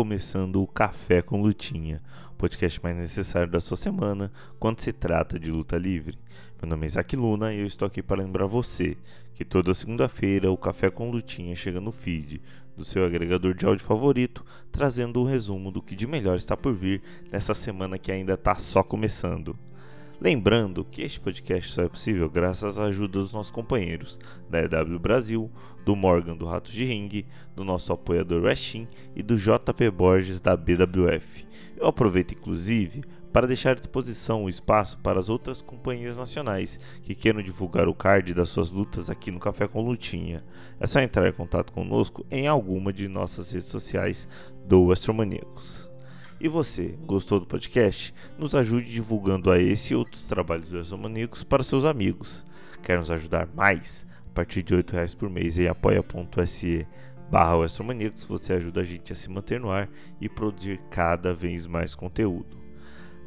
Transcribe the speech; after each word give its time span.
Começando 0.00 0.62
o 0.62 0.66
Café 0.66 1.20
com 1.20 1.42
Lutinha, 1.42 2.00
o 2.32 2.34
podcast 2.36 2.82
mais 2.82 2.96
necessário 2.96 3.52
da 3.52 3.60
sua 3.60 3.76
semana 3.76 4.32
quando 4.58 4.80
se 4.80 4.94
trata 4.94 5.38
de 5.38 5.50
luta 5.50 5.76
livre. 5.76 6.18
Meu 6.58 6.70
nome 6.70 6.84
é 6.84 6.86
Isaac 6.86 7.14
Luna 7.14 7.52
e 7.52 7.60
eu 7.60 7.66
estou 7.66 7.84
aqui 7.84 8.02
para 8.02 8.22
lembrar 8.22 8.46
você 8.46 8.96
que 9.34 9.44
toda 9.44 9.74
segunda-feira 9.74 10.50
o 10.50 10.56
Café 10.56 10.88
com 10.88 11.10
Lutinha 11.10 11.54
chega 11.54 11.82
no 11.82 11.92
feed 11.92 12.40
do 12.74 12.82
seu 12.82 13.04
agregador 13.04 13.52
de 13.52 13.66
áudio 13.66 13.84
favorito, 13.84 14.42
trazendo 14.72 15.20
um 15.20 15.26
resumo 15.26 15.70
do 15.70 15.82
que 15.82 15.94
de 15.94 16.06
melhor 16.06 16.36
está 16.36 16.56
por 16.56 16.72
vir 16.72 17.02
nessa 17.30 17.52
semana 17.52 17.98
que 17.98 18.10
ainda 18.10 18.32
está 18.32 18.54
só 18.54 18.82
começando. 18.82 19.54
Lembrando 20.20 20.84
que 20.84 21.00
este 21.00 21.18
podcast 21.18 21.72
só 21.72 21.80
é 21.80 21.88
possível 21.88 22.28
graças 22.28 22.78
à 22.78 22.84
ajuda 22.84 23.18
dos 23.18 23.32
nossos 23.32 23.50
companheiros 23.50 24.20
da 24.50 24.60
EW 24.60 24.98
Brasil, 24.98 25.50
do 25.82 25.96
Morgan 25.96 26.36
do 26.36 26.44
Ratos 26.44 26.72
de 26.72 26.84
Ring, 26.84 27.24
do 27.56 27.64
nosso 27.64 27.90
apoiador 27.90 28.42
Westin 28.42 28.86
e 29.16 29.22
do 29.22 29.38
JP 29.38 29.90
Borges 29.90 30.38
da 30.38 30.54
BWF. 30.54 31.46
Eu 31.74 31.86
aproveito 31.86 32.32
inclusive 32.32 33.00
para 33.32 33.46
deixar 33.46 33.70
à 33.70 33.74
disposição 33.80 34.44
o 34.44 34.48
espaço 34.50 34.98
para 34.98 35.18
as 35.18 35.30
outras 35.30 35.62
companhias 35.62 36.18
nacionais 36.18 36.78
que 37.02 37.14
queiram 37.14 37.40
divulgar 37.40 37.88
o 37.88 37.94
card 37.94 38.34
das 38.34 38.50
suas 38.50 38.70
lutas 38.70 39.08
aqui 39.08 39.30
no 39.30 39.40
Café 39.40 39.66
com 39.66 39.80
Lutinha. 39.80 40.44
É 40.78 40.86
só 40.86 41.00
entrar 41.00 41.30
em 41.30 41.32
contato 41.32 41.72
conosco 41.72 42.26
em 42.30 42.46
alguma 42.46 42.92
de 42.92 43.08
nossas 43.08 43.52
redes 43.52 43.68
sociais 43.68 44.28
do 44.66 44.92
Astromaníacos. 44.92 45.89
E 46.42 46.48
você, 46.48 46.98
gostou 47.04 47.38
do 47.38 47.44
podcast? 47.44 48.14
Nos 48.38 48.54
ajude 48.54 48.90
divulgando 48.90 49.50
a 49.50 49.58
esse 49.58 49.92
e 49.92 49.96
outros 49.96 50.26
trabalhos 50.26 50.70
do 50.70 50.78
Exomaníacos 50.78 51.44
para 51.44 51.62
seus 51.62 51.84
amigos. 51.84 52.46
Quer 52.82 52.98
nos 52.98 53.10
ajudar 53.10 53.46
mais? 53.54 54.06
A 54.26 54.30
partir 54.32 54.62
de 54.62 54.74
R$ 54.74 54.82
reais 54.90 55.14
por 55.14 55.28
mês 55.28 55.58
em 55.58 55.68
apoia.se 55.68 56.86
barra 57.30 57.56
você 58.26 58.54
ajuda 58.54 58.80
a 58.80 58.84
gente 58.84 59.12
a 59.12 59.16
se 59.16 59.28
manter 59.28 59.60
no 59.60 59.70
ar 59.70 59.86
e 60.18 60.30
produzir 60.30 60.80
cada 60.90 61.34
vez 61.34 61.66
mais 61.66 61.94
conteúdo. 61.94 62.56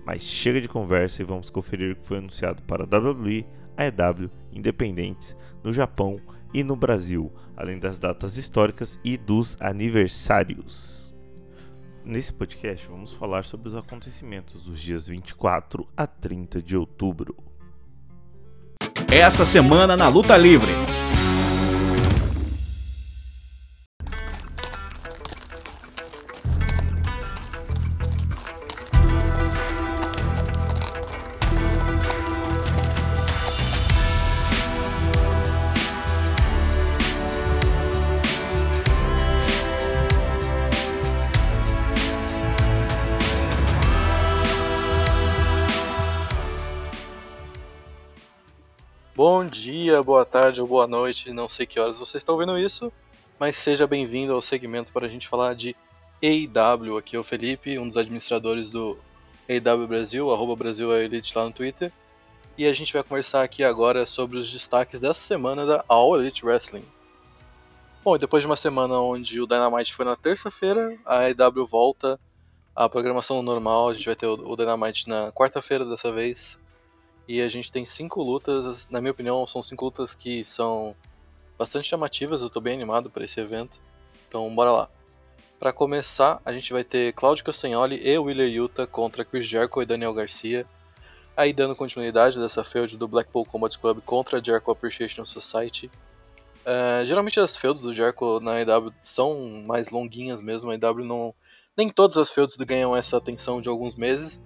Mas 0.04 0.24
chega 0.24 0.60
de 0.60 0.68
conversa 0.68 1.22
e 1.22 1.26
vamos 1.26 1.52
conferir 1.52 1.92
o 1.92 1.96
que 1.96 2.08
foi 2.08 2.18
anunciado 2.18 2.64
para 2.64 2.84
a 2.84 3.00
WWE, 3.00 3.46
AEW, 3.78 4.32
independentes, 4.52 5.38
no 5.64 5.72
Japão 5.72 6.20
e 6.52 6.64
no 6.64 6.76
Brasil, 6.76 7.32
além 7.56 7.78
das 7.78 8.00
datas 8.00 8.38
históricas 8.38 9.00
e 9.04 9.18
dos 9.18 9.56
aniversários. 9.62 11.03
Nesse 12.06 12.34
podcast, 12.34 12.86
vamos 12.88 13.14
falar 13.14 13.46
sobre 13.46 13.70
os 13.70 13.76
acontecimentos 13.76 14.66
dos 14.66 14.82
dias 14.82 15.08
24 15.08 15.88
a 15.96 16.06
30 16.06 16.62
de 16.62 16.76
outubro. 16.76 17.34
Essa 19.10 19.46
semana 19.46 19.96
na 19.96 20.10
Luta 20.10 20.36
Livre. 20.36 20.93
Tarde 50.54 50.62
ou 50.62 50.68
boa 50.68 50.86
noite, 50.86 51.34
não 51.34 51.50
sei 51.50 51.66
que 51.66 51.80
horas 51.80 51.98
você 51.98 52.18
está 52.18 52.32
ouvindo 52.32 52.60
isso, 52.60 52.94
mas 53.40 53.56
seja 53.56 53.88
bem-vindo 53.88 54.34
ao 54.34 54.42
segmento 54.42 54.94
para 54.94 55.08
a 55.08 55.10
gente 55.10 55.28
falar 55.28 55.56
de 55.56 55.76
AEW. 56.22 56.96
Aqui 56.96 57.16
é 57.16 57.20
o 57.20 57.24
Felipe, 57.24 57.80
um 57.80 57.88
dos 57.88 57.98
administradores 57.98 58.70
do 58.70 58.96
AEW 59.50 59.88
Brasil, 59.88 60.32
arroba 60.32 60.56
Brasil 60.56 60.94
Elite 60.94 61.36
lá 61.36 61.46
no 61.46 61.52
Twitter. 61.52 61.92
E 62.56 62.68
a 62.68 62.74
gente 62.74 62.94
vai 62.94 63.02
conversar 63.02 63.42
aqui 63.42 63.64
agora 63.64 64.06
sobre 64.06 64.38
os 64.38 64.52
destaques 64.52 65.00
dessa 65.00 65.22
semana 65.22 65.66
da 65.66 65.84
All 65.88 66.16
Elite 66.20 66.46
Wrestling. 66.46 66.86
Bom, 68.04 68.16
depois 68.16 68.44
de 68.44 68.48
uma 68.48 68.56
semana 68.56 68.94
onde 69.00 69.42
o 69.42 69.48
Dynamite 69.48 69.96
foi 69.96 70.06
na 70.06 70.16
terça-feira, 70.16 70.96
a 71.04 71.22
AEW 71.22 71.66
volta 71.66 72.20
à 72.76 72.88
programação 72.88 73.42
normal, 73.42 73.90
a 73.90 73.94
gente 73.96 74.06
vai 74.06 74.16
ter 74.16 74.28
o 74.28 74.56
Dynamite 74.56 75.10
na 75.10 75.32
quarta-feira 75.32 75.84
dessa 75.84 76.12
vez, 76.12 76.60
e 77.28 77.42
a 77.42 77.48
gente 77.48 77.72
tem 77.72 77.86
cinco 77.86 78.22
lutas, 78.22 78.88
na 78.90 79.00
minha 79.00 79.12
opinião, 79.12 79.46
são 79.48 79.64
cinco 79.64 79.86
lutas 79.86 80.14
que 80.14 80.44
são 80.44 80.96
bastante 81.58 81.88
chamativas, 81.88 82.42
eu 82.42 82.48
estou 82.48 82.62
bem 82.62 82.74
animado 82.74 83.10
para 83.10 83.24
esse 83.24 83.40
evento. 83.40 83.82
Então, 84.28 84.54
bora 84.54 84.72
lá. 84.72 84.90
Para 85.60 85.72
começar, 85.72 86.42
a 86.44 86.52
gente 86.52 86.74
vai 86.74 86.84
ter 86.84 87.14
Claudio 87.14 87.46
Castagnoli 87.46 87.96
e 88.06 88.18
Willer 88.18 88.50
Yuta 88.50 88.86
contra 88.86 89.24
Chris 89.24 89.48
Jericho 89.48 89.82
e 89.82 89.86
Daniel 89.86 90.14
Garcia. 90.14 90.66
Aí 91.38 91.54
dando 91.54 91.76
continuidade 91.76 92.38
dessa 92.38 92.64
feud 92.64 92.98
do 92.98 93.08
Blackpool 93.08 93.46
Combat 93.46 93.78
Club 93.80 94.02
contra 94.02 94.40
a 94.40 94.44
Jericho 94.44 94.70
Appreciation 94.70 95.24
Society. 95.24 95.90
Uh, 96.66 97.06
geralmente 97.06 97.40
as 97.40 97.56
feuds 97.56 97.82
do 97.82 97.94
Jericho 97.94 98.40
na 98.40 98.62
EW 98.62 98.94
são 99.02 99.64
mais 99.66 99.90
longuinhas 99.90 100.42
mesmo, 100.42 100.70
a 100.70 100.76
EW 100.76 101.06
não... 101.06 101.34
Nem 101.76 101.90
todas 101.90 102.18
as 102.18 102.32
feuds 102.32 102.56
ganham 102.58 102.96
essa 102.96 103.18
atenção 103.18 103.62
de 103.62 103.68
alguns 103.68 103.96
meses, 103.96 104.40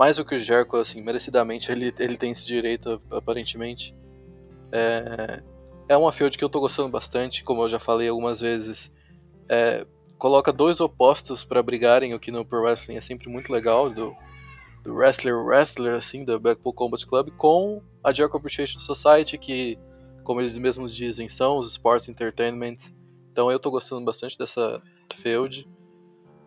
mais 0.00 0.16
do 0.16 0.24
que 0.24 0.34
o 0.34 0.38
Jericho, 0.38 0.78
assim, 0.78 1.02
merecidamente, 1.02 1.70
ele, 1.70 1.92
ele 1.98 2.16
tem 2.16 2.32
esse 2.32 2.46
direito, 2.46 3.02
aparentemente. 3.10 3.94
É, 4.72 5.42
é 5.90 5.94
uma 5.94 6.10
field 6.10 6.38
que 6.38 6.42
eu 6.42 6.48
tô 6.48 6.58
gostando 6.58 6.88
bastante, 6.88 7.44
como 7.44 7.62
eu 7.64 7.68
já 7.68 7.78
falei 7.78 8.08
algumas 8.08 8.40
vezes. 8.40 8.90
É, 9.46 9.86
coloca 10.16 10.54
dois 10.54 10.80
opostos 10.80 11.44
para 11.44 11.62
brigarem, 11.62 12.14
o 12.14 12.18
que 12.18 12.30
no 12.30 12.46
Pro 12.46 12.62
Wrestling 12.62 12.96
é 12.96 13.00
sempre 13.02 13.28
muito 13.28 13.52
legal, 13.52 13.90
do, 13.90 14.16
do 14.82 14.94
Wrestler 14.94 15.36
Wrestler, 15.36 15.96
assim, 15.96 16.24
da 16.24 16.38
Blackpool 16.38 16.72
Combat 16.72 17.06
Club, 17.06 17.28
com 17.36 17.82
a 18.02 18.10
Jericho 18.10 18.38
Appreciation 18.38 18.78
Society, 18.78 19.36
que, 19.36 19.78
como 20.24 20.40
eles 20.40 20.56
mesmos 20.56 20.96
dizem, 20.96 21.28
são 21.28 21.58
os 21.58 21.72
Sports 21.72 22.08
Entertainment. 22.08 22.78
Então 23.30 23.52
eu 23.52 23.58
tô 23.58 23.70
gostando 23.70 24.06
bastante 24.06 24.38
dessa 24.38 24.80
field. 25.12 25.68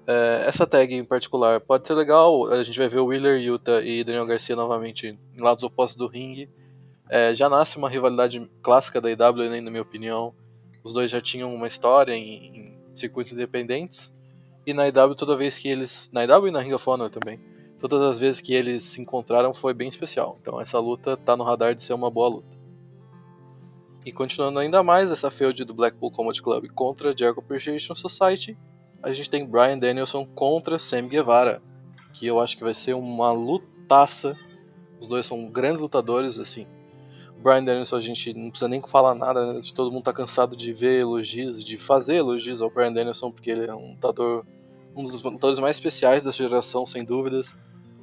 É, 0.05 0.43
essa 0.47 0.67
tag 0.67 0.93
em 0.93 1.05
particular 1.05 1.61
pode 1.61 1.87
ser 1.87 1.93
legal, 1.93 2.45
a 2.47 2.61
gente 2.63 2.77
vai 2.77 2.89
ver 2.89 2.99
o 2.99 3.05
Wheeler, 3.05 3.41
Yuta 3.41 3.81
e 3.81 4.03
Daniel 4.03 4.25
Garcia 4.25 4.55
novamente 4.55 5.07
em 5.07 5.41
lados 5.41 5.63
opostos 5.63 5.95
do 5.95 6.07
ringue. 6.07 6.49
É, 7.09 7.33
já 7.33 7.47
nasce 7.47 7.77
uma 7.77 7.89
rivalidade 7.89 8.49
clássica 8.61 8.99
da 8.99 9.09
IW, 9.09 9.61
na 9.61 9.69
minha 9.69 9.81
opinião. 9.81 10.33
Os 10.83 10.93
dois 10.93 11.09
já 11.09 11.21
tinham 11.21 11.53
uma 11.53 11.67
história 11.67 12.13
em, 12.13 12.45
em 12.45 12.77
circuitos 12.93 13.31
independentes. 13.31 14.13
E 14.65 14.73
na 14.73 14.87
IW, 14.87 15.15
toda 15.15 15.37
vez 15.37 15.57
que 15.57 15.67
eles. 15.67 16.09
Na 16.11 16.23
IW 16.23 16.47
e 16.47 16.51
na 16.51 16.59
Ring 16.59 16.73
of 16.73 16.89
Honor 16.89 17.09
também. 17.09 17.39
Todas 17.77 18.01
as 18.01 18.17
vezes 18.17 18.39
que 18.39 18.53
eles 18.53 18.83
se 18.83 19.01
encontraram 19.01 19.53
foi 19.53 19.73
bem 19.73 19.89
especial. 19.89 20.37
Então 20.41 20.59
essa 20.59 20.79
luta 20.79 21.17
tá 21.17 21.35
no 21.35 21.43
radar 21.43 21.75
de 21.75 21.83
ser 21.83 21.93
uma 21.93 22.09
boa 22.09 22.29
luta. 22.29 22.57
E 24.05 24.11
continuando 24.11 24.59
ainda 24.59 24.83
mais 24.83 25.11
essa 25.11 25.29
feud 25.29 25.63
do 25.63 25.73
Blackpool 25.73 26.11
Combat 26.11 26.41
Club 26.41 26.67
contra 26.73 27.11
a 27.11 27.15
Jericho 27.15 27.39
Appreciation 27.39 27.95
Society, 27.95 28.57
a 29.03 29.11
gente 29.11 29.29
tem 29.29 29.45
Brian 29.45 29.77
Danielson 29.77 30.25
contra 30.25 30.79
Sam 30.79 31.09
Guevara, 31.09 31.61
que 32.13 32.25
eu 32.25 32.39
acho 32.39 32.55
que 32.55 32.63
vai 32.63 32.73
ser 32.73 32.93
uma 32.93 33.31
lutaça. 33.33 34.35
Os 34.99 35.07
dois 35.07 35.25
são 35.25 35.45
grandes 35.47 35.81
lutadores, 35.81 36.39
assim. 36.39 36.65
Brian 37.37 37.65
Danielson 37.65 37.97
a 37.97 38.01
gente 38.01 38.33
não 38.33 38.49
precisa 38.49 38.69
nem 38.69 38.81
falar 38.81 39.13
nada, 39.13 39.53
né? 39.53 39.59
todo 39.75 39.91
mundo 39.91 40.03
tá 40.03 40.13
cansado 40.13 40.55
de 40.55 40.71
ver 40.71 41.01
elogios, 41.01 41.61
de 41.61 41.77
fazer 41.77 42.15
elogios 42.15 42.61
ao 42.61 42.69
Brian 42.69 42.93
Danielson, 42.93 43.29
porque 43.29 43.51
ele 43.51 43.65
é 43.65 43.75
um 43.75 43.91
lutador, 43.91 44.45
um 44.95 45.03
dos 45.03 45.21
lutadores 45.21 45.59
mais 45.59 45.75
especiais 45.75 46.23
dessa 46.23 46.37
geração, 46.37 46.85
sem 46.85 47.03
dúvidas. 47.03 47.53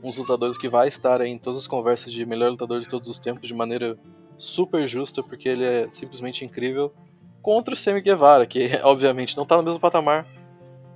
Um 0.03 0.11
dos 0.11 0.19
lutadores 0.19 0.58
que 0.58 0.69
vai 0.69 0.88
estar 0.88 1.23
aí 1.23 1.31
em 1.31 1.38
todas 1.38 1.61
as 1.61 1.67
conversas 1.67 2.12
de 2.12 2.26
melhor 2.26 2.50
lutador 2.50 2.81
de 2.81 2.88
todos 2.88 3.08
os 3.08 3.19
tempos 3.19 3.49
de 3.49 3.55
maneira 3.55 3.99
super 4.37 4.87
justa, 4.87 5.23
porque 5.23 5.49
ele 5.49 5.64
é 5.64 5.88
simplesmente 5.88 6.44
incrível. 6.44 6.93
Contra 7.41 7.73
o 7.73 7.76
Sammy 7.76 8.03
Guevara, 8.03 8.46
que 8.46 8.69
obviamente 8.85 9.35
não 9.37 9.46
tá 9.46 9.56
no 9.56 9.62
mesmo 9.62 9.81
patamar, 9.81 10.26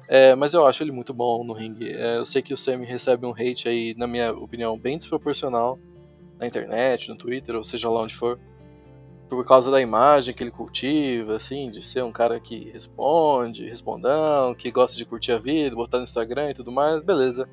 é, 0.06 0.34
mas 0.34 0.54
eu 0.54 0.66
acho 0.66 0.82
ele 0.82 0.92
muito 0.92 1.14
bom 1.14 1.42
no 1.44 1.52
ringue. 1.52 1.92
É, 1.92 2.16
eu 2.16 2.24
sei 2.24 2.42
que 2.42 2.52
o 2.52 2.56
Sammy 2.56 2.86
recebe 2.86 3.26
um 3.26 3.32
hate 3.32 3.68
aí, 3.68 3.94
na 3.96 4.06
minha 4.06 4.32
opinião, 4.32 4.78
bem 4.78 4.98
desproporcional 4.98 5.78
na 6.38 6.46
internet, 6.46 7.08
no 7.08 7.16
Twitter, 7.16 7.54
ou 7.54 7.64
seja 7.64 7.88
lá 7.88 8.02
onde 8.02 8.14
for, 8.14 8.38
por 9.28 9.44
causa 9.44 9.70
da 9.70 9.80
imagem 9.80 10.34
que 10.34 10.42
ele 10.42 10.50
cultiva, 10.50 11.36
assim, 11.36 11.70
de 11.70 11.82
ser 11.82 12.02
um 12.04 12.12
cara 12.12 12.38
que 12.38 12.70
responde, 12.70 13.68
respondão, 13.68 14.54
que 14.54 14.70
gosta 14.70 14.96
de 14.96 15.04
curtir 15.04 15.32
a 15.32 15.38
vida, 15.38 15.74
botar 15.74 15.98
no 15.98 16.04
Instagram 16.04 16.50
e 16.50 16.54
tudo 16.54 16.70
mais, 16.70 17.02
beleza. 17.02 17.48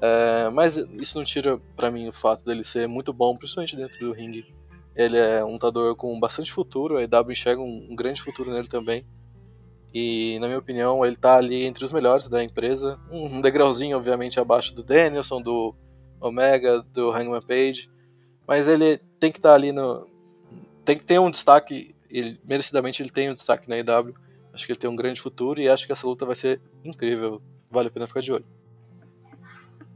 É, 0.00 0.50
mas 0.50 0.76
isso 0.76 1.16
não 1.16 1.24
tira 1.24 1.58
pra 1.74 1.90
mim 1.90 2.08
o 2.08 2.12
fato 2.12 2.44
dele 2.44 2.62
ser 2.62 2.86
muito 2.86 3.12
bom, 3.12 3.36
principalmente 3.36 3.76
dentro 3.76 3.98
do 3.98 4.12
ringue. 4.12 4.44
Ele 4.94 5.16
é 5.16 5.44
um 5.44 5.52
lutador 5.52 5.96
com 5.96 6.18
bastante 6.20 6.52
futuro, 6.52 6.98
a 6.98 7.02
EW 7.02 7.32
enxerga 7.32 7.60
um, 7.60 7.88
um 7.90 7.96
grande 7.96 8.20
futuro 8.20 8.52
nele 8.52 8.68
também. 8.68 9.04
E, 9.94 10.40
na 10.40 10.48
minha 10.48 10.58
opinião, 10.58 11.06
ele 11.06 11.14
tá 11.14 11.36
ali 11.36 11.62
entre 11.62 11.84
os 11.84 11.92
melhores 11.92 12.28
da 12.28 12.42
empresa. 12.42 12.98
Um 13.12 13.40
degrauzinho, 13.40 13.96
obviamente, 13.96 14.40
abaixo 14.40 14.74
do 14.74 14.82
Danielson, 14.82 15.40
do 15.40 15.72
Omega, 16.20 16.82
do 16.92 17.12
Hangman 17.12 17.40
Page. 17.40 17.88
Mas 18.44 18.66
ele 18.66 18.98
tem 19.20 19.30
que 19.30 19.38
estar 19.38 19.50
tá 19.50 19.54
ali 19.54 19.70
no. 19.70 20.04
Tem 20.84 20.98
que 20.98 21.04
ter 21.04 21.20
um 21.20 21.30
destaque. 21.30 21.94
Ele, 22.10 22.40
merecidamente 22.44 23.00
ele 23.02 23.10
tem 23.10 23.30
um 23.30 23.34
destaque 23.34 23.68
na 23.68 23.78
EW. 23.78 24.14
Acho 24.52 24.66
que 24.66 24.72
ele 24.72 24.80
tem 24.80 24.90
um 24.90 24.96
grande 24.96 25.20
futuro 25.20 25.60
e 25.60 25.68
acho 25.68 25.86
que 25.86 25.92
essa 25.92 26.06
luta 26.06 26.26
vai 26.26 26.34
ser 26.34 26.60
incrível. 26.84 27.40
Vale 27.70 27.86
a 27.86 27.90
pena 27.90 28.08
ficar 28.08 28.20
de 28.20 28.32
olho. 28.32 28.46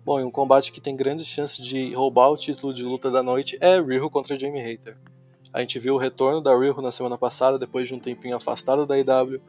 Bom, 0.04 0.20
e 0.20 0.24
um 0.24 0.30
combate 0.30 0.70
que 0.72 0.80
tem 0.80 0.96
grandes 0.96 1.26
chances 1.26 1.64
de 1.64 1.92
roubar 1.92 2.30
o 2.30 2.36
título 2.36 2.72
de 2.72 2.82
luta 2.82 3.10
da 3.10 3.22
noite 3.22 3.58
é 3.60 3.80
Riho 3.80 4.08
contra 4.08 4.38
Jamie 4.38 4.62
Hater. 4.62 4.96
A 5.52 5.60
gente 5.60 5.78
viu 5.78 5.94
o 5.94 5.98
retorno 5.98 6.40
da 6.40 6.56
Riho 6.56 6.80
na 6.80 6.90
semana 6.90 7.18
passada, 7.18 7.58
depois 7.58 7.88
de 7.88 7.94
um 7.94 7.98
tempinho 7.98 8.36
afastada 8.36 8.86
da 8.86 8.98
EW 8.98 9.40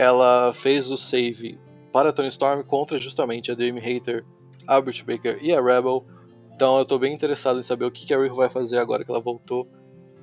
ela 0.00 0.50
fez 0.54 0.90
o 0.90 0.96
save 0.96 1.60
para 1.92 2.10
Tony 2.10 2.28
Storm 2.28 2.62
contra 2.62 2.96
justamente 2.96 3.52
a 3.52 3.54
Jamie 3.54 3.82
Hater, 3.82 4.24
a 4.66 4.80
Britt 4.80 5.04
Baker 5.04 5.38
e 5.42 5.52
a 5.52 5.60
Rebel. 5.60 6.06
Então 6.54 6.76
eu 6.76 6.84
estou 6.84 6.98
bem 6.98 7.12
interessado 7.12 7.60
em 7.60 7.62
saber 7.62 7.84
o 7.84 7.90
que 7.90 8.14
a 8.14 8.18
Riho 8.18 8.34
vai 8.34 8.48
fazer 8.48 8.78
agora 8.78 9.04
que 9.04 9.10
ela 9.10 9.20
voltou. 9.20 9.68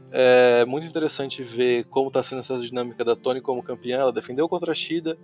É 0.10 0.66
muito 0.66 0.88
interessante 0.88 1.44
ver 1.44 1.84
como 1.92 2.08
está 2.08 2.24
sendo 2.24 2.40
essa 2.40 2.58
dinâmica 2.58 3.06
da 3.06 3.16
Tony 3.16 3.40
como 3.40 3.62
campeã. 3.62 4.00
Ela 4.00 4.12
defendeu 4.12 4.50
contra 4.50 4.72
a 4.72 4.74
Shida 4.76 5.16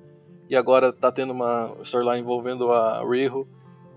e 0.47 0.55
agora 0.55 0.89
está 0.89 1.11
tendo 1.11 1.33
uma 1.33 1.75
storyline 1.81 2.19
envolvendo 2.19 2.71
a 2.71 3.03
Riho. 3.03 3.47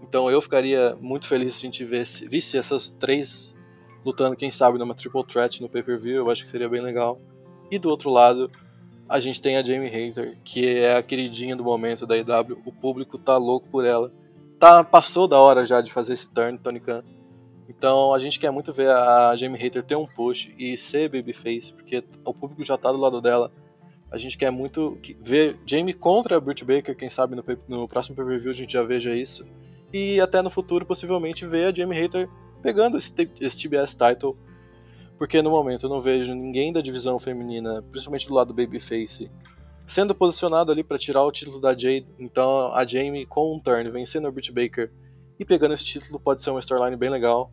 Então 0.02 0.30
eu 0.30 0.40
ficaria 0.40 0.96
muito 0.98 1.26
feliz 1.26 1.52
se 1.52 1.66
a 1.66 1.68
gente 1.68 1.84
visse, 1.84 2.26
visse 2.26 2.56
essas 2.56 2.88
três 2.98 3.54
lutando, 4.02 4.34
quem 4.34 4.50
sabe, 4.50 4.78
numa 4.78 4.94
triple 4.94 5.22
threat 5.26 5.60
no 5.60 5.68
pay-per-view. 5.68 6.16
Eu 6.16 6.30
acho 6.30 6.44
que 6.44 6.48
seria 6.48 6.66
bem 6.66 6.80
legal. 6.80 7.20
E 7.70 7.78
do 7.78 7.90
outro 7.90 8.08
lado, 8.08 8.50
a 9.08 9.20
gente 9.20 9.40
tem 9.40 9.56
a 9.56 9.62
Jamie 9.62 9.88
Hater, 9.88 10.36
que 10.44 10.66
é 10.66 10.96
a 10.96 11.02
queridinha 11.02 11.54
do 11.54 11.62
momento 11.62 12.06
da 12.06 12.16
IW, 12.16 12.60
o 12.64 12.72
público 12.72 13.18
tá 13.18 13.36
louco 13.36 13.68
por 13.68 13.84
ela. 13.84 14.12
Tá, 14.58 14.82
passou 14.82 15.28
da 15.28 15.38
hora 15.38 15.64
já 15.66 15.80
de 15.80 15.92
fazer 15.92 16.14
esse 16.14 16.28
turn, 16.28 16.58
Tony 16.58 16.80
Khan. 16.80 17.04
Então 17.68 18.14
a 18.14 18.18
gente 18.18 18.38
quer 18.38 18.50
muito 18.50 18.72
ver 18.72 18.90
a 18.90 19.36
Jamie 19.36 19.60
Hater 19.60 19.82
ter 19.82 19.96
um 19.96 20.06
push 20.06 20.50
e 20.58 20.76
ser 20.76 21.08
babyface, 21.08 21.72
porque 21.72 22.02
o 22.24 22.32
público 22.32 22.64
já 22.64 22.76
tá 22.76 22.90
do 22.90 22.98
lado 22.98 23.20
dela. 23.20 23.52
A 24.10 24.18
gente 24.18 24.38
quer 24.38 24.50
muito 24.50 24.98
ver 25.20 25.58
Jamie 25.66 25.92
contra 25.92 26.36
a 26.36 26.40
Britt 26.40 26.64
Baker, 26.64 26.96
quem 26.96 27.10
sabe 27.10 27.34
no, 27.34 27.44
no 27.68 27.88
próximo 27.88 28.16
pay-per-view 28.16 28.50
a 28.50 28.54
gente 28.54 28.72
já 28.72 28.82
veja 28.82 29.14
isso. 29.14 29.44
E 29.92 30.20
até 30.20 30.42
no 30.42 30.50
futuro, 30.50 30.86
possivelmente, 30.86 31.44
ver 31.44 31.66
a 31.66 31.74
Jamie 31.74 31.98
Hater 31.98 32.28
pegando 32.62 32.98
esse, 32.98 33.12
esse 33.40 33.58
TBS 33.58 33.94
title 33.94 34.36
porque 35.18 35.40
no 35.40 35.50
momento 35.50 35.86
eu 35.86 35.90
não 35.90 36.00
vejo 36.00 36.34
ninguém 36.34 36.72
da 36.72 36.80
divisão 36.80 37.18
feminina, 37.18 37.82
principalmente 37.90 38.28
do 38.28 38.34
lado 38.34 38.48
do 38.48 38.54
Babyface, 38.54 39.30
sendo 39.86 40.14
posicionado 40.14 40.70
ali 40.70 40.82
para 40.82 40.98
tirar 40.98 41.22
o 41.22 41.32
título 41.32 41.60
da 41.60 41.70
Jade. 41.70 42.06
Então 42.18 42.72
a 42.74 42.84
Jamie 42.84 43.24
com 43.24 43.54
um 43.54 43.60
turn 43.60 43.90
vencendo 43.90 44.26
a 44.26 44.30
Britt 44.30 44.52
Baker 44.52 44.90
e 45.38 45.44
pegando 45.44 45.74
esse 45.74 45.84
título 45.84 46.18
pode 46.18 46.42
ser 46.42 46.50
uma 46.50 46.60
storyline 46.60 46.96
bem 46.96 47.10
legal. 47.10 47.50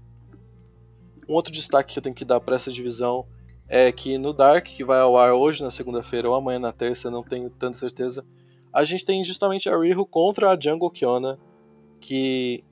Um 1.28 1.34
outro 1.34 1.54
destaque 1.54 1.94
que 1.94 2.00
eu 2.00 2.04
tenho 2.04 2.16
que 2.16 2.26
dar 2.26 2.40
para 2.40 2.56
essa 2.56 2.72
divisão 2.72 3.26
é 3.68 3.92
que 3.92 4.18
no 4.18 4.34
Dark, 4.34 4.66
que 4.66 4.84
vai 4.84 5.00
ao 5.00 5.18
ar 5.18 5.34
hoje 5.34 5.64
na 5.64 5.72
segunda-feira 5.72 6.30
ou 6.30 6.36
amanhã 6.36 6.60
na 6.60 6.74
terça, 6.74 7.10
não 7.10 7.24
tenho 7.24 7.50
tanta 7.50 7.78
certeza, 7.78 8.26
a 8.74 8.84
gente 8.84 9.06
tem 9.06 9.24
justamente 9.24 9.70
a 9.70 9.78
Riho 9.78 10.06
contra 10.06 10.52
a 10.52 10.60
Jungle 10.60 10.92
Kiona, 10.92 11.40
que 12.00 12.64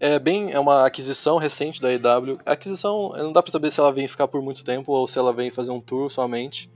é 0.00 0.18
bem 0.18 0.50
é 0.50 0.58
uma 0.58 0.86
aquisição 0.86 1.36
recente 1.36 1.80
da 1.80 1.92
EW. 1.92 2.40
Aquisição 2.46 3.12
não 3.16 3.32
dá 3.32 3.42
para 3.42 3.52
saber 3.52 3.70
se 3.70 3.78
ela 3.78 3.92
vem 3.92 4.08
ficar 4.08 4.26
por 4.26 4.40
muito 4.40 4.64
tempo 4.64 4.90
ou 4.92 5.06
se 5.06 5.18
ela 5.18 5.32
vem 5.32 5.50
fazer 5.50 5.70
um 5.70 5.80
tour 5.80 6.10
somente. 6.10 6.70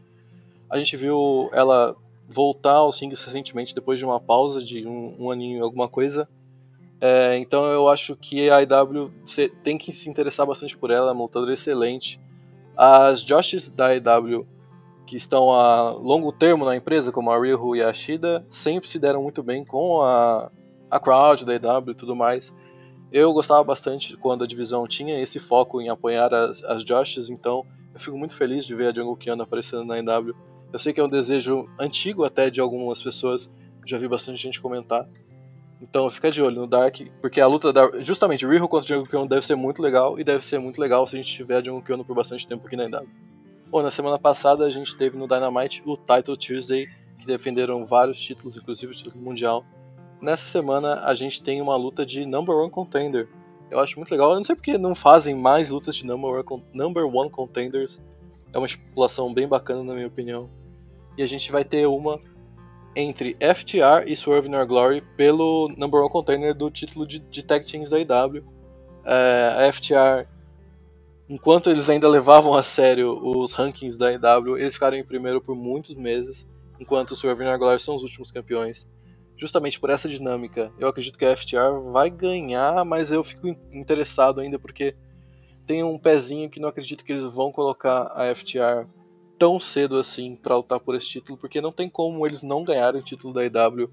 A 0.69 0.77
gente 0.77 0.95
viu 0.97 1.49
ela 1.53 1.97
voltar 2.29 2.75
aos 2.75 2.99
singles 2.99 3.25
recentemente 3.25 3.75
depois 3.75 3.99
de 3.99 4.05
uma 4.05 4.21
pausa 4.21 4.63
de 4.63 4.87
um, 4.87 5.17
um 5.19 5.31
aninho 5.31 5.65
alguma 5.65 5.89
coisa. 5.89 6.29
É, 7.01 7.37
então 7.39 7.65
eu 7.65 7.89
acho 7.89 8.15
que 8.15 8.51
a 8.51 8.63
EW 8.63 9.11
tem 9.63 9.79
que 9.79 9.91
se 9.91 10.09
interessar 10.09 10.47
bastante 10.47 10.77
por 10.77 10.91
ela, 10.91 11.11
é 11.11 11.13
uma 11.13 11.23
lutadora 11.23 11.53
excelente. 11.53 12.21
As 12.77 13.21
Joshes 13.21 13.71
da 13.71 13.95
EW 13.97 14.47
que 15.07 15.17
estão 15.17 15.51
a 15.51 15.91
longo 15.91 16.33
termo 16.33 16.65
na 16.65 16.77
empresa, 16.77 17.13
como 17.13 17.31
a 17.31 17.39
Ryu 17.39 17.77
e 17.77 17.83
a 17.83 17.93
Shida, 17.93 18.45
sempre 18.49 18.89
se 18.89 18.99
deram 18.99 19.23
muito 19.23 19.43
bem 19.43 19.65
com 19.65 20.01
a, 20.03 20.51
a 20.91 20.99
crowd 20.99 21.45
da 21.45 21.55
EW 21.55 21.91
e 21.91 21.95
tudo 21.95 22.17
mais. 22.17 22.53
Eu 23.13 23.33
gostava 23.33 23.63
bastante 23.63 24.17
quando 24.17 24.45
a 24.45 24.47
divisão 24.47 24.87
tinha 24.87 25.21
esse 25.21 25.39
foco 25.39 25.81
em 25.81 25.89
apoiar 25.89 26.33
as, 26.35 26.63
as 26.65 26.83
Joshes, 26.83 27.31
então 27.31 27.65
eu 27.93 28.01
fico 28.01 28.19
muito 28.19 28.35
feliz 28.35 28.67
de 28.67 28.75
ver 28.75 28.89
a 28.89 28.95
Jungle 28.95 29.17
Kiana 29.17 29.45
aparecendo 29.45 29.85
na 29.85 29.99
NW. 29.99 30.35
Eu 30.73 30.79
sei 30.79 30.93
que 30.93 31.01
é 31.01 31.05
um 31.05 31.09
desejo 31.09 31.69
antigo 31.79 32.25
até 32.25 32.51
de 32.51 32.61
algumas 32.61 33.01
pessoas, 33.03 33.51
já 33.87 33.97
vi 33.97 34.09
bastante 34.09 34.43
gente 34.43 34.61
comentar. 34.61 35.09
Então 35.81 36.09
fica 36.11 36.31
de 36.31 36.43
olho 36.43 36.63
no 36.63 36.67
Dark, 36.67 37.01
porque 37.21 37.41
a 37.41 37.47
luta 37.47 37.73
da. 37.73 37.91
Justamente, 38.01 38.47
Riho 38.47 38.67
contra 38.67 38.89
Jungle 38.89 39.07
Kiona 39.07 39.29
deve 39.29 39.47
ser 39.47 39.55
muito 39.55 39.81
legal, 39.81 40.19
e 40.19 40.25
deve 40.25 40.45
ser 40.45 40.59
muito 40.59 40.81
legal 40.81 41.07
se 41.07 41.17
a 41.17 41.23
gente 41.23 41.33
tiver 41.33 41.59
a 41.59 41.63
Jungle 41.63 41.83
Kiona 41.83 42.03
por 42.03 42.17
bastante 42.17 42.47
tempo 42.49 42.67
aqui 42.67 42.77
na 42.77 42.89
NW. 42.89 43.07
Bom, 43.71 43.83
na 43.83 43.91
semana 43.91 44.19
passada 44.19 44.65
a 44.65 44.71
gente 44.71 44.97
teve 44.97 45.17
no 45.17 45.29
Dynamite 45.29 45.83
o 45.85 45.97
Title 45.97 46.37
Tuesday, 46.37 46.89
que 47.19 47.27
defenderam 47.27 47.85
vários 47.85 48.19
títulos, 48.21 48.57
inclusive 48.57 48.93
o 48.93 48.95
título 48.95 49.23
mundial 49.23 49.65
nessa 50.21 50.47
semana 50.47 51.01
a 51.05 51.15
gente 51.15 51.43
tem 51.43 51.61
uma 51.61 51.77
luta 51.77 52.05
de 52.05 52.25
Number 52.27 52.55
One 52.57 52.71
Contender. 52.71 53.29
Eu 53.71 53.81
acho 53.81 53.99
muito 53.99 54.11
legal. 54.11 54.31
Eu 54.31 54.37
não 54.37 54.45
sei 54.45 54.55
porque 54.55 54.79
não 54.79 54.95
fazem 54.95 55.35
mais 55.35 55.71
lutas 55.71 55.97
de 55.97 56.07
Number 56.07 56.31
One, 56.31 56.65
number 56.73 57.07
one 57.07 57.31
Contenders. 57.31 58.01
É 58.53 58.59
uma 58.59 58.67
estipulação 58.67 59.33
bem 59.33 59.49
bacana, 59.49 59.83
na 59.83 59.95
minha 59.95 60.07
opinião. 60.07 60.49
E 61.17 61.23
a 61.23 61.27
gente 61.27 61.51
vai 61.51 61.65
ter 61.65 61.87
uma 61.87 62.21
entre 62.97 63.37
FTR 63.41 64.07
e 64.07 64.15
Swerve 64.15 64.49
in 64.49 64.55
Our 64.55 64.67
Glory 64.67 65.01
pelo 65.17 65.69
Number 65.77 66.01
One 66.01 66.11
Contender 66.11 66.55
do 66.55 66.71
título 66.71 67.07
de, 67.07 67.19
de 67.19 67.43
Tag 67.43 67.67
Teams 67.67 67.91
da 67.91 67.99
IW. 67.99 68.45
É, 69.05 69.67
a 69.67 69.73
FTR, 69.73 70.29
enquanto 71.29 71.69
eles 71.69 71.91
ainda 71.91 72.09
levavam 72.09 72.55
a 72.55 72.63
sério 72.63 73.19
os 73.23 73.53
rankings 73.53 73.99
da 73.99 74.13
IW, 74.13 74.57
eles 74.57 74.75
ficaram 74.75 74.97
em 74.97 75.05
primeiro 75.05 75.41
por 75.41 75.57
muitos 75.57 75.95
meses, 75.95 76.49
enquanto 76.79 77.11
o 77.11 77.17
Swerve 77.17 77.45
in 77.45 77.49
Our 77.49 77.59
Glory 77.59 77.81
são 77.81 77.97
os 77.97 78.03
últimos 78.03 78.31
campeões 78.31 78.87
justamente 79.37 79.81
por 79.81 79.91
essa 79.91 80.09
dinâmica, 80.09 80.73
eu 80.79 80.89
acredito 80.89 81.19
que 81.19 81.25
a 81.25 81.37
FTR 81.37 81.81
vai 81.93 82.11
ganhar, 82.11 82.85
mas 82.85 83.11
eu 83.11 83.23
fico 83.23 83.49
interessado 83.73 84.41
ainda 84.41 84.59
porque 84.59 84.95
tem 85.67 85.83
um 85.83 85.99
pezinho 85.99 86.49
que 86.49 86.61
não 86.61 86.69
acredito 86.69 87.05
que 87.05 87.13
eles 87.13 87.23
vão 87.33 87.51
colocar 87.51 88.13
a 88.15 88.35
FTR 88.35 88.87
tão 89.39 89.59
cedo 89.59 89.99
assim 89.99 90.37
para 90.37 90.57
lutar 90.57 90.79
por 90.79 90.95
esse 90.95 91.07
título, 91.09 91.39
porque 91.39 91.61
não 91.61 91.73
tem 91.73 91.89
como 91.89 92.27
eles 92.27 92.43
não 92.43 92.63
ganharem 92.63 93.01
o 93.01 93.05
título 93.05 93.33
da 93.33 93.45
IW. 93.45 93.91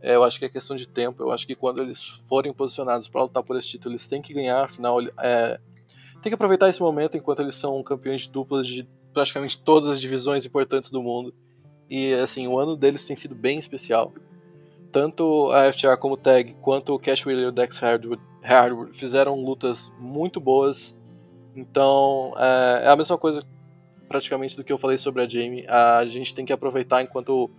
É, 0.00 0.16
eu 0.16 0.24
acho 0.24 0.38
que 0.38 0.44
é 0.44 0.48
questão 0.48 0.76
de 0.76 0.86
tempo. 0.86 1.22
Eu 1.22 1.30
acho 1.30 1.46
que 1.46 1.54
quando 1.54 1.80
eles 1.80 2.04
forem 2.28 2.52
posicionados 2.52 3.08
para 3.08 3.22
lutar 3.22 3.42
por 3.42 3.56
esse 3.56 3.68
título, 3.68 3.92
eles 3.92 4.06
têm 4.06 4.20
que 4.20 4.34
ganhar. 4.34 4.64
Afinal, 4.64 5.00
é, 5.18 5.58
tem 6.20 6.30
que 6.30 6.34
aproveitar 6.34 6.68
esse 6.68 6.80
momento 6.80 7.16
enquanto 7.16 7.40
eles 7.40 7.54
são 7.54 7.82
campeões 7.82 8.22
de 8.22 8.30
duplas 8.30 8.66
de 8.66 8.86
praticamente 9.12 9.62
todas 9.62 9.88
as 9.88 10.00
divisões 10.00 10.44
importantes 10.44 10.90
do 10.90 11.02
mundo. 11.02 11.34
E 11.88 12.12
assim, 12.14 12.46
o 12.48 12.58
ano 12.58 12.76
deles 12.76 13.06
tem 13.06 13.16
sido 13.16 13.34
bem 13.34 13.58
especial 13.58 14.12
tanto 14.94 15.50
a 15.50 15.72
FTR 15.72 15.96
como 15.98 16.14
o 16.14 16.16
Tag, 16.16 16.54
quanto 16.62 16.94
o 16.94 16.98
Cash 17.00 17.26
Wheeler 17.26 17.46
e 17.46 17.48
o 17.48 17.52
Dex 17.52 17.78
Hardwood, 17.78 18.22
Hardwood 18.40 18.96
fizeram 18.96 19.34
lutas 19.34 19.92
muito 19.98 20.40
boas. 20.40 20.96
Então 21.56 22.32
é, 22.38 22.84
é, 22.84 22.88
a 22.88 22.94
mesma 22.94 23.18
coisa 23.18 23.42
praticamente 24.08 24.56
do 24.56 24.62
que 24.62 24.72
eu 24.72 24.78
falei 24.78 24.96
sobre 24.96 25.20
a 25.24 25.28
Jamie. 25.28 25.66
A 25.66 26.06
gente 26.06 26.32
tem 26.32 26.44
que 26.44 26.52
aproveitar 26.52 27.02
enquanto 27.02 27.50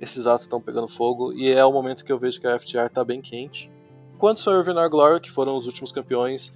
esses 0.00 0.26
atos 0.26 0.44
estão 0.44 0.62
pegando 0.62 0.88
fogo. 0.88 1.30
E 1.34 1.52
é 1.52 1.62
o 1.62 1.70
momento 1.70 2.02
que 2.02 2.10
eu 2.10 2.18
vejo 2.18 2.40
que 2.40 2.46
a 2.46 2.58
FTR 2.58 2.86
está 2.86 3.04
bem 3.04 3.20
quente. 3.20 3.70
Quanto 4.16 4.48
ao 4.48 4.56
Irvin 4.56 4.72
Glory, 4.88 5.20
que 5.20 5.30
foram 5.30 5.58
os 5.58 5.66
últimos 5.66 5.92
campeões, 5.92 6.54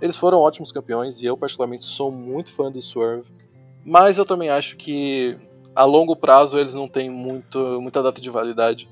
eles 0.00 0.16
foram 0.16 0.38
ótimos 0.38 0.70
campeões 0.70 1.20
e 1.20 1.26
eu 1.26 1.36
particularmente 1.36 1.84
sou 1.84 2.12
muito 2.12 2.52
fã 2.52 2.70
do 2.70 2.80
Swerve. 2.80 3.28
Mas 3.84 4.18
eu 4.18 4.24
também 4.24 4.50
acho 4.50 4.76
que 4.76 5.36
a 5.74 5.84
longo 5.84 6.14
prazo 6.14 6.60
eles 6.60 6.74
não 6.74 6.86
têm 6.86 7.10
muito, 7.10 7.80
muita 7.82 8.00
data 8.04 8.20
de 8.20 8.30
validade 8.30 8.88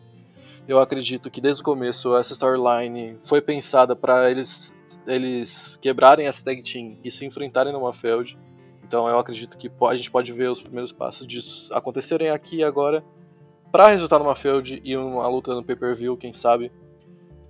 eu 0.66 0.78
acredito 0.78 1.30
que 1.30 1.40
desde 1.40 1.62
o 1.62 1.64
começo 1.64 2.16
essa 2.16 2.32
storyline 2.32 3.18
foi 3.22 3.40
pensada 3.40 3.96
para 3.96 4.30
eles 4.30 4.74
eles 5.06 5.76
quebrarem 5.82 6.26
essa 6.26 6.44
tag 6.44 6.62
team 6.62 6.96
e 7.02 7.10
se 7.10 7.26
enfrentarem 7.26 7.72
numa 7.72 7.92
feud. 7.92 8.38
Então 8.84 9.08
eu 9.08 9.18
acredito 9.18 9.56
que 9.58 9.70
a 9.84 9.96
gente 9.96 10.10
pode 10.10 10.32
ver 10.32 10.50
os 10.50 10.60
primeiros 10.60 10.92
passos 10.92 11.26
disso 11.26 11.72
acontecerem 11.74 12.30
aqui 12.30 12.58
e 12.58 12.64
agora 12.64 13.04
para 13.72 13.88
resultar 13.88 14.18
numa 14.18 14.36
feud 14.36 14.80
e 14.84 14.96
uma 14.96 15.26
luta 15.26 15.54
no 15.54 15.64
pay-per-view, 15.64 16.16
quem 16.16 16.32
sabe. 16.32 16.70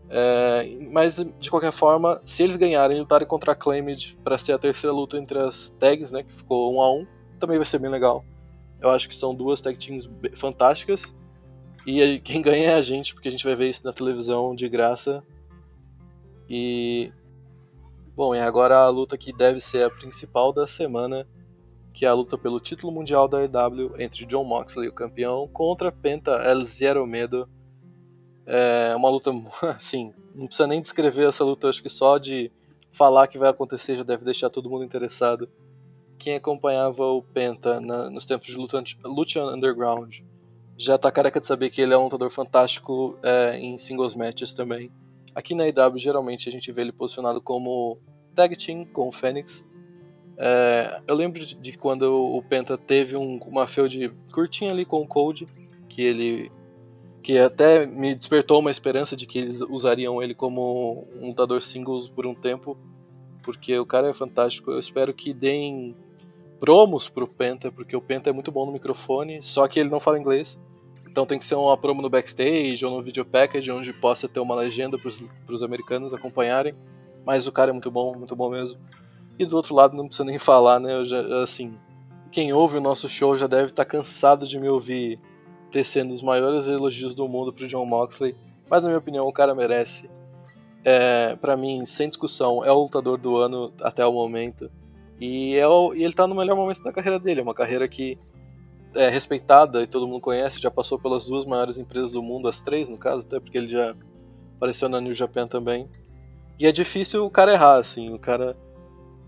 É, 0.09 0.79
mas 0.91 1.17
de 1.17 1.51
qualquer 1.51 1.73
forma, 1.73 2.21
se 2.25 2.43
eles 2.43 2.57
ganharem 2.57 2.97
e 2.97 3.01
lutarem 3.01 3.27
contra 3.27 3.53
a 3.53 3.55
Claimed 3.55 4.17
para 4.23 4.39
ser 4.39 4.53
a 4.53 4.59
terceira 4.59 4.95
luta 4.95 5.19
entre 5.19 5.39
as 5.39 5.71
tags, 5.81 6.11
né, 6.13 6.23
que 6.23 6.33
ficou 6.33 6.75
um 6.75 6.81
a 6.81 6.93
um, 6.93 7.07
também 7.41 7.57
vai 7.57 7.67
ser 7.67 7.79
bem 7.79 7.91
legal. 7.91 8.25
Eu 8.81 8.91
acho 8.91 9.09
que 9.09 9.15
são 9.15 9.35
duas 9.35 9.61
tag 9.61 9.77
teams 9.77 10.09
fantásticas 10.37 11.15
e 11.87 12.21
quem 12.21 12.41
ganha 12.41 12.71
é 12.71 12.75
a 12.75 12.81
gente, 12.81 13.13
porque 13.13 13.29
a 13.29 13.31
gente 13.31 13.45
vai 13.45 13.57
ver 13.57 13.71
isso 13.71 13.85
na 13.85 13.93
televisão 13.93 14.55
de 14.55 14.69
graça. 14.69 15.23
E 16.49 17.13
bom, 18.15 18.35
e 18.35 18.39
agora 18.39 18.77
a 18.77 18.89
luta 18.89 19.19
que 19.19 19.33
deve 19.33 19.59
ser 19.59 19.87
a 19.87 19.91
principal 19.91 20.53
da 20.53 20.67
semana, 20.67 21.27
que 21.93 22.05
é 22.07 22.09
a 22.09 22.15
luta 22.15 22.39
pelo 22.39 22.61
título 22.61 22.93
mundial 22.93 23.27
da 23.27 23.43
EW 23.43 24.01
entre 24.01 24.25
John 24.27 24.45
Moxley, 24.45 24.89
o 24.89 24.93
campeão, 24.93 25.49
contra 25.49 25.91
Penta 25.91 26.33
El 26.45 26.65
Zero 26.65 27.07
Medo. 27.07 27.49
É 28.47 28.95
uma 28.95 29.11
luta 29.11 29.31
assim, 29.75 30.13
não 30.35 30.47
precisa 30.47 30.69
nem 30.69 30.81
descrever 30.81 31.29
essa 31.29 31.45
luta, 31.45 31.69
acho 31.69 31.83
que 31.83 31.89
só 31.89 32.17
de 32.17 32.51
falar 32.93 33.27
que 33.27 33.39
vai 33.39 33.51
acontecer 33.51 33.97
já 33.97 34.05
deve 34.05 34.25
deixar 34.25 34.51
todo 34.51 34.71
mundo 34.71 34.85
interessado. 34.85 35.49
Quem 36.17 36.37
acompanhava 36.37 37.05
o 37.05 37.23
Penta 37.23 37.81
na, 37.81 38.09
nos 38.09 38.25
tempos 38.25 38.47
de 38.47 38.57
luta, 38.57 38.83
Underground 39.53 40.21
já 40.77 40.99
tá 40.99 41.11
careca 41.11 41.41
de 41.41 41.47
saber 41.47 41.71
que 41.71 41.81
ele 41.81 41.95
é 41.95 41.99
um 41.99 42.05
lutador 42.05 42.31
fantástico 42.31 43.19
é, 43.23 43.59
em 43.59 43.79
singles 43.79 44.15
matches 44.15 44.53
também. 44.53 44.91
Aqui 45.35 45.55
na 45.55 45.67
IW, 45.67 45.99
geralmente 45.99 46.49
a 46.49 46.53
gente 46.53 46.71
vê 46.73 46.83
ele 46.83 46.93
posicionado 46.93 47.41
como 47.41 47.99
tag 48.35 48.57
team 48.57 48.85
com 48.85 49.09
o 49.09 49.13
Fênix. 49.13 49.65
É, 50.37 51.01
eu 51.07 51.15
lembro 51.15 51.45
de 51.45 51.77
quando 51.79 52.03
o 52.13 52.43
Penta 52.43 52.77
teve 52.77 53.17
um, 53.17 53.39
uma 53.47 53.67
feud 53.67 54.13
curtinha 54.33 54.71
ali 54.71 54.85
com 54.85 55.01
o 55.01 55.07
Cold, 55.07 55.47
que 55.89 56.03
ele 56.03 56.51
que 57.23 57.39
até 57.39 57.87
me 57.87 58.15
despertou 58.17 58.59
uma 58.59 58.71
esperança 58.71 59.15
de 59.15 59.27
que 59.27 59.39
eles 59.39 59.61
usariam 59.61 60.21
ele 60.21 60.35
como 60.35 61.07
um 61.15 61.29
lutador 61.29 61.63
singles 61.63 62.09
por 62.09 62.27
um 62.27 62.35
tempo, 62.35 62.77
porque 63.45 63.79
o 63.79 63.87
cara 63.87 64.09
é 64.09 64.13
fantástico. 64.13 64.73
Eu 64.73 64.79
espero 64.81 65.15
que 65.15 65.33
deem 65.33 65.95
promos 66.63 67.09
pro 67.09 67.27
Penta, 67.27 67.73
porque 67.73 67.97
o 67.97 68.01
Penta 68.01 68.31
é 68.31 68.33
muito 68.33 68.53
bom 68.53 68.65
no 68.65 68.71
microfone, 68.71 69.43
só 69.43 69.67
que 69.67 69.81
ele 69.81 69.91
não 69.91 69.99
fala 69.99 70.17
inglês. 70.17 70.57
Então 71.11 71.27
tem 71.27 71.37
que 71.37 71.45
ser 71.45 71.57
uma 71.57 71.77
promo 71.77 72.01
no 72.01 72.09
backstage 72.09 72.87
ou 72.87 72.93
no 72.93 73.03
video 73.03 73.25
package 73.25 73.73
onde 73.73 73.93
possa 73.93 74.29
ter 74.29 74.39
uma 74.39 74.55
legenda 74.55 74.97
para 74.97 75.09
os 75.09 75.63
americanos 75.65 76.15
acompanharem. 76.15 76.73
Mas 77.27 77.49
o 77.49 77.53
cara 77.53 77.71
é 77.71 77.73
muito 77.73 77.91
bom, 77.91 78.17
muito 78.17 78.37
bom 78.37 78.49
mesmo. 78.49 78.79
E 79.37 79.45
do 79.45 79.57
outro 79.57 79.75
lado 79.75 79.97
não 79.97 80.07
precisa 80.07 80.25
nem 80.25 80.39
falar, 80.41 80.79
né? 80.79 80.95
Eu 80.95 81.05
já, 81.05 81.43
assim, 81.43 81.77
quem 82.31 82.53
ouve 82.53 82.79
o 82.79 82.81
nosso 82.81 83.09
show 83.09 83.37
já 83.37 83.49
deve 83.49 83.65
estar 83.65 83.85
tá 83.85 83.91
cansado 83.91 84.47
de 84.47 84.57
me 84.57 84.69
ouvir 84.69 85.19
tecendo 85.73 86.15
os 86.15 86.23
maiores 86.23 86.69
elogios 86.69 87.13
do 87.13 87.27
mundo 87.27 87.53
pro 87.53 87.67
John 87.67 87.85
Moxley. 87.85 88.37
Mas 88.71 88.85
na 88.85 88.89
minha 88.89 89.01
opinião 89.01 89.27
o 89.27 89.33
cara 89.33 89.53
merece. 89.53 90.09
É, 90.85 91.35
para 91.35 91.57
mim, 91.57 91.85
sem 91.87 92.07
discussão, 92.07 92.65
é 92.65 92.71
o 92.71 92.83
lutador 92.83 93.19
do 93.19 93.37
ano 93.37 93.73
até 93.81 94.07
o 94.07 94.13
momento. 94.13 94.71
E, 95.23 95.55
é 95.55 95.69
o, 95.69 95.95
e 95.95 96.03
ele 96.03 96.13
tá 96.13 96.27
no 96.27 96.35
melhor 96.35 96.57
momento 96.57 96.83
da 96.83 96.93
carreira 96.93 97.17
dele. 97.17 97.39
É 97.39 97.43
uma 97.45 97.55
carreira 97.55 97.87
que 97.87 98.19
é 98.93 99.09
respeitada 99.09 99.81
e 99.81 99.87
todo 99.87 100.09
mundo 100.09 100.21
conhece, 100.21 100.61
já 100.61 100.69
passou 100.69 100.99
pelas 100.99 101.27
duas 101.27 101.47
maiores 101.47 101.79
empresas 101.79 102.11
do 102.11 102.21
mundo, 102.21 102.49
as 102.49 102.61
três 102.61 102.89
no 102.89 102.99
caso, 102.99 103.25
até 103.25 103.39
porque 103.39 103.57
ele 103.57 103.69
já 103.69 103.95
apareceu 104.57 104.89
na 104.89 105.01
New 105.01 105.15
Japan 105.15 105.47
também. 105.47 105.89
E 106.59 106.67
é 106.67 106.73
difícil 106.73 107.25
o 107.25 107.31
cara 107.31 107.53
errar, 107.53 107.77
assim, 107.77 108.13
o 108.13 108.19
cara 108.19 108.57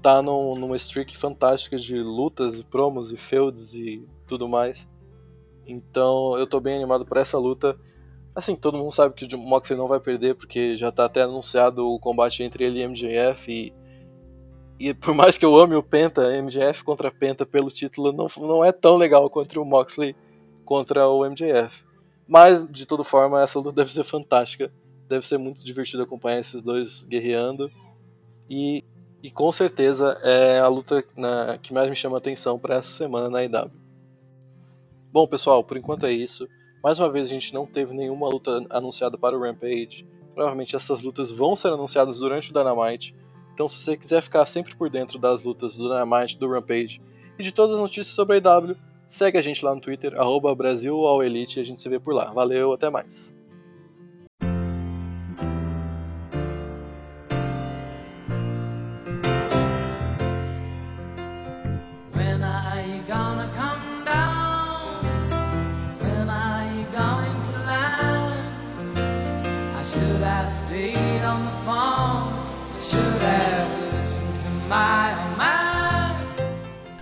tá 0.02 0.20
num, 0.20 0.56
numa 0.56 0.74
streak 0.74 1.16
fantástica 1.16 1.76
de 1.76 1.96
lutas, 2.02 2.58
e 2.58 2.64
promos 2.64 3.12
e 3.12 3.16
feuds 3.16 3.76
e 3.76 4.04
tudo 4.26 4.48
mais. 4.48 4.88
Então 5.64 6.36
eu 6.36 6.46
tô 6.48 6.58
bem 6.58 6.74
animado 6.74 7.06
por 7.06 7.18
essa 7.18 7.38
luta. 7.38 7.78
Assim, 8.34 8.56
todo 8.56 8.78
mundo 8.78 8.90
sabe 8.90 9.14
que 9.14 9.32
o 9.32 9.38
Moxley 9.38 9.78
não 9.78 9.86
vai 9.86 10.00
perder, 10.00 10.34
porque 10.34 10.76
já 10.76 10.90
tá 10.90 11.04
até 11.04 11.22
anunciado 11.22 11.86
o 11.86 12.00
combate 12.00 12.42
entre 12.42 12.64
ele 12.64 12.80
e 12.80 12.88
MJF 12.88 13.52
e 13.52 13.83
e 14.78 14.92
por 14.92 15.14
mais 15.14 15.38
que 15.38 15.44
eu 15.44 15.56
ame 15.56 15.76
o 15.76 15.82
Penta, 15.82 16.40
MJF 16.42 16.82
contra 16.82 17.10
Penta 17.10 17.46
pelo 17.46 17.70
título 17.70 18.12
não, 18.12 18.26
não 18.38 18.64
é 18.64 18.72
tão 18.72 18.96
legal 18.96 19.30
quanto 19.30 19.60
o 19.60 19.64
Moxley 19.64 20.16
contra 20.64 21.08
o 21.08 21.24
MJF. 21.24 21.84
Mas, 22.26 22.66
de 22.66 22.86
toda 22.86 23.04
forma, 23.04 23.42
essa 23.42 23.58
luta 23.58 23.72
deve 23.72 23.92
ser 23.92 24.04
fantástica. 24.04 24.72
Deve 25.08 25.26
ser 25.26 25.38
muito 25.38 25.64
divertido 25.64 26.02
acompanhar 26.02 26.40
esses 26.40 26.62
dois 26.62 27.04
guerreando. 27.04 27.70
E, 28.48 28.82
e 29.22 29.30
com 29.30 29.52
certeza 29.52 30.18
é 30.22 30.58
a 30.58 30.68
luta 30.68 31.04
na, 31.16 31.58
que 31.58 31.72
mais 31.72 31.88
me 31.88 31.96
chama 31.96 32.16
a 32.16 32.18
atenção 32.18 32.58
para 32.58 32.76
essa 32.76 32.90
semana 32.90 33.28
na 33.28 33.44
IW. 33.44 33.70
Bom, 35.12 35.26
pessoal, 35.26 35.62
por 35.62 35.76
enquanto 35.76 36.06
é 36.06 36.12
isso. 36.12 36.48
Mais 36.82 36.98
uma 36.98 37.10
vez, 37.10 37.28
a 37.28 37.30
gente 37.30 37.54
não 37.54 37.66
teve 37.66 37.94
nenhuma 37.94 38.28
luta 38.28 38.66
anunciada 38.70 39.16
para 39.16 39.36
o 39.36 39.40
Rampage. 39.40 40.06
Provavelmente 40.34 40.74
essas 40.74 41.02
lutas 41.02 41.30
vão 41.30 41.54
ser 41.54 41.68
anunciadas 41.68 42.18
durante 42.18 42.50
o 42.50 42.54
Dynamite. 42.54 43.14
Então, 43.54 43.68
se 43.68 43.78
você 43.78 43.96
quiser 43.96 44.20
ficar 44.20 44.44
sempre 44.46 44.74
por 44.74 44.90
dentro 44.90 45.18
das 45.18 45.42
lutas 45.42 45.76
do 45.76 45.84
Dynamite, 45.84 46.38
do 46.38 46.50
Rampage 46.50 47.00
e 47.38 47.42
de 47.42 47.52
todas 47.52 47.74
as 47.74 47.80
notícias 47.80 48.08
sobre 48.08 48.36
a 48.36 48.38
IW, 48.38 48.76
segue 49.08 49.38
a 49.38 49.42
gente 49.42 49.64
lá 49.64 49.74
no 49.74 49.80
Twitter, 49.80 50.14
arroba 50.20 50.54
e 51.58 51.62
a 51.62 51.64
gente 51.64 51.80
se 51.80 51.88
vê 51.88 51.98
por 51.98 52.14
lá. 52.14 52.32
Valeu, 52.32 52.72
até 52.72 52.90
mais. 52.90 53.33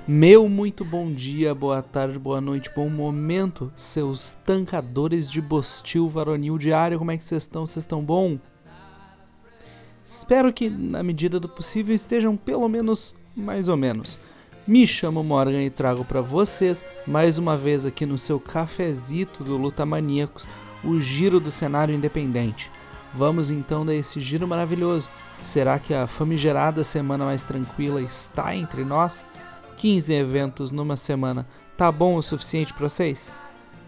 Meu 0.06 0.48
muito 0.48 0.84
bom 0.84 1.12
dia, 1.12 1.54
boa 1.54 1.80
tarde, 1.80 2.18
boa 2.18 2.40
noite, 2.40 2.68
bom 2.74 2.88
momento, 2.88 3.72
seus 3.76 4.32
tancadores 4.44 5.30
de 5.30 5.40
bostil 5.40 6.08
varonil 6.08 6.58
diário, 6.58 6.98
como 6.98 7.12
é 7.12 7.16
que 7.16 7.22
vocês 7.22 7.44
estão? 7.44 7.64
Vocês 7.64 7.84
estão 7.84 8.02
bom? 8.02 8.36
Espero 10.04 10.52
que, 10.52 10.68
na 10.68 11.04
medida 11.04 11.38
do 11.38 11.48
possível, 11.48 11.94
estejam 11.94 12.36
pelo 12.36 12.68
menos 12.68 13.14
mais 13.36 13.68
ou 13.68 13.76
menos. 13.76 14.18
Me 14.66 14.88
chamo 14.88 15.22
Morgan 15.22 15.62
e 15.62 15.70
trago 15.70 16.04
para 16.04 16.20
vocês, 16.20 16.84
mais 17.06 17.38
uma 17.38 17.56
vez 17.56 17.86
aqui 17.86 18.04
no 18.04 18.18
seu 18.18 18.40
cafezito 18.40 19.44
do 19.44 19.56
Luta 19.56 19.86
Maníacos, 19.86 20.48
o 20.82 20.98
giro 20.98 21.38
do 21.38 21.52
cenário 21.52 21.94
independente. 21.94 22.72
Vamos 23.14 23.52
então 23.52 23.86
dar 23.86 23.94
esse 23.94 24.18
giro 24.18 24.48
maravilhoso. 24.48 25.08
Será 25.40 25.78
que 25.78 25.94
a 25.94 26.08
famigerada 26.08 26.82
semana 26.82 27.24
mais 27.24 27.44
tranquila 27.44 28.02
está 28.02 28.56
entre 28.56 28.84
nós? 28.84 29.24
15 29.82 30.12
eventos 30.12 30.70
numa 30.70 30.96
semana, 30.96 31.44
tá 31.76 31.90
bom 31.90 32.14
o 32.14 32.22
suficiente 32.22 32.72
para 32.72 32.88
vocês? 32.88 33.32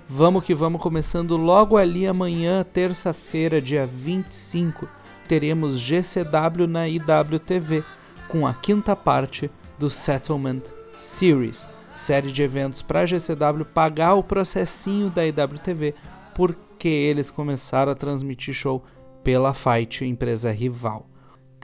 Vamos 0.09 0.43
que 0.43 0.53
vamos, 0.53 0.83
começando 0.83 1.37
logo 1.37 1.77
ali 1.77 2.05
amanhã, 2.05 2.65
terça-feira, 2.65 3.63
dia 3.63 3.87
25, 3.87 4.89
teremos 5.29 5.79
GCW 5.79 6.67
na 6.67 6.89
IWTV, 6.89 7.85
com 8.27 8.45
a 8.45 8.53
quinta 8.53 8.97
parte 8.97 9.49
do 9.79 9.89
Settlement 9.89 10.63
Series, 10.99 11.69
série 11.95 12.33
de 12.33 12.43
eventos 12.43 12.83
para 12.83 13.07
GCW 13.07 13.65
pagar 13.65 14.15
o 14.15 14.25
processinho 14.25 15.09
da 15.09 15.25
IWTV, 15.25 15.95
porque 16.35 16.89
eles 16.89 17.31
começaram 17.31 17.93
a 17.93 17.95
transmitir 17.95 18.53
show 18.53 18.83
pela 19.23 19.55
Fight, 19.55 20.05
empresa 20.05 20.51
rival 20.51 21.07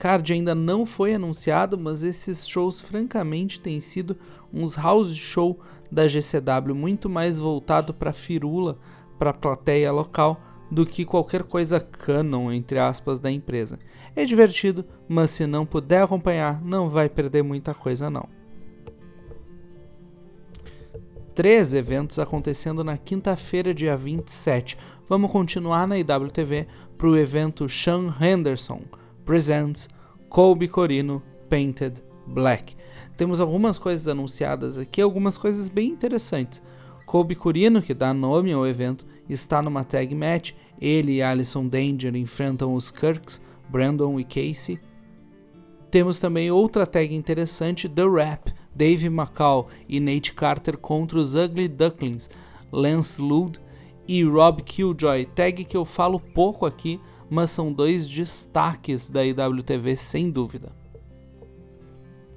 card 0.01 0.33
ainda 0.33 0.55
não 0.55 0.83
foi 0.83 1.13
anunciado, 1.13 1.77
mas 1.77 2.01
esses 2.01 2.47
shows 2.47 2.81
francamente 2.81 3.59
têm 3.59 3.79
sido 3.79 4.17
uns 4.51 4.73
house 4.73 5.15
show 5.15 5.59
da 5.91 6.07
GCW 6.07 6.73
muito 6.73 7.07
mais 7.07 7.37
voltado 7.37 7.93
para 7.93 8.11
firula, 8.11 8.79
para 9.19 9.31
plateia 9.31 9.91
local, 9.91 10.41
do 10.71 10.87
que 10.87 11.05
qualquer 11.05 11.43
coisa 11.43 11.79
canon 11.79 12.51
entre 12.51 12.79
aspas 12.79 13.19
da 13.19 13.29
empresa. 13.29 13.77
É 14.15 14.25
divertido, 14.25 14.83
mas 15.07 15.29
se 15.29 15.45
não 15.45 15.67
puder 15.67 16.01
acompanhar, 16.01 16.59
não 16.63 16.89
vai 16.89 17.07
perder 17.07 17.43
muita 17.43 17.75
coisa 17.75 18.09
não. 18.09 18.27
Três 21.35 21.75
eventos 21.75 22.17
acontecendo 22.17 22.83
na 22.83 22.97
quinta-feira, 22.97 23.71
dia 23.71 23.95
27. 23.95 24.79
Vamos 25.07 25.31
continuar 25.31 25.87
na 25.87 25.99
IWTV 25.99 26.65
para 26.97 27.07
o 27.07 27.15
evento 27.15 27.69
Sean 27.69 28.11
Henderson 28.19 28.81
presents 29.25 29.87
Colby 30.29 30.67
Corino 30.67 31.21
Painted 31.49 32.01
Black. 32.25 32.75
Temos 33.17 33.39
algumas 33.39 33.77
coisas 33.77 34.07
anunciadas 34.07 34.77
aqui, 34.77 35.01
algumas 35.01 35.37
coisas 35.37 35.69
bem 35.69 35.89
interessantes. 35.89 36.61
Colby 37.05 37.35
Corino, 37.35 37.81
que 37.81 37.93
dá 37.93 38.13
nome 38.13 38.53
ao 38.53 38.65
evento, 38.65 39.05
está 39.29 39.61
numa 39.61 39.83
tag 39.83 40.15
match. 40.15 40.53
Ele 40.79 41.17
e 41.17 41.21
Alison 41.21 41.67
Danger 41.67 42.15
enfrentam 42.15 42.73
os 42.73 42.89
Kirks, 42.89 43.41
Brandon 43.69 44.19
e 44.19 44.23
Casey. 44.23 44.79
Temos 45.91 46.19
também 46.19 46.49
outra 46.49 46.87
tag 46.87 47.13
interessante, 47.13 47.89
The 47.89 48.07
Rap, 48.07 48.53
Dave 48.73 49.07
McCall 49.07 49.67
e 49.89 49.99
Nate 49.99 50.33
Carter 50.33 50.77
contra 50.77 51.19
os 51.19 51.35
Ugly 51.35 51.67
Ducklings, 51.67 52.29
Lance 52.71 53.21
Lude 53.21 53.59
e 54.07 54.23
Rob 54.23 54.63
Killjoy, 54.63 55.25
tag 55.25 55.65
que 55.65 55.75
eu 55.75 55.85
falo 55.85 56.19
pouco 56.19 56.65
aqui, 56.65 56.99
mas 57.31 57.49
são 57.49 57.71
dois 57.71 58.09
destaques 58.09 59.09
da 59.09 59.25
IWTV 59.25 59.95
sem 59.95 60.29
dúvida. 60.29 60.75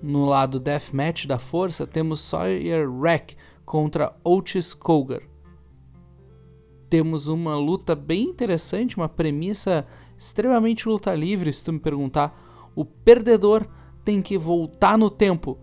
No 0.00 0.24
lado 0.24 0.60
Deathmatch 0.60 1.26
da 1.26 1.36
força, 1.36 1.84
temos 1.84 2.20
Sawyer 2.20 2.88
Wreck 2.88 3.34
contra 3.64 4.14
Otis 4.22 4.72
Cougar. 4.72 5.22
Temos 6.88 7.26
uma 7.26 7.56
luta 7.56 7.96
bem 7.96 8.22
interessante, 8.22 8.96
uma 8.96 9.08
premissa 9.08 9.84
extremamente 10.16 10.88
luta 10.88 11.12
livre, 11.12 11.52
se 11.52 11.64
tu 11.64 11.72
me 11.72 11.80
perguntar. 11.80 12.32
O 12.76 12.84
perdedor 12.84 13.66
tem 14.04 14.22
que 14.22 14.38
voltar 14.38 14.96
no 14.96 15.10
tempo. 15.10 15.58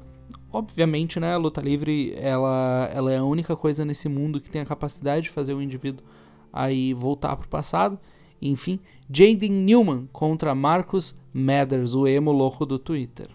Obviamente, 0.52 1.22
né, 1.22 1.36
a 1.36 1.38
luta 1.38 1.62
livre, 1.62 2.14
ela, 2.18 2.90
ela 2.92 3.14
é 3.14 3.18
a 3.20 3.24
única 3.24 3.56
coisa 3.56 3.86
nesse 3.86 4.10
mundo 4.10 4.42
que 4.42 4.52
tem 4.52 4.62
a 4.62 4.66
capacidade 4.66 5.28
de 5.28 5.30
fazer 5.30 5.54
o 5.54 5.62
indivíduo 5.62 6.06
aí 6.52 6.94
voltar 6.94 7.38
para 7.38 7.46
o 7.46 7.50
passado. 7.50 7.98
Enfim, 8.42 8.80
Jaden 9.10 9.52
Newman 9.52 10.10
contra 10.12 10.56
Marcus 10.56 11.16
Mathers, 11.34 11.94
o 11.94 12.08
emo 12.08 12.32
louco 12.32 12.66
do 12.66 12.80
Twitter. 12.80 13.28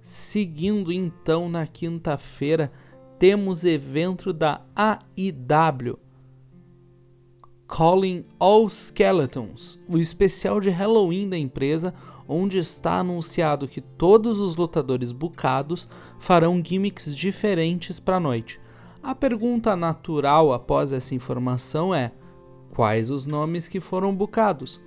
Seguindo 0.00 0.92
então 0.92 1.48
na 1.48 1.66
quinta-feira, 1.66 2.70
temos 3.18 3.64
evento 3.64 4.32
da 4.32 4.60
AIW, 4.76 5.98
Calling 7.66 8.24
All 8.38 8.68
Skeletons, 8.68 9.80
o 9.88 9.98
especial 9.98 10.60
de 10.60 10.70
Halloween 10.70 11.28
da 11.28 11.36
empresa, 11.36 11.92
onde 12.28 12.58
está 12.58 12.98
anunciado 12.98 13.66
que 13.66 13.80
todos 13.80 14.38
os 14.38 14.54
lutadores 14.54 15.10
bucados 15.10 15.88
farão 16.18 16.62
gimmicks 16.64 17.16
diferentes 17.16 17.98
para 17.98 18.16
a 18.16 18.20
noite. 18.20 18.60
A 19.02 19.14
pergunta 19.14 19.74
natural 19.74 20.52
após 20.52 20.92
essa 20.92 21.14
informação 21.14 21.94
é: 21.94 22.12
quais 22.76 23.10
os 23.10 23.24
nomes 23.24 23.68
que 23.68 23.80
foram 23.80 24.14
bucados? 24.14 24.82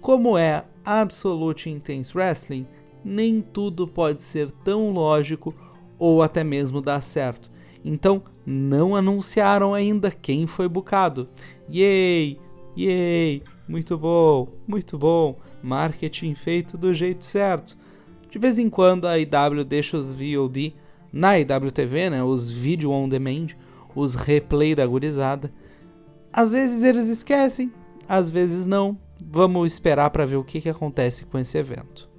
Como 0.00 0.38
é 0.38 0.64
Absolute 0.82 1.68
Intense 1.68 2.16
Wrestling, 2.16 2.66
nem 3.04 3.42
tudo 3.42 3.86
pode 3.86 4.22
ser 4.22 4.50
tão 4.50 4.90
lógico 4.90 5.54
ou 5.98 6.22
até 6.22 6.42
mesmo 6.42 6.80
dar 6.80 7.02
certo. 7.02 7.50
Então, 7.84 8.22
não 8.46 8.96
anunciaram 8.96 9.74
ainda 9.74 10.10
quem 10.10 10.46
foi 10.46 10.68
bucado. 10.68 11.28
Yay! 11.70 12.40
Yay! 12.78 13.42
Muito 13.68 13.98
bom, 13.98 14.48
muito 14.66 14.96
bom. 14.96 15.36
Marketing 15.62 16.34
feito 16.34 16.78
do 16.78 16.94
jeito 16.94 17.26
certo. 17.26 17.76
De 18.30 18.38
vez 18.38 18.58
em 18.58 18.70
quando 18.70 19.06
a 19.06 19.18
IW 19.18 19.64
deixa 19.66 19.98
os 19.98 20.14
VOD 20.14 20.74
na 21.12 21.38
IWTV, 21.38 22.08
né, 22.08 22.24
os 22.24 22.50
Video 22.50 22.90
On 22.90 23.06
Demand, 23.06 23.48
os 23.94 24.14
replay 24.14 24.74
da 24.74 24.86
gurizada. 24.86 25.52
Às 26.36 26.50
vezes 26.50 26.82
eles 26.82 27.08
esquecem, 27.08 27.72
às 28.08 28.28
vezes 28.28 28.66
não. 28.66 28.98
Vamos 29.24 29.72
esperar 29.72 30.10
para 30.10 30.26
ver 30.26 30.34
o 30.34 30.42
que, 30.42 30.60
que 30.60 30.68
acontece 30.68 31.24
com 31.24 31.38
esse 31.38 31.56
evento. 31.56 32.10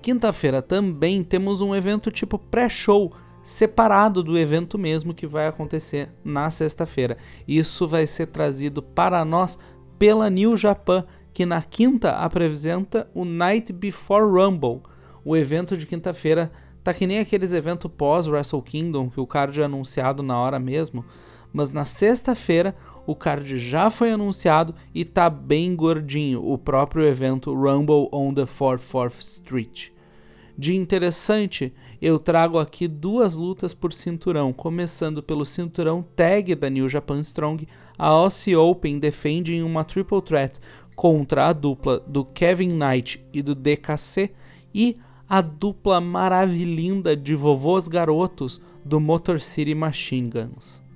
Quinta-feira 0.00 0.62
também 0.62 1.22
temos 1.22 1.60
um 1.60 1.76
evento 1.76 2.10
tipo 2.10 2.38
pré-show 2.38 3.12
separado 3.42 4.22
do 4.22 4.38
evento 4.38 4.78
mesmo 4.78 5.12
que 5.12 5.26
vai 5.26 5.46
acontecer 5.46 6.08
na 6.24 6.48
sexta-feira. 6.48 7.18
Isso 7.46 7.86
vai 7.86 8.06
ser 8.06 8.28
trazido 8.28 8.82
para 8.82 9.22
nós 9.26 9.58
pela 9.98 10.30
New 10.30 10.56
Japan, 10.56 11.04
que 11.34 11.44
na 11.44 11.60
quinta 11.60 12.12
apresenta 12.12 13.10
o 13.12 13.26
Night 13.26 13.74
Before 13.74 14.24
Rumble. 14.24 14.80
O 15.22 15.36
evento 15.36 15.76
de 15.76 15.84
quinta-feira 15.84 16.50
tá 16.82 16.94
que 16.94 17.06
nem 17.06 17.18
aqueles 17.18 17.52
eventos 17.52 17.90
pós 17.94 18.26
Wrestle 18.26 18.62
Kingdom 18.62 19.10
que 19.10 19.20
o 19.20 19.26
card 19.26 19.60
é 19.60 19.64
anunciado 19.64 20.22
na 20.22 20.38
hora 20.38 20.58
mesmo, 20.58 21.04
mas 21.52 21.70
na 21.70 21.84
sexta-feira 21.84 22.74
o 23.06 23.14
card 23.14 23.58
já 23.58 23.88
foi 23.88 24.12
anunciado 24.12 24.74
e 24.94 25.04
tá 25.04 25.30
bem 25.30 25.74
gordinho, 25.74 26.44
o 26.44 26.58
próprio 26.58 27.06
evento 27.06 27.54
Rumble 27.54 28.08
on 28.12 28.34
the 28.34 28.42
44th 28.42 29.18
Street. 29.20 29.90
De 30.58 30.74
interessante, 30.74 31.72
eu 32.02 32.18
trago 32.18 32.58
aqui 32.58 32.86
duas 32.88 33.36
lutas 33.36 33.72
por 33.72 33.92
cinturão, 33.92 34.52
começando 34.52 35.22
pelo 35.22 35.46
cinturão 35.46 36.04
tag 36.16 36.54
da 36.54 36.68
New 36.68 36.88
Japan 36.88 37.20
Strong. 37.20 37.66
A 37.96 38.08
Aussie 38.08 38.56
Open 38.56 38.98
defende 38.98 39.54
em 39.54 39.62
uma 39.62 39.84
triple 39.84 40.20
threat 40.20 40.58
contra 40.94 41.46
a 41.46 41.52
dupla 41.52 42.00
do 42.00 42.24
Kevin 42.24 42.70
Knight 42.72 43.24
e 43.32 43.40
do 43.40 43.54
DKC 43.54 44.32
e 44.74 44.98
a 45.28 45.40
dupla 45.40 46.00
maravilhinda 46.00 47.16
de 47.16 47.34
vovôs 47.34 47.86
garotos 47.86 48.60
do 48.84 48.98
Motor 48.98 49.40
City 49.40 49.74
Machine 49.74 50.28
Guns. 50.28 50.87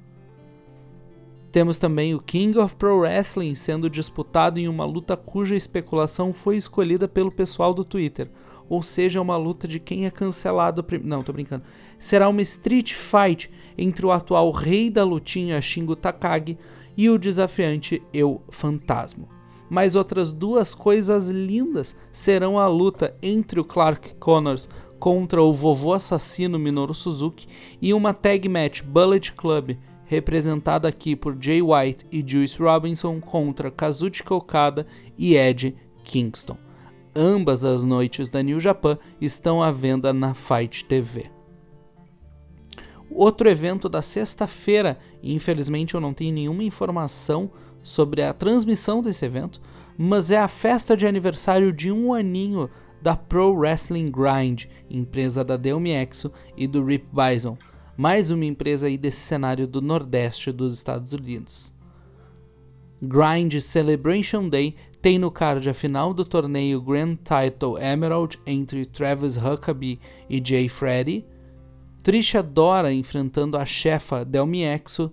Temos 1.52 1.78
também 1.78 2.14
o 2.14 2.20
King 2.20 2.58
of 2.58 2.74
Pro 2.76 3.00
Wrestling 3.00 3.54
sendo 3.54 3.88
disputado 3.88 4.58
em 4.58 4.66
uma 4.66 4.84
luta 4.84 5.16
cuja 5.16 5.54
especulação 5.54 6.32
foi 6.32 6.56
escolhida 6.56 7.06
pelo 7.06 7.30
pessoal 7.30 7.72
do 7.72 7.84
Twitter 7.84 8.30
ou 8.72 8.82
seja, 8.82 9.20
uma 9.20 9.36
luta 9.36 9.68
de 9.68 9.78
quem 9.78 10.06
é 10.06 10.10
cancelado. 10.10 10.82
Não, 11.04 11.22
tô 11.22 11.30
brincando. 11.30 11.62
Será 11.98 12.26
uma 12.26 12.40
street 12.40 12.94
fight 12.94 13.50
entre 13.76 14.06
o 14.06 14.10
atual 14.10 14.50
rei 14.50 14.88
da 14.88 15.04
lutinha 15.04 15.60
Shingo 15.60 15.94
Takagi 15.94 16.56
e 16.96 17.10
o 17.10 17.18
desafiante 17.18 18.02
Eu 18.14 18.40
Fantasma. 18.48 19.28
Mas 19.68 19.94
outras 19.94 20.32
duas 20.32 20.74
coisas 20.74 21.28
lindas 21.28 21.94
serão 22.10 22.58
a 22.58 22.66
luta 22.66 23.14
entre 23.22 23.60
o 23.60 23.64
Clark 23.64 24.14
Connors 24.14 24.70
contra 24.98 25.42
o 25.42 25.52
vovô 25.52 25.92
assassino 25.92 26.58
Minoru 26.58 26.94
Suzuki 26.94 27.46
e 27.80 27.92
uma 27.92 28.14
tag 28.14 28.48
match 28.48 28.82
Bullet 28.82 29.34
Club 29.34 29.76
representada 30.12 30.86
aqui 30.86 31.16
por 31.16 31.34
Jay 31.40 31.62
White 31.62 32.04
e 32.12 32.22
Juice 32.26 32.58
Robinson 32.62 33.18
contra 33.18 33.70
Kazuchika 33.70 34.34
Okada 34.34 34.86
e 35.16 35.34
Ed 35.36 35.74
Kingston. 36.04 36.58
Ambas 37.16 37.64
as 37.64 37.82
noites 37.82 38.28
da 38.28 38.42
New 38.42 38.60
Japan 38.60 38.98
estão 39.18 39.62
à 39.62 39.72
venda 39.72 40.12
na 40.12 40.34
Fight 40.34 40.84
TV. 40.84 41.30
Outro 43.10 43.48
evento 43.48 43.88
da 43.88 44.02
sexta-feira, 44.02 44.98
infelizmente 45.22 45.94
eu 45.94 46.00
não 46.00 46.12
tenho 46.12 46.34
nenhuma 46.34 46.62
informação 46.62 47.50
sobre 47.82 48.22
a 48.22 48.34
transmissão 48.34 49.00
desse 49.00 49.24
evento, 49.24 49.62
mas 49.96 50.30
é 50.30 50.38
a 50.38 50.48
festa 50.48 50.94
de 50.94 51.06
aniversário 51.06 51.72
de 51.72 51.90
um 51.90 52.12
aninho 52.12 52.68
da 53.00 53.16
Pro 53.16 53.54
Wrestling 53.54 54.10
Grind, 54.10 54.66
empresa 54.90 55.42
da 55.42 55.56
Delmi 55.56 55.90
Exo 55.90 56.30
e 56.54 56.66
do 56.66 56.84
Rip 56.84 57.06
Bison, 57.12 57.56
mais 57.96 58.30
uma 58.30 58.44
empresa 58.44 58.86
aí 58.86 58.96
desse 58.96 59.20
cenário 59.20 59.66
do 59.66 59.82
Nordeste 59.82 60.50
dos 60.50 60.74
Estados 60.74 61.12
Unidos. 61.12 61.74
Grind 63.02 63.60
Celebration 63.60 64.48
Day 64.48 64.76
tem 65.00 65.18
no 65.18 65.30
card 65.30 65.68
a 65.68 65.74
final 65.74 66.14
do 66.14 66.24
torneio 66.24 66.80
Grand 66.80 67.16
Title 67.16 67.76
Emerald 67.76 68.38
entre 68.46 68.86
Travis 68.86 69.36
Huckabee 69.36 69.98
e 70.30 70.40
Jay 70.42 70.68
Freddy, 70.68 71.26
Trisha 72.02 72.42
Dora 72.42 72.92
enfrentando 72.92 73.56
a 73.56 73.64
chefa 73.64 74.24
Delmi 74.24 74.62
Exo, 74.62 75.12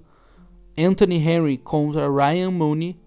Anthony 0.77 1.17
Henry 1.17 1.57
contra 1.57 2.07
Ryan 2.07 2.51
Mooney, 2.51 2.99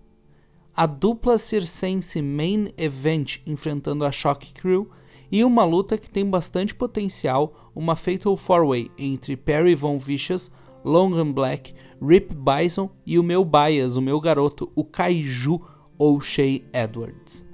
a 0.75 0.87
dupla 0.87 1.39
circense 1.39 2.21
Main 2.21 2.73
Event 2.77 3.39
enfrentando 3.47 4.05
a 4.05 4.13
Shock 4.13 4.53
Crew 4.53 4.91
e 5.33 5.43
uma 5.43 5.65
luta 5.65 5.97
que 5.97 6.11
tem 6.11 6.29
bastante 6.29 6.75
potencial, 6.75 7.71
uma 7.75 7.97
Fatal 7.97 8.37
4-Way 8.37 8.91
entre 8.99 9.35
Perry 9.35 9.75
Von 9.75 9.97
Vicious, 9.97 10.53
Logan 10.85 11.33
Black, 11.33 11.75
Rip 12.07 12.35
Bison 12.35 12.91
e 13.07 13.19
o 13.19 13.23
meu 13.23 13.43
bias, 13.43 13.97
o 13.97 14.03
meu 14.03 14.21
garoto, 14.21 14.71
o 14.75 14.85
Kaiju 14.85 15.59
ou 15.97 16.21
Shea 16.21 16.61
Edwards. 16.71 17.47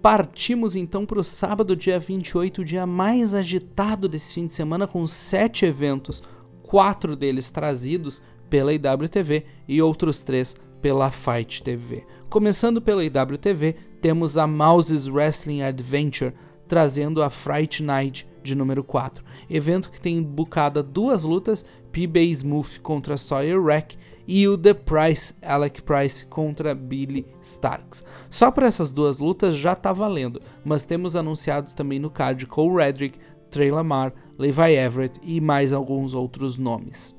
Partimos 0.00 0.74
então 0.74 1.04
para 1.04 1.20
o 1.20 1.24
sábado, 1.24 1.76
dia 1.76 1.98
28, 1.98 2.62
o 2.62 2.64
dia 2.64 2.86
mais 2.86 3.34
agitado 3.34 4.08
desse 4.08 4.32
fim 4.32 4.46
de 4.46 4.54
semana, 4.54 4.86
com 4.86 5.06
sete 5.06 5.66
eventos, 5.66 6.22
quatro 6.62 7.14
deles 7.14 7.50
trazidos 7.50 8.22
pela 8.48 8.72
IWTV 8.72 9.44
e 9.68 9.82
outros 9.82 10.22
três 10.22 10.56
pela 10.80 11.10
Fight 11.10 11.62
TV. 11.62 12.06
Começando 12.30 12.80
pela 12.80 13.04
IWTV, 13.04 13.74
temos 14.00 14.38
a 14.38 14.46
Mouse's 14.46 15.06
Wrestling 15.06 15.60
Adventure 15.60 16.32
trazendo 16.70 17.20
a 17.20 17.28
Fright 17.28 17.82
Night 17.82 18.24
de 18.44 18.54
número 18.54 18.84
4, 18.84 19.24
evento 19.50 19.90
que 19.90 20.00
tem 20.00 20.22
bucada 20.22 20.84
duas 20.84 21.24
lutas, 21.24 21.64
P-Bay 21.90 22.30
Smooth 22.30 22.78
contra 22.80 23.16
Sawyer 23.16 23.60
Rack 23.60 23.98
e 24.24 24.46
o 24.46 24.56
The 24.56 24.74
Price, 24.74 25.34
Alec 25.42 25.82
Price 25.82 26.24
contra 26.26 26.72
Billy 26.72 27.26
Starks. 27.42 28.04
Só 28.30 28.52
para 28.52 28.68
essas 28.68 28.92
duas 28.92 29.18
lutas 29.18 29.56
já 29.56 29.74
tá 29.74 29.92
valendo, 29.92 30.40
mas 30.64 30.84
temos 30.84 31.16
anunciados 31.16 31.74
também 31.74 31.98
no 31.98 32.08
card 32.08 32.46
Cole 32.46 32.76
Redrick, 32.76 33.18
Trey 33.50 33.72
Lamar, 33.72 34.12
Levi 34.38 34.76
Everett 34.76 35.18
e 35.24 35.40
mais 35.40 35.72
alguns 35.72 36.14
outros 36.14 36.56
nomes. 36.56 37.16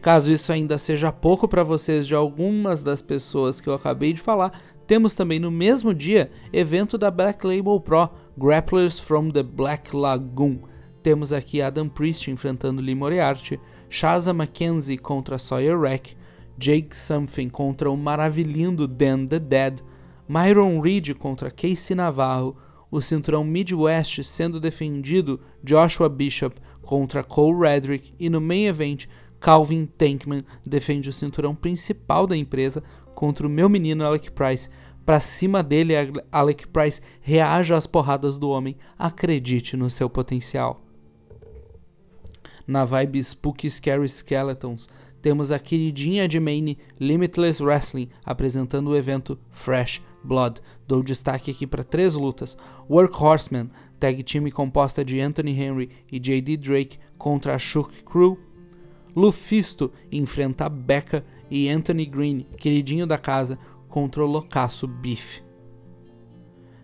Caso 0.00 0.32
isso 0.32 0.50
ainda 0.50 0.78
seja 0.78 1.12
pouco 1.12 1.46
para 1.46 1.62
vocês 1.62 2.06
de 2.06 2.14
algumas 2.14 2.82
das 2.82 3.02
pessoas 3.02 3.60
que 3.60 3.68
eu 3.68 3.74
acabei 3.74 4.14
de 4.14 4.20
falar, 4.22 4.58
temos 4.90 5.14
também 5.14 5.38
no 5.38 5.52
mesmo 5.52 5.94
dia 5.94 6.32
evento 6.52 6.98
da 6.98 7.12
Black 7.12 7.46
Label 7.46 7.78
Pro, 7.78 8.10
Grapplers 8.36 8.98
from 8.98 9.30
the 9.30 9.40
Black 9.40 9.94
Lagoon. 9.94 10.62
Temos 11.00 11.32
aqui 11.32 11.62
Adam 11.62 11.88
Priest 11.88 12.28
enfrentando 12.28 12.82
Lee 12.82 12.96
Moriarty, 12.96 13.60
Shaza 13.88 14.34
Mackenzie 14.34 14.98
contra 14.98 15.38
Sawyer 15.38 15.78
Rack, 15.78 16.16
Jake 16.58 16.96
Something 16.96 17.48
contra 17.50 17.88
o 17.88 17.96
maravilhindo 17.96 18.88
Dan 18.88 19.26
the 19.26 19.38
Dead, 19.38 19.80
Myron 20.28 20.80
Reed 20.80 21.14
contra 21.14 21.52
Casey 21.52 21.94
Navarro, 21.94 22.56
o 22.90 23.00
cinturão 23.00 23.44
Midwest 23.44 24.24
sendo 24.24 24.58
defendido 24.58 25.38
Joshua 25.62 26.08
Bishop 26.08 26.56
contra 26.82 27.22
Cole 27.22 27.60
Redrick 27.60 28.12
e 28.18 28.28
no 28.28 28.40
main 28.40 28.66
event 28.66 29.06
Calvin 29.40 29.86
Tankman 29.86 30.44
defende 30.66 31.08
o 31.08 31.12
cinturão 31.12 31.54
principal 31.54 32.26
da 32.26 32.36
empresa 32.36 32.82
contra 33.14 33.46
o 33.46 33.50
meu 33.50 33.68
menino 33.68 34.04
Alec 34.04 34.30
Price. 34.30 34.68
Pra 35.04 35.20
cima 35.20 35.62
dele, 35.62 35.94
Alec 36.30 36.68
Price 36.68 37.00
reaja 37.20 37.76
às 37.76 37.86
porradas 37.86 38.38
do 38.38 38.50
homem. 38.50 38.76
Acredite 38.98 39.76
no 39.76 39.90
seu 39.90 40.08
potencial. 40.08 40.80
Na 42.66 42.84
vibe 42.84 43.22
Spooky 43.22 43.68
Scary 43.68 44.08
Skeletons, 44.08 44.88
temos 45.20 45.52
a 45.52 45.58
queridinha 45.58 46.26
de 46.26 46.38
Maine 46.38 46.78
Limitless 46.98 47.62
Wrestling 47.62 48.08
apresentando 48.24 48.90
o 48.90 48.96
evento 48.96 49.38
Fresh 49.50 50.02
Blood. 50.22 50.60
Dou 50.86 51.02
destaque 51.02 51.50
aqui 51.50 51.66
para 51.66 51.84
três 51.84 52.14
lutas: 52.14 52.56
Workhorseman, 52.88 53.70
tag 53.98 54.22
team 54.22 54.48
composta 54.50 55.04
de 55.04 55.20
Anthony 55.20 55.60
Henry 55.60 55.90
e 56.10 56.18
JD 56.18 56.56
Drake 56.56 56.98
contra 57.18 57.54
a 57.54 57.58
Shook 57.58 58.04
Crew. 58.04 58.38
Lufisto 59.14 59.92
enfrenta 60.10 60.68
Becca 60.68 61.24
e 61.50 61.68
Anthony 61.68 62.06
Green, 62.06 62.46
queridinho 62.56 63.06
da 63.06 63.18
casa, 63.18 63.58
contra 63.88 64.24
o 64.24 64.26
loucaço 64.26 64.86
Beef. 64.86 65.40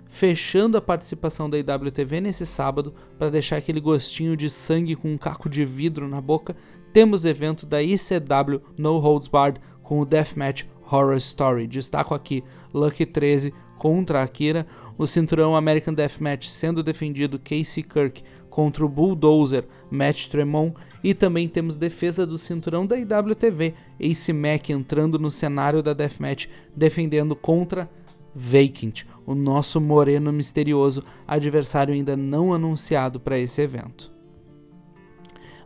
Fechando 0.06 0.78
a 0.78 0.80
participação 0.80 1.48
da 1.48 1.58
IWTV 1.58 2.20
nesse 2.20 2.46
sábado, 2.46 2.94
para 3.18 3.30
deixar 3.30 3.56
aquele 3.56 3.80
gostinho 3.80 4.36
de 4.36 4.48
sangue 4.48 4.96
com 4.96 5.12
um 5.12 5.18
caco 5.18 5.48
de 5.48 5.64
vidro 5.64 6.08
na 6.08 6.20
boca, 6.20 6.56
temos 6.92 7.24
evento 7.24 7.66
da 7.66 7.82
ICW 7.82 8.62
No 8.78 8.98
Holds 8.98 9.28
Barred 9.28 9.60
com 9.82 10.00
o 10.00 10.06
Deathmatch 10.06 10.64
Horror 10.90 11.16
Story. 11.16 11.66
Destaco 11.66 12.14
aqui 12.14 12.42
Lucky 12.72 13.04
13 13.04 13.52
contra 13.76 14.22
Akira, 14.22 14.66
o 14.96 15.06
cinturão 15.06 15.54
American 15.54 15.92
Deathmatch 15.92 16.48
sendo 16.48 16.82
defendido 16.82 17.38
Casey 17.38 17.82
Kirk 17.82 18.22
contra 18.48 18.84
o 18.86 18.88
Bulldozer 18.88 19.66
Matt 19.90 20.28
Tremont 20.28 20.74
e 21.06 21.14
também 21.14 21.48
temos 21.48 21.76
defesa 21.76 22.26
do 22.26 22.36
cinturão 22.36 22.84
da 22.84 22.98
IWTV, 22.98 23.74
Ace 24.00 24.32
Mack 24.32 24.72
entrando 24.72 25.20
no 25.20 25.30
cenário 25.30 25.80
da 25.80 25.92
Deathmatch 25.92 26.48
defendendo 26.74 27.36
contra 27.36 27.88
Vacant, 28.34 29.04
o 29.24 29.32
nosso 29.32 29.80
moreno 29.80 30.32
misterioso, 30.32 31.04
adversário 31.24 31.94
ainda 31.94 32.16
não 32.16 32.52
anunciado 32.52 33.20
para 33.20 33.38
esse 33.38 33.60
evento. 33.62 34.12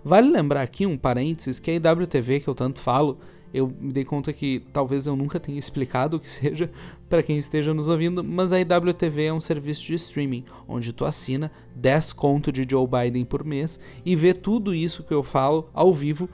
Vale 0.05 0.29
lembrar 0.29 0.61
aqui 0.61 0.85
um 0.85 0.99
parênteses 0.99 1.59
que 1.59 1.71
a 1.71 1.75
IWTV 1.75 2.41
que 2.41 2.49
eu 2.49 2.55
tanto 2.55 2.79
falo 2.79 3.17
eu 3.53 3.73
me 3.81 3.93
dei 3.93 4.05
conta 4.05 4.33
que 4.33 4.63
talvez 4.73 5.07
eu 5.07 5.17
nunca 5.17 5.41
tenha 5.41 5.59
explicado 5.59 6.17
o 6.17 6.21
que 6.21 6.29
seja 6.31 6.71
para 7.09 7.23
quem 7.23 7.39
esteja 7.39 7.75
nos 7.75 7.89
ouvindo, 7.89 8.23
mas 8.23 8.53
a 8.53 8.61
IWTV 8.61 9.25
é 9.25 9.33
um 9.33 9.41
serviço 9.41 9.83
de 9.87 9.95
streaming, 9.95 10.45
onde 10.69 10.93
tu 10.93 11.05
assina 11.05 11.51
10 11.75 12.13
conto 12.13 12.53
de 12.53 12.67
Joe 12.69 12.87
Biden 12.87 13.25
por 13.25 13.45
mês 13.45 13.81
e 14.05 14.15
vê 14.15 14.33
tudo 14.33 14.75
isso 14.75 15.03
que 15.03 15.13
eu 15.13 15.23
falo 15.23 15.69
ao 15.75 15.93
vivo 15.93 16.29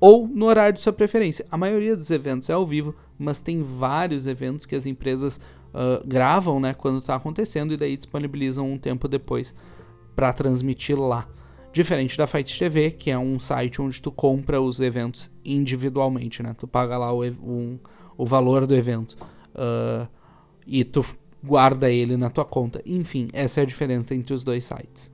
ou 0.00 0.28
no 0.28 0.46
horário 0.46 0.74
de 0.74 0.82
sua 0.82 0.92
preferência. 0.92 1.44
A 1.50 1.56
maioria 1.56 1.96
dos 1.96 2.10
eventos 2.10 2.48
é 2.48 2.52
ao 2.52 2.66
vivo, 2.66 2.94
mas 3.18 3.40
tem 3.40 3.62
vários 3.62 4.26
eventos 4.26 4.64
que 4.64 4.76
as 4.76 4.86
empresas 4.86 5.40
uh, 5.74 6.06
gravam 6.06 6.60
né, 6.60 6.72
quando 6.72 6.98
está 6.98 7.14
acontecendo 7.14 7.74
e 7.74 7.76
daí 7.76 7.96
disponibilizam 7.96 8.70
um 8.70 8.78
tempo 8.78 9.08
depois 9.08 9.54
para 10.14 10.32
transmitir 10.32 10.98
lá. 10.98 11.28
Diferente 11.78 12.18
da 12.18 12.26
Fight 12.26 12.58
TV, 12.58 12.90
que 12.90 13.08
é 13.08 13.16
um 13.16 13.38
site 13.38 13.80
onde 13.80 14.02
tu 14.02 14.10
compra 14.10 14.60
os 14.60 14.80
eventos 14.80 15.30
individualmente, 15.44 16.42
né? 16.42 16.52
Tu 16.58 16.66
paga 16.66 16.98
lá 16.98 17.12
o, 17.12 17.24
um, 17.24 17.78
o 18.16 18.26
valor 18.26 18.66
do 18.66 18.74
evento 18.74 19.16
uh, 19.54 20.08
e 20.66 20.82
tu 20.82 21.06
guarda 21.40 21.88
ele 21.88 22.16
na 22.16 22.30
tua 22.30 22.44
conta. 22.44 22.82
Enfim, 22.84 23.28
essa 23.32 23.60
é 23.60 23.62
a 23.62 23.64
diferença 23.64 24.12
entre 24.12 24.34
os 24.34 24.42
dois 24.42 24.64
sites. 24.64 25.12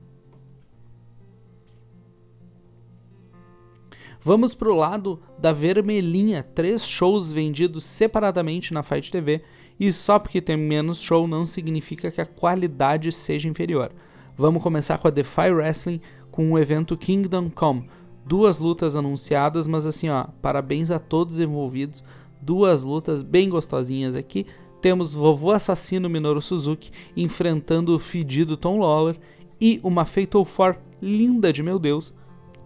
Vamos 4.19 4.55
pro 4.55 4.73
lado 4.73 5.21
da 5.37 5.53
vermelhinha, 5.53 6.41
três 6.41 6.87
shows 6.87 7.31
vendidos 7.31 7.83
separadamente 7.83 8.73
na 8.73 8.81
Fight 8.81 9.11
TV, 9.11 9.43
e 9.79 9.93
só 9.93 10.17
porque 10.17 10.41
tem 10.41 10.57
menos 10.57 10.99
show 10.99 11.27
não 11.27 11.45
significa 11.45 12.09
que 12.09 12.21
a 12.21 12.25
qualidade 12.25 13.11
seja 13.11 13.47
inferior. 13.47 13.91
Vamos 14.37 14.61
começar 14.61 14.97
com 14.97 15.07
a 15.07 15.11
Defy 15.11 15.49
Wrestling 15.49 16.01
com 16.29 16.51
o 16.51 16.59
evento 16.59 16.97
Kingdom 16.97 17.49
Come. 17.49 17.87
Duas 18.25 18.59
lutas 18.59 18.95
anunciadas, 18.95 19.65
mas 19.65 19.85
assim, 19.85 20.09
ó, 20.09 20.25
parabéns 20.41 20.91
a 20.91 20.99
todos 20.99 21.39
envolvidos. 21.39 22.03
Duas 22.41 22.83
lutas 22.83 23.23
bem 23.23 23.47
gostosinhas 23.47 24.13
aqui. 24.13 24.45
Temos 24.81 25.13
vovô 25.13 25.51
assassino 25.51 26.09
Minoru 26.09 26.41
Suzuki 26.41 26.91
enfrentando 27.15 27.95
o 27.95 27.99
fedido 27.99 28.57
Tom 28.57 28.79
Lawler 28.79 29.17
e 29.59 29.79
uma 29.81 30.03
Fatal 30.03 30.45
4 30.45 30.81
linda 31.01 31.53
de 31.53 31.63
meu 31.63 31.79
Deus. 31.79 32.13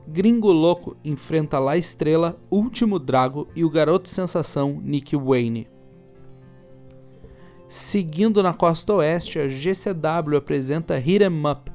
Gringo 0.07 0.51
Louco 0.51 0.97
enfrenta 1.05 1.59
La 1.59 1.77
Estrela, 1.77 2.35
Último 2.49 2.97
Drago 2.97 3.47
e 3.55 3.63
o 3.63 3.69
garoto 3.69 4.09
sensação 4.09 4.81
Nick 4.83 5.15
Wayne. 5.15 5.67
Seguindo 7.69 8.41
na 8.41 8.51
costa 8.51 8.95
oeste, 8.95 9.37
a 9.37 9.47
GCW 9.47 10.35
apresenta 10.35 10.97
Hit 10.97 11.23
'em 11.23 11.47
Up, 11.47 11.71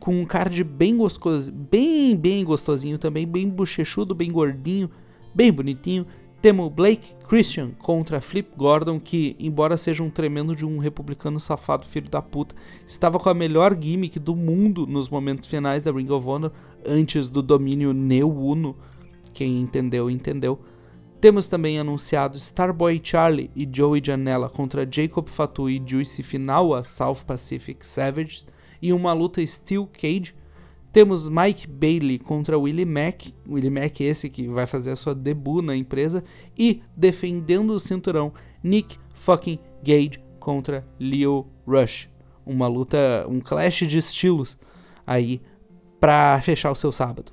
com 0.00 0.20
um 0.20 0.24
card 0.24 0.64
bem 0.64 0.96
gostoso, 0.96 1.52
bem, 1.52 2.16
bem 2.16 2.44
gostosinho 2.44 2.98
também, 2.98 3.24
bem 3.24 3.48
bochechudo, 3.48 4.12
bem 4.12 4.32
gordinho, 4.32 4.90
bem 5.32 5.52
bonitinho. 5.52 6.04
Temos 6.42 6.68
Blake 6.72 7.14
Christian 7.28 7.70
contra 7.78 8.20
Flip 8.20 8.48
Gordon, 8.56 8.98
que, 8.98 9.36
embora 9.38 9.76
seja 9.76 10.02
um 10.02 10.10
tremendo 10.10 10.54
de 10.54 10.66
um 10.66 10.78
republicano 10.78 11.38
safado 11.38 11.86
filho 11.86 12.10
da 12.10 12.20
puta, 12.20 12.56
estava 12.84 13.16
com 13.20 13.28
a 13.28 13.34
melhor 13.34 13.72
gimmick 13.80 14.18
do 14.18 14.34
mundo 14.34 14.84
nos 14.84 15.08
momentos 15.08 15.46
finais 15.46 15.84
da 15.84 15.92
Ring 15.92 16.10
of 16.10 16.28
Honor, 16.28 16.50
antes 16.84 17.28
do 17.28 17.40
domínio 17.40 17.92
Neo 17.92 18.36
Uno. 18.36 18.74
Quem 19.32 19.60
entendeu, 19.60 20.10
entendeu. 20.10 20.58
Temos 21.24 21.48
também 21.48 21.78
anunciado 21.78 22.36
Starboy 22.36 23.00
Charlie 23.02 23.50
e 23.56 23.66
Joey 23.72 24.02
Janela 24.04 24.50
contra 24.50 24.86
Jacob 24.86 25.26
Fatu 25.26 25.70
e 25.70 25.82
Juicy 25.82 26.22
Final 26.22 26.74
a 26.74 26.82
South 26.82 27.24
Pacific 27.26 27.86
Savages 27.86 28.44
e 28.82 28.92
uma 28.92 29.14
luta 29.14 29.40
Steel 29.46 29.88
Cage. 29.90 30.34
Temos 30.92 31.26
Mike 31.30 31.66
Bailey 31.66 32.18
contra 32.18 32.58
Willie 32.58 32.84
Mack, 32.84 33.34
Willie 33.48 33.70
Mack 33.70 34.02
esse 34.02 34.28
que 34.28 34.46
vai 34.48 34.66
fazer 34.66 34.90
a 34.90 34.96
sua 34.96 35.14
debut 35.14 35.64
na 35.64 35.74
empresa, 35.74 36.22
e 36.58 36.82
defendendo 36.94 37.70
o 37.70 37.80
cinturão, 37.80 38.30
Nick 38.62 38.98
fucking 39.14 39.58
Gage 39.82 40.22
contra 40.38 40.86
Leo 41.00 41.46
Rush. 41.66 42.10
Uma 42.44 42.66
luta, 42.66 43.24
um 43.30 43.40
clash 43.40 43.86
de 43.86 43.96
estilos 43.96 44.58
aí 45.06 45.40
para 45.98 46.38
fechar 46.42 46.70
o 46.70 46.74
seu 46.74 46.92
sábado. 46.92 47.32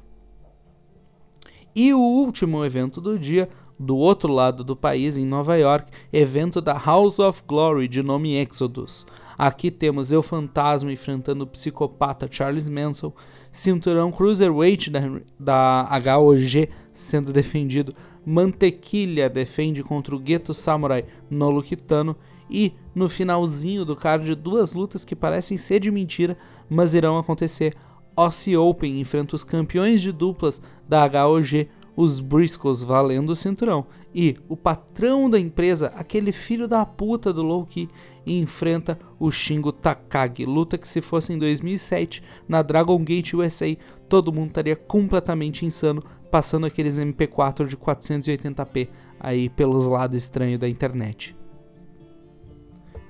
E 1.75 1.93
o 1.93 1.99
último 1.99 2.63
evento 2.65 2.99
do 2.99 3.17
dia, 3.17 3.49
do 3.81 3.97
outro 3.97 4.31
lado 4.31 4.63
do 4.63 4.75
país, 4.75 5.17
em 5.17 5.25
Nova 5.25 5.55
York, 5.57 5.91
evento 6.13 6.61
da 6.61 6.73
House 6.77 7.19
of 7.19 7.41
Glory 7.47 7.87
de 7.87 8.03
nome 8.03 8.35
Exodus. 8.35 9.05
Aqui 9.37 9.71
temos 9.71 10.11
Eu 10.11 10.21
Fantasma 10.21 10.91
enfrentando 10.91 11.43
o 11.43 11.47
psicopata 11.47 12.27
Charles 12.29 12.69
Manson, 12.69 13.11
cinturão 13.51 14.11
Cruiserweight 14.11 14.91
da, 14.91 15.01
da 15.39 16.17
HOG 16.17 16.69
sendo 16.93 17.33
defendido, 17.33 17.93
Mantequilha 18.23 19.27
defende 19.29 19.81
contra 19.81 20.15
o 20.15 20.19
Gueto 20.19 20.53
Samurai 20.53 21.05
Nolo 21.29 21.63
Kitano 21.63 22.15
e 22.49 22.73
no 22.93 23.09
finalzinho 23.09 23.83
do 23.83 23.95
card 23.95 24.35
duas 24.35 24.73
lutas 24.73 25.03
que 25.03 25.15
parecem 25.15 25.57
ser 25.57 25.79
de 25.79 25.89
mentira, 25.89 26.37
mas 26.69 26.93
irão 26.93 27.17
acontecer. 27.17 27.73
Aussie 28.15 28.57
Open 28.57 28.99
enfrenta 28.99 29.35
os 29.35 29.43
campeões 29.43 30.01
de 30.01 30.11
duplas 30.11 30.61
da 30.87 31.05
HOG 31.05 31.69
os 31.95 32.19
Briscoes 32.19 32.83
valendo 32.83 33.31
o 33.31 33.35
cinturão. 33.35 33.85
E 34.13 34.37
o 34.47 34.57
patrão 34.57 35.29
da 35.29 35.39
empresa, 35.39 35.87
aquele 35.95 36.31
filho 36.31 36.67
da 36.67 36.85
puta 36.85 37.31
do 37.31 37.41
Loki, 37.41 37.89
enfrenta 38.25 38.97
o 39.19 39.31
Shingo 39.31 39.71
Takagi. 39.71 40.45
Luta 40.45 40.77
que 40.77 40.87
se 40.87 41.01
fosse 41.01 41.33
em 41.33 41.37
2007 41.37 42.23
na 42.47 42.61
Dragon 42.61 42.97
Gate 42.99 43.33
USA, 43.33 43.75
todo 44.07 44.33
mundo 44.33 44.49
estaria 44.49 44.75
completamente 44.75 45.65
insano, 45.65 46.03
passando 46.29 46.65
aqueles 46.65 46.97
MP4 46.97 47.67
de 47.67 47.77
480p 47.77 48.89
aí 49.19 49.49
pelos 49.49 49.85
lados 49.85 50.17
estranhos 50.17 50.59
da 50.59 50.67
internet. 50.67 51.35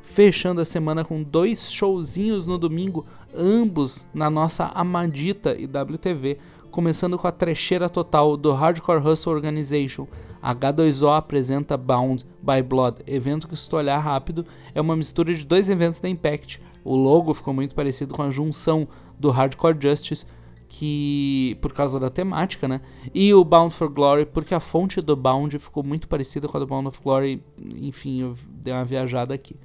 Fechando 0.01 0.59
a 0.59 0.65
semana 0.65 1.05
com 1.05 1.23
dois 1.23 1.71
showzinhos 1.71 2.45
no 2.45 2.57
domingo, 2.57 3.05
ambos 3.33 4.05
na 4.13 4.29
nossa 4.29 4.65
amadita 4.65 5.55
IWTV 5.55 6.37
começando 6.71 7.17
com 7.17 7.27
a 7.27 7.31
trecheira 7.31 7.89
total 7.89 8.37
do 8.37 8.53
Hardcore 8.53 9.05
Hustle 9.05 9.33
Organization. 9.33 10.07
H2O 10.41 11.15
apresenta 11.15 11.77
Bound 11.77 12.25
by 12.41 12.63
Blood, 12.63 13.03
evento 13.05 13.47
que, 13.47 13.55
se 13.55 13.69
tu 13.69 13.75
olhar 13.75 13.99
rápido, 13.99 14.45
é 14.73 14.81
uma 14.81 14.95
mistura 14.95 15.33
de 15.33 15.45
dois 15.45 15.69
eventos 15.69 15.99
da 15.99 16.09
Impact. 16.09 16.61
O 16.83 16.95
logo 16.95 17.33
ficou 17.33 17.53
muito 17.53 17.75
parecido 17.75 18.15
com 18.15 18.23
a 18.23 18.31
junção 18.31 18.87
do 19.19 19.29
Hardcore 19.29 19.77
Justice, 19.79 20.25
que 20.67 21.57
por 21.61 21.73
causa 21.73 21.99
da 21.99 22.09
temática, 22.09 22.67
né? 22.67 22.81
E 23.13 23.33
o 23.33 23.43
Bound 23.43 23.73
for 23.73 23.89
Glory, 23.89 24.25
porque 24.25 24.55
a 24.55 24.59
fonte 24.59 25.01
do 25.01 25.15
Bound 25.15 25.59
ficou 25.59 25.83
muito 25.85 26.07
parecida 26.07 26.47
com 26.47 26.57
a 26.57 26.59
do 26.61 26.65
Bound 26.65 26.87
of 26.87 26.99
Glory. 27.03 27.43
Enfim, 27.75 28.21
eu 28.21 28.35
dei 28.49 28.73
uma 28.73 28.85
viajada 28.85 29.33
aqui. 29.33 29.57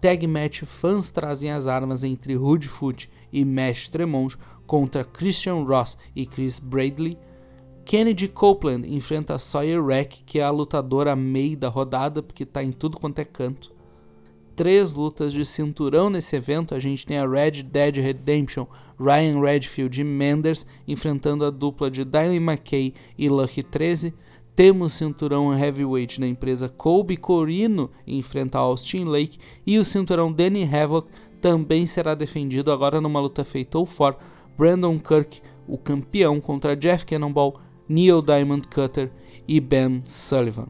Tag 0.00 0.26
match 0.26 0.62
fãs 0.62 1.10
trazem 1.10 1.50
as 1.50 1.66
armas 1.66 2.02
entre 2.02 2.36
Hoodfoot 2.36 3.10
e 3.32 3.44
Mesh 3.44 3.88
Tremont 3.88 4.36
contra 4.66 5.04
Christian 5.04 5.64
Ross 5.64 5.96
e 6.14 6.26
Chris 6.26 6.58
Bradley. 6.58 7.16
Kennedy 7.84 8.26
Copeland 8.26 8.84
enfrenta 8.92 9.38
Sawyer 9.38 9.84
Rack, 9.84 10.22
que 10.24 10.40
é 10.40 10.42
a 10.42 10.50
lutadora 10.50 11.14
meio 11.14 11.56
da 11.56 11.68
rodada, 11.68 12.22
porque 12.22 12.44
tá 12.44 12.62
em 12.62 12.72
tudo 12.72 12.98
quanto 12.98 13.20
é 13.20 13.24
canto. 13.24 13.72
Três 14.56 14.94
lutas 14.94 15.32
de 15.32 15.44
cinturão 15.44 16.10
nesse 16.10 16.34
evento. 16.34 16.74
A 16.74 16.80
gente 16.80 17.06
tem 17.06 17.18
a 17.18 17.28
Red 17.28 17.62
Dead 17.62 17.96
Redemption, 17.96 18.66
Ryan 18.98 19.40
Redfield 19.40 20.00
e 20.00 20.04
Menders 20.04 20.66
enfrentando 20.88 21.44
a 21.44 21.50
dupla 21.50 21.90
de 21.90 22.04
Dylan 22.04 22.36
McKay 22.36 22.94
e 23.16 23.28
Lucky 23.28 23.62
13. 23.62 24.14
Temos 24.56 24.94
cinturão 24.94 25.52
heavyweight 25.52 26.18
da 26.18 26.26
empresa 26.26 26.66
Colby 26.66 27.18
Corino 27.18 27.90
enfrenta 28.06 28.56
Austin 28.56 29.04
Lake 29.04 29.38
e 29.66 29.78
o 29.78 29.84
cinturão 29.84 30.32
Danny 30.32 30.64
Havoc 30.64 31.08
também 31.42 31.86
será 31.86 32.14
defendido 32.14 32.72
agora 32.72 32.98
numa 32.98 33.20
luta 33.20 33.44
feita 33.44 33.84
for 33.84 34.16
Brandon 34.56 34.98
Kirk, 34.98 35.40
o 35.66 35.76
campeão 35.76 36.40
contra 36.40 36.76
Jeff 36.76 37.04
Cannonball, 37.04 37.60
Neil 37.88 38.22
Diamond 38.22 38.66
Cutter 38.68 39.10
e 39.46 39.60
Ben 39.60 40.02
Sullivan. 40.04 40.68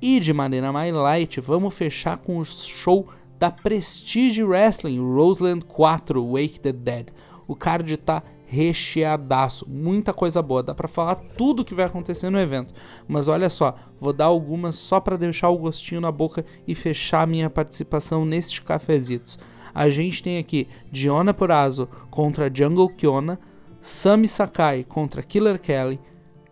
E 0.00 0.20
de 0.20 0.32
maneira 0.32 0.72
mais 0.72 0.94
light, 0.94 1.40
vamos 1.40 1.74
fechar 1.74 2.18
com 2.18 2.38
o 2.38 2.44
show 2.44 3.08
da 3.38 3.50
Prestige 3.50 4.42
Wrestling, 4.42 4.98
Roseland 4.98 5.64
4, 5.66 6.32
Wake 6.32 6.60
the 6.60 6.72
Dead. 6.72 7.08
O 7.46 7.54
card 7.54 7.96
tá 7.96 8.22
recheadaço, 8.48 9.68
muita 9.68 10.12
coisa 10.12 10.40
boa, 10.40 10.62
dá 10.62 10.74
para 10.74 10.88
falar 10.88 11.16
tudo 11.16 11.64
que 11.64 11.74
vai 11.74 11.84
acontecer 11.84 12.30
no 12.30 12.40
evento. 12.40 12.72
Mas 13.06 13.28
olha 13.28 13.50
só, 13.50 13.74
vou 14.00 14.12
dar 14.12 14.24
algumas 14.24 14.74
só 14.76 14.98
para 15.00 15.18
deixar 15.18 15.50
o 15.50 15.58
gostinho 15.58 16.00
na 16.00 16.10
boca 16.10 16.44
e 16.66 16.74
fechar 16.74 17.26
minha 17.26 17.50
participação 17.50 18.24
neste 18.24 18.62
cafezitos. 18.62 19.38
A 19.78 19.88
gente 19.90 20.24
tem 20.24 20.38
aqui 20.38 20.66
Diona 20.90 21.32
Purazo 21.32 21.88
contra 22.10 22.50
Jungle 22.52 22.88
Kiona, 22.88 23.38
Sami 23.80 24.26
Sakai 24.26 24.82
contra 24.82 25.22
Killer 25.22 25.56
Kelly, 25.56 26.00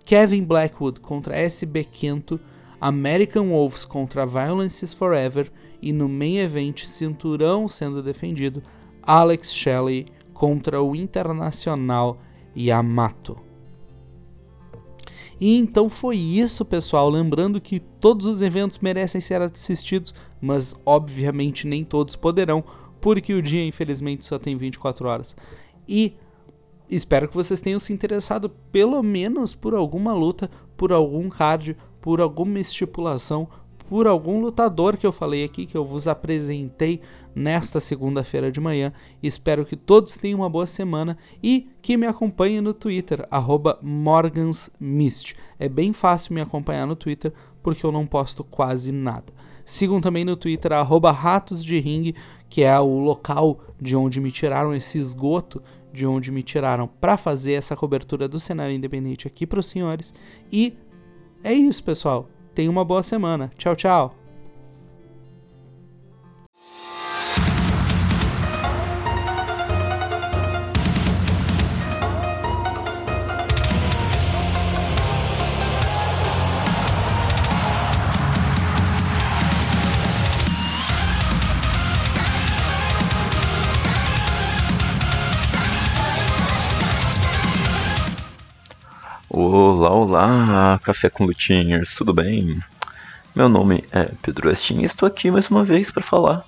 Kevin 0.04 0.44
Blackwood 0.44 1.00
contra 1.00 1.36
SB 1.36 1.82
Quinto, 1.82 2.38
American 2.80 3.48
Wolves 3.48 3.84
contra 3.84 4.24
Violences 4.24 4.94
Forever 4.94 5.50
e 5.82 5.92
no 5.92 6.08
main 6.08 6.36
event 6.36 6.84
cinturão 6.84 7.66
sendo 7.66 8.00
defendido 8.00 8.62
Alex 9.02 9.52
Shelley 9.52 10.06
contra 10.32 10.80
o 10.80 10.94
Internacional 10.94 12.18
Yamato. 12.56 13.36
E 15.40 15.58
então 15.58 15.88
foi 15.88 16.16
isso, 16.16 16.64
pessoal. 16.64 17.10
Lembrando 17.10 17.60
que 17.60 17.80
todos 17.80 18.24
os 18.26 18.40
eventos 18.40 18.78
merecem 18.78 19.20
ser 19.20 19.42
assistidos, 19.42 20.14
mas 20.40 20.76
obviamente 20.86 21.66
nem 21.66 21.82
todos 21.82 22.14
poderão, 22.14 22.62
porque 23.00 23.34
o 23.34 23.42
dia 23.42 23.64
infelizmente 23.64 24.24
só 24.24 24.38
tem 24.38 24.56
24 24.56 25.08
horas. 25.08 25.36
E 25.88 26.14
espero 26.90 27.28
que 27.28 27.34
vocês 27.34 27.60
tenham 27.60 27.80
se 27.80 27.92
interessado 27.92 28.50
pelo 28.70 29.02
menos 29.02 29.54
por 29.54 29.74
alguma 29.74 30.12
luta, 30.14 30.50
por 30.76 30.92
algum 30.92 31.28
card, 31.28 31.76
por 32.00 32.20
alguma 32.20 32.58
estipulação, 32.60 33.48
por 33.88 34.06
algum 34.06 34.40
lutador 34.40 34.96
que 34.96 35.06
eu 35.06 35.12
falei 35.12 35.44
aqui, 35.44 35.66
que 35.66 35.76
eu 35.76 35.84
vos 35.84 36.08
apresentei 36.08 37.00
nesta 37.34 37.78
segunda-feira 37.78 38.50
de 38.50 38.60
manhã. 38.60 38.92
Espero 39.22 39.64
que 39.64 39.76
todos 39.76 40.16
tenham 40.16 40.40
uma 40.40 40.48
boa 40.48 40.66
semana 40.66 41.16
e 41.42 41.68
que 41.82 41.96
me 41.96 42.06
acompanhem 42.06 42.60
no 42.60 42.72
Twitter, 42.72 43.28
morgansmist. 43.82 45.36
É 45.58 45.68
bem 45.68 45.92
fácil 45.92 46.34
me 46.34 46.40
acompanhar 46.40 46.86
no 46.86 46.96
Twitter 46.96 47.32
porque 47.62 47.84
eu 47.84 47.92
não 47.92 48.06
posto 48.06 48.42
quase 48.42 48.90
nada. 48.90 49.32
Sigam 49.64 50.00
também 50.00 50.24
no 50.24 50.36
Twitter, 50.36 50.70
ratos 51.12 51.64
de 51.64 51.78
ringue, 51.80 52.14
que 52.48 52.62
é 52.62 52.78
o 52.78 52.98
local 52.98 53.60
de 53.80 53.96
onde 53.96 54.20
me 54.20 54.30
tiraram 54.30 54.74
esse 54.74 54.98
esgoto, 54.98 55.62
de 55.92 56.06
onde 56.06 56.30
me 56.30 56.42
tiraram 56.42 56.86
para 56.86 57.16
fazer 57.16 57.54
essa 57.54 57.76
cobertura 57.76 58.28
do 58.28 58.38
cenário 58.38 58.74
independente 58.74 59.26
aqui 59.26 59.46
para 59.46 59.60
os 59.60 59.66
senhores. 59.66 60.14
E 60.52 60.76
é 61.42 61.52
isso, 61.52 61.82
pessoal. 61.82 62.28
Tenha 62.54 62.70
uma 62.70 62.84
boa 62.84 63.02
semana. 63.02 63.50
Tchau, 63.56 63.76
tchau. 63.76 64.25
Olá, 89.38 89.90
olá, 89.90 90.80
Café 90.82 91.10
com 91.10 91.26
Lutinhers, 91.26 91.94
tudo 91.94 92.14
bem? 92.14 92.58
Meu 93.34 93.50
nome 93.50 93.84
é 93.92 94.04
Pedro 94.22 94.48
Westin 94.48 94.80
e 94.80 94.84
estou 94.86 95.06
aqui 95.06 95.30
mais 95.30 95.50
uma 95.50 95.62
vez 95.62 95.90
para 95.90 96.02
falar 96.02 96.42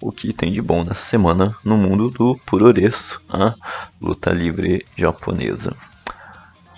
o 0.00 0.10
que 0.10 0.32
tem 0.32 0.50
de 0.50 0.60
bom 0.60 0.82
nessa 0.82 1.04
semana 1.04 1.54
no 1.64 1.76
mundo 1.76 2.10
do 2.10 2.36
puroreço, 2.44 3.22
a 3.28 3.54
luta 4.00 4.30
livre 4.32 4.84
japonesa. 4.96 5.72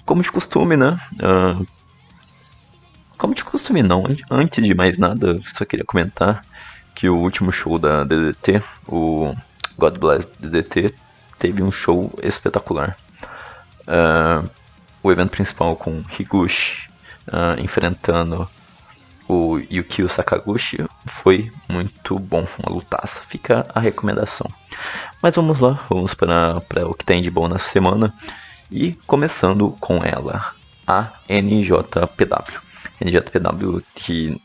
Como 0.05 0.23
de 0.23 0.31
costume, 0.31 0.77
né? 0.77 1.01
Uh, 1.15 1.67
como 3.17 3.35
de 3.35 3.43
costume 3.43 3.83
não, 3.83 4.05
antes 4.31 4.63
de 4.63 4.75
mais 4.75 4.99
nada, 4.99 5.41
só 5.55 5.65
queria 5.65 5.87
comentar 5.87 6.45
que 6.95 7.09
o 7.09 7.17
último 7.17 7.51
show 7.51 7.79
da 7.79 8.05
DDT, 8.05 8.63
o 8.87 9.35
God 9.79 9.97
Bless 9.97 10.29
DDT, 10.39 10.95
teve 11.39 11.63
um 11.63 11.73
show 11.73 12.13
espetacular. 12.23 12.99
Uh, 13.89 14.47
o 15.05 15.13
evento 15.13 15.31
principal 15.31 15.77
com 15.77 16.03
Higuchi 16.19 16.89
uh, 17.29 17.61
enfrentando 17.61 18.49
o 19.29 19.59
Yukio 19.59 20.09
Sakaguchi 20.09 20.85
foi 21.07 21.53
muito 21.69 22.19
bom, 22.19 22.47
uma 22.59 22.75
lutaça. 22.75 23.23
Fica 23.29 23.67
a 23.75 23.81
recomendação. 23.81 24.51
Mas 25.23 25.37
vamos 25.37 25.61
lá, 25.61 25.81
vamos 25.89 26.15
para, 26.15 26.61
para 26.63 26.89
o 26.89 26.95
que 26.95 27.05
tem 27.05 27.23
de 27.23 27.31
bom 27.31 27.49
nessa 27.49 27.69
semana. 27.69 28.13
E 28.71 28.95
começando 29.07 29.71
com 29.79 30.03
ela, 30.05 30.53
a 30.87 31.13
NJPW. 31.29 32.61
NJPW 33.01 33.83
que 33.95 34.41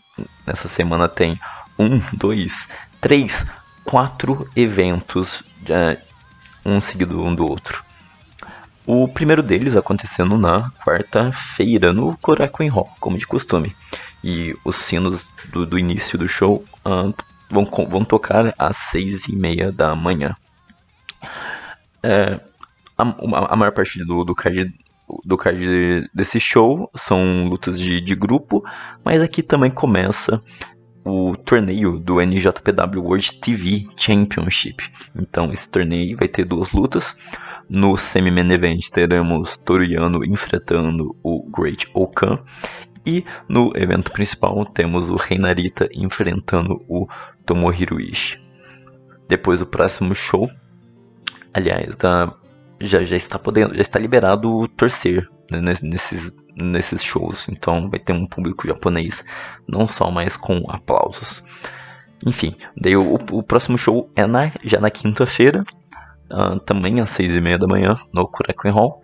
nessa 0.45 0.67
semana 0.67 1.08
tem 1.08 1.39
um, 1.78 2.00
dois, 2.13 2.67
três, 3.00 3.45
quatro 3.86 4.50
eventos, 4.56 5.39
uh, 5.39 5.98
um 6.65 6.80
seguido 6.82 7.22
um 7.22 7.34
do 7.34 7.45
outro. 7.45 7.88
O 8.91 9.08
primeiro 9.08 9.43
deles 9.43 9.78
acontecendo 9.78 10.36
na 10.36 10.71
quarta-feira, 10.84 11.93
no 11.93 12.17
Korakuen 12.17 12.71
Hall, 12.71 12.89
como 12.99 13.19
de 13.19 13.28
costume. 13.28 13.75
E 14.23 14.56
os 14.65 14.78
sinos 14.78 15.30
do, 15.54 15.63
do 15.63 15.78
início 15.78 16.17
do 16.17 16.28
show 16.28 16.65
uh, 16.84 17.13
vão, 17.52 17.69
vão 17.88 18.04
tocar 18.04 18.52
às 18.58 18.78
seis 18.78 19.28
e 19.28 19.36
meia 19.36 19.71
da 19.71 19.93
manhã. 19.93 20.36
É, 22.02 22.39
a, 22.97 23.04
a, 23.54 23.56
maior 23.56 23.73
parte 23.73 24.04
do, 24.04 24.23
do 24.23 24.34
card 24.34 24.73
do 25.23 25.38
card 25.38 26.10
desse 26.12 26.39
show 26.39 26.89
são 26.95 27.47
lutas 27.47 27.80
de, 27.80 28.02
de 28.02 28.15
grupo, 28.15 28.63
mas 29.06 29.21
aqui 29.21 29.43
também 29.43 29.69
começa 29.69 30.41
o 31.06 31.36
torneio 31.38 31.99
do 31.99 32.19
NJPW 32.19 33.04
World 33.04 33.39
TV 33.39 33.86
Championship. 33.95 34.84
Então 35.15 35.54
esse 35.54 35.69
torneio 35.69 36.17
vai 36.17 36.28
ter 36.28 36.43
duas 36.43 36.71
lutas. 36.71 37.15
No 37.69 37.95
semi-main 37.97 38.51
event 38.51 38.89
teremos 38.89 39.55
Toriano 39.58 40.25
enfrentando 40.25 41.15
o 41.21 41.47
Great 41.51 41.88
Okan. 41.93 42.39
E 43.05 43.23
no 43.47 43.71
evento 43.75 44.12
principal 44.12 44.65
temos 44.65 45.10
o 45.10 45.15
Reinarita 45.15 45.88
enfrentando 45.93 46.84
o 46.88 47.08
Tomohiro 47.45 47.99
Ishii. 47.99 48.39
Depois 49.27 49.60
do 49.60 49.65
próximo 49.65 50.15
show, 50.15 50.49
aliás, 51.53 51.95
já, 52.82 53.03
já 53.03 53.15
está 53.15 53.38
podendo, 53.38 53.75
já 53.75 53.82
está 53.82 53.99
liberado 53.99 54.67
torcer 54.69 55.29
né, 55.51 55.62
nesses, 55.82 56.36
nesses 56.55 57.03
shows. 57.03 57.47
Então 57.49 57.89
vai 57.89 57.99
ter 57.99 58.13
um 58.13 58.25
público 58.25 58.67
japonês, 58.67 59.23
não 59.67 59.88
só 59.88 60.10
mais 60.10 60.36
com 60.36 60.63
aplausos. 60.69 61.43
Enfim, 62.25 62.55
daí 62.75 62.97
o, 62.97 63.13
o 63.13 63.43
próximo 63.43 63.77
show 63.77 64.10
é 64.15 64.25
na, 64.25 64.51
já 64.63 64.79
na 64.79 64.89
quinta-feira, 64.89 65.63
uh, 66.32 66.60
também 66.60 67.00
às 67.00 67.12
seis 67.12 67.34
e 67.34 67.42
meia 67.42 67.58
da 67.58 67.68
manhã, 67.68 67.96
no 68.13 68.28
Kurekuen 68.28 68.74
Hall. 68.74 69.02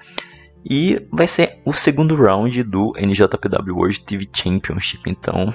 E 0.68 1.06
vai 1.12 1.28
ser 1.28 1.62
o 1.64 1.72
segundo 1.72 2.16
round 2.16 2.64
do 2.64 2.94
NJPW 2.98 3.76
World 3.76 4.04
TV 4.04 4.28
Championship, 4.34 5.10
então 5.10 5.54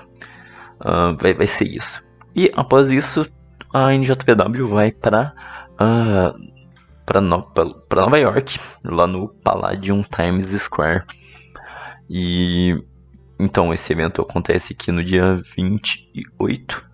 uh, 0.81 1.17
vai, 1.21 1.35
vai 1.35 1.47
ser 1.47 1.65
isso. 1.65 2.01
E 2.35 2.51
após 2.55 2.91
isso, 2.93 3.27
a 3.73 3.93
NJPW 3.93 4.67
vai 4.69 4.93
para 4.93 5.33
uh, 5.75 6.51
para 7.05 7.21
no, 7.21 7.45
Nova 7.93 8.19
York, 8.19 8.61
lá 8.85 9.05
no 9.05 9.29
Palladium 9.29 10.03
Times 10.03 10.47
Square. 10.63 11.03
E 12.09 12.81
então 13.39 13.73
esse 13.73 13.93
evento 13.93 14.23
acontece 14.23 14.75
aqui 14.75 14.93
no 14.93 15.03
dia 15.03 15.43
28 15.57 16.90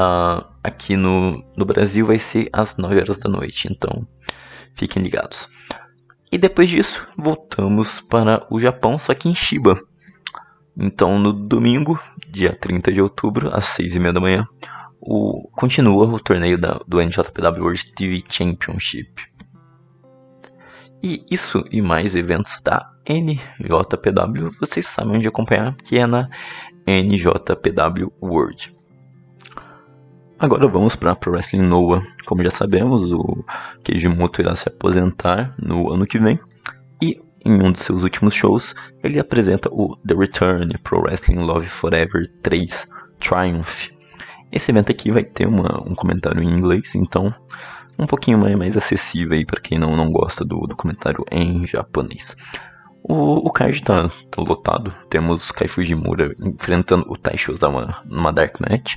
Uh, 0.00 0.42
aqui 0.64 0.96
no, 0.96 1.44
no 1.54 1.66
Brasil 1.66 2.06
vai 2.06 2.18
ser 2.18 2.48
às 2.54 2.78
9 2.78 2.96
horas 2.96 3.18
da 3.18 3.28
noite, 3.28 3.68
então 3.70 4.06
fiquem 4.74 5.02
ligados. 5.02 5.46
E 6.32 6.38
depois 6.38 6.70
disso, 6.70 7.06
voltamos 7.18 8.00
para 8.00 8.46
o 8.50 8.58
Japão, 8.58 8.98
só 8.98 9.12
que 9.12 9.28
em 9.28 9.34
Shiba. 9.34 9.78
Então, 10.74 11.18
no 11.18 11.34
domingo, 11.34 12.00
dia 12.30 12.56
30 12.56 12.92
de 12.92 13.02
outubro, 13.02 13.54
às 13.54 13.66
6 13.66 13.94
e 13.94 14.00
meia 14.00 14.14
da 14.14 14.20
manhã, 14.20 14.46
o, 14.98 15.50
continua 15.52 16.06
o 16.06 16.18
torneio 16.18 16.56
da, 16.56 16.80
do 16.88 16.98
NJPW 16.98 17.62
World 17.62 17.92
TV 17.92 18.24
Championship. 18.26 19.12
E 21.02 21.26
isso 21.30 21.62
e 21.70 21.82
mais 21.82 22.16
eventos 22.16 22.58
da 22.62 22.90
NJPW 23.06 24.50
vocês 24.58 24.86
sabem 24.86 25.16
onde 25.16 25.28
acompanhar, 25.28 25.74
que 25.76 25.98
é 25.98 26.06
na 26.06 26.30
NJPW 26.86 28.12
World. 28.22 28.79
Agora 30.40 30.66
vamos 30.66 30.96
para 30.96 31.14
Pro 31.14 31.32
Wrestling 31.32 31.60
Noah. 31.60 32.02
Como 32.24 32.42
já 32.42 32.48
sabemos, 32.48 33.12
o 33.12 33.44
Keiji 33.84 34.08
Muto 34.08 34.40
irá 34.40 34.56
se 34.56 34.66
aposentar 34.70 35.54
no 35.58 35.92
ano 35.92 36.06
que 36.06 36.18
vem. 36.18 36.40
E 37.02 37.20
em 37.44 37.62
um 37.62 37.70
de 37.70 37.78
seus 37.78 38.02
últimos 38.02 38.32
shows, 38.32 38.74
ele 39.04 39.20
apresenta 39.20 39.68
o 39.70 39.98
The 39.98 40.14
Return 40.14 40.78
Pro 40.78 41.02
Wrestling 41.02 41.40
Love 41.40 41.66
Forever 41.66 42.26
3 42.42 42.86
Triumph. 43.20 43.90
Esse 44.50 44.70
evento 44.70 44.90
aqui 44.90 45.12
vai 45.12 45.24
ter 45.24 45.46
uma, 45.46 45.86
um 45.86 45.94
comentário 45.94 46.42
em 46.42 46.48
inglês, 46.48 46.94
então 46.94 47.34
um 47.98 48.06
pouquinho 48.06 48.38
mais, 48.38 48.56
mais 48.56 48.74
acessível 48.74 49.34
aí 49.34 49.44
para 49.44 49.60
quem 49.60 49.78
não, 49.78 49.94
não 49.94 50.10
gosta 50.10 50.42
do, 50.42 50.60
do 50.60 50.74
comentário 50.74 51.22
em 51.30 51.66
japonês. 51.66 52.34
O, 53.02 53.46
o 53.46 53.50
card 53.52 53.82
tá, 53.82 54.08
tá 54.30 54.42
lotado. 54.42 54.94
Temos 55.10 55.50
Kai 55.50 55.68
Fujimura 55.68 56.34
enfrentando 56.40 57.04
o 57.10 57.16
Taisho 57.18 57.52
Ozawa 57.52 58.02
numa 58.06 58.32
Dark 58.32 58.58
Match. 58.58 58.96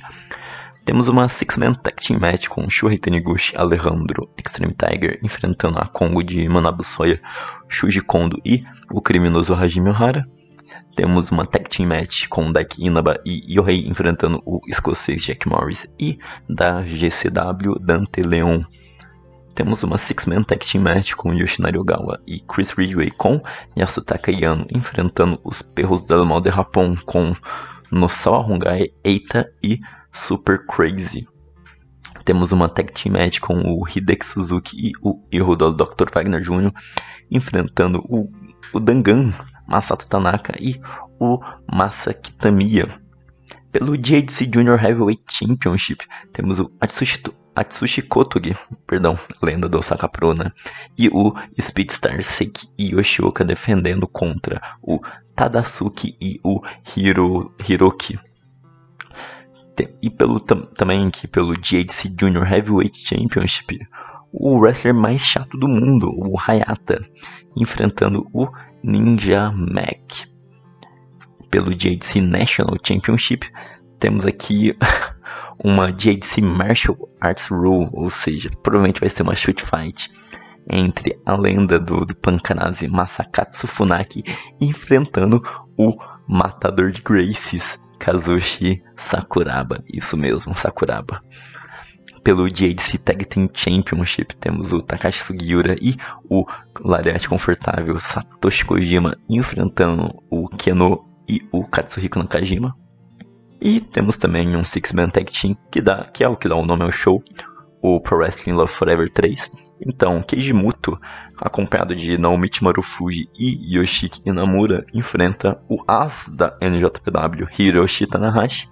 Temos 0.84 1.08
uma 1.08 1.30
Six-Man 1.30 1.72
Tag 1.74 1.96
Team 1.96 2.20
Match 2.20 2.46
com 2.46 2.68
Shuhei 2.68 2.98
Taniguchi, 2.98 3.56
Alejandro, 3.56 4.28
Extreme 4.36 4.74
Tiger 4.74 5.18
enfrentando 5.22 5.78
a 5.78 5.86
Kongo 5.86 6.22
de 6.22 6.46
Manabu 6.46 6.84
Soya, 6.84 7.18
Shuji 7.66 8.02
Kondo 8.02 8.38
e 8.44 8.62
o 8.90 9.00
criminoso 9.00 9.54
Hajime 9.54 9.88
Ohara. 9.88 10.28
Temos 10.94 11.30
uma 11.30 11.46
Tag 11.46 11.70
Team 11.70 11.88
Match 11.88 12.28
com 12.28 12.52
Daiki 12.52 12.84
Inaba 12.84 13.18
e 13.24 13.54
Yohei 13.54 13.86
enfrentando 13.88 14.42
o 14.44 14.60
escocês 14.68 15.24
Jack 15.24 15.48
Morris 15.48 15.86
e 15.98 16.18
da 16.46 16.82
GCW 16.82 17.78
Dante 17.80 18.20
Leon. 18.20 18.62
Temos 19.54 19.82
uma 19.82 19.96
Six-Man 19.96 20.42
Tag 20.42 20.66
Team 20.66 20.84
Match 20.84 21.14
com 21.14 21.32
Yoshinari 21.32 21.78
Ogawa 21.78 22.20
e 22.26 22.40
Chris 22.40 22.70
Ridgway 22.72 23.10
com 23.10 23.40
Yasutaka 23.74 24.30
Yano 24.30 24.66
enfrentando 24.70 25.40
os 25.42 25.62
Perros 25.62 26.02
do 26.02 26.26
Mal 26.26 26.42
de 26.42 26.50
Japão 26.50 26.94
com 27.06 27.34
Nosawa 27.90 28.40
Hongai, 28.40 28.90
Eita 29.02 29.50
e 29.62 29.80
Super 30.14 30.64
Crazy. 30.66 31.26
Temos 32.24 32.52
uma 32.52 32.68
tag 32.68 32.92
team 32.92 33.12
match 33.12 33.40
com 33.40 33.54
o 33.54 33.86
Hideki 33.86 34.24
Suzuki 34.24 34.76
e 34.76 34.92
o 35.02 35.20
erro 35.30 35.54
do 35.54 35.72
Dr. 35.72 36.10
Wagner 36.14 36.40
Jr. 36.40 36.72
enfrentando 37.30 38.02
o, 38.08 38.30
o 38.72 38.80
Dangan, 38.80 39.34
Masato 39.68 40.06
Tanaka 40.06 40.54
e 40.58 40.80
o 41.20 41.38
Masaki 41.70 42.32
Tamiya. 42.32 42.98
Pelo 43.70 43.98
JDC 43.98 44.50
Junior 44.54 44.82
Heavyweight 44.82 45.24
Championship, 45.28 46.06
temos 46.32 46.60
o 46.60 46.70
Atsushi, 46.80 47.20
Atsushi 47.54 48.02
Kotogi, 48.02 48.56
perdão, 48.86 49.18
lenda 49.42 49.68
do 49.68 49.78
Osaka 49.78 50.08
Pro, 50.08 50.32
né? 50.32 50.52
E 50.96 51.08
o 51.08 51.34
Speedstar 51.60 52.22
Seiki 52.22 52.68
Yoshioka 52.78 53.44
defendendo 53.44 54.06
contra 54.06 54.62
o 54.80 55.00
Tadasuki 55.34 56.16
e 56.20 56.40
o 56.42 56.62
Hiro, 56.96 57.52
Hiroki 57.68 58.18
e 60.00 60.10
pelo 60.10 60.40
também 60.40 61.10
que 61.10 61.26
pelo 61.26 61.52
GHC 61.52 62.14
Junior 62.18 62.46
Heavyweight 62.50 62.98
Championship, 62.98 63.78
o 64.32 64.58
wrestler 64.58 64.94
mais 64.94 65.20
chato 65.20 65.56
do 65.56 65.68
mundo, 65.68 66.10
o 66.10 66.34
Hayata, 66.38 67.04
enfrentando 67.56 68.26
o 68.32 68.48
Ninja 68.82 69.50
Mac. 69.52 70.26
Pelo 71.50 71.70
GHC 71.70 72.20
National 72.20 72.76
Championship, 72.82 73.48
temos 73.98 74.26
aqui 74.26 74.76
uma 75.62 75.90
GHC 75.90 76.42
Martial 76.42 76.96
Arts 77.20 77.46
Rule, 77.48 77.88
ou 77.92 78.10
seja, 78.10 78.50
provavelmente 78.62 79.00
vai 79.00 79.08
ser 79.08 79.22
uma 79.22 79.34
shoot 79.34 79.64
fight 79.64 80.10
entre 80.68 81.18
a 81.24 81.36
lenda 81.36 81.78
do, 81.78 82.04
do 82.04 82.14
Pankanazi 82.14 82.88
Masakatsu 82.88 83.68
Funaki 83.68 84.24
enfrentando 84.60 85.42
o 85.76 85.96
Matador 86.26 86.90
de 86.90 87.02
Graces, 87.02 87.78
Kazushi 87.98 88.82
Sakuraba, 89.08 89.82
isso 89.92 90.16
mesmo, 90.16 90.54
Sakuraba. 90.54 91.22
Pelo 92.22 92.48
JDC 92.48 92.98
Tag 92.98 93.24
Team 93.26 93.50
Championship 93.52 94.34
temos 94.36 94.72
o 94.72 94.80
Takashi 94.80 95.22
Sugiura 95.22 95.76
e 95.80 95.96
o 96.28 96.46
lariate 96.80 97.28
confortável 97.28 98.00
Satoshi 98.00 98.64
Kojima 98.64 99.16
enfrentando 99.28 100.22
o 100.30 100.48
Keno 100.48 101.04
e 101.28 101.46
o 101.52 101.64
Katsuhiko 101.64 102.18
Nakajima. 102.18 102.74
E 103.60 103.80
temos 103.80 104.16
também 104.16 104.56
um 104.56 104.64
Six 104.64 104.92
Man 104.92 105.10
Tag 105.10 105.30
Team 105.30 105.56
que, 105.70 105.82
dá, 105.82 106.04
que 106.04 106.24
é 106.24 106.28
o 106.28 106.36
que 106.36 106.48
dá 106.48 106.56
o 106.56 106.64
nome 106.64 106.82
ao 106.84 106.92
show, 106.92 107.22
o 107.82 108.00
Pro 108.00 108.16
Wrestling 108.16 108.54
Love 108.54 108.72
Forever 108.72 109.10
3. 109.10 109.50
Então, 109.86 110.22
Keiji 110.22 110.52
Muto 110.52 110.98
acompanhado 111.36 111.94
de 111.94 112.16
Naomichi 112.16 112.64
Marufuji 112.64 113.28
e 113.38 113.76
Yoshiki 113.76 114.22
Inamura, 114.24 114.86
enfrenta 114.94 115.60
o 115.68 115.82
as 115.86 116.28
da 116.28 116.56
NJPW, 116.60 117.46
Hiroshi 117.58 118.06
Tanahashi, 118.06 118.68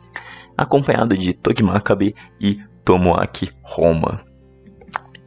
acompanhado 0.56 1.16
de 1.16 1.32
Togi 1.32 1.62
Makabe 1.62 2.14
e 2.40 2.60
Tomoaki 2.84 3.50
Roma. 3.62 4.20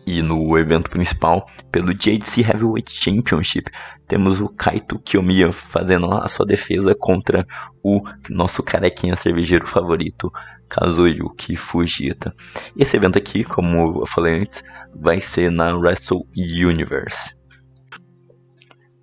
E 0.08 0.22
no 0.22 0.58
evento 0.58 0.90
principal, 0.90 1.48
pelo 1.72 1.92
JDC 1.92 2.42
Heavyweight 2.42 2.92
Championship, 2.92 3.72
temos 4.08 4.40
o 4.40 4.48
Kaito 4.48 5.00
Kiyomiya 5.00 5.52
fazendo 5.52 6.12
a 6.14 6.28
sua 6.28 6.46
defesa 6.46 6.94
contra 6.94 7.46
o 7.84 8.04
nosso 8.30 8.62
carequinha 8.62 9.16
cervejeiro 9.16 9.66
favorito, 9.66 10.32
Kazuyuki 10.76 11.56
Fujita. 11.56 12.36
Esse 12.76 12.98
evento 12.98 13.18
aqui, 13.18 13.46
como 13.46 14.02
eu 14.02 14.06
falei 14.06 14.42
antes, 14.42 14.62
vai 14.94 15.22
ser 15.22 15.50
na 15.50 15.74
Wrestle 15.74 16.28
Universe. 16.36 17.34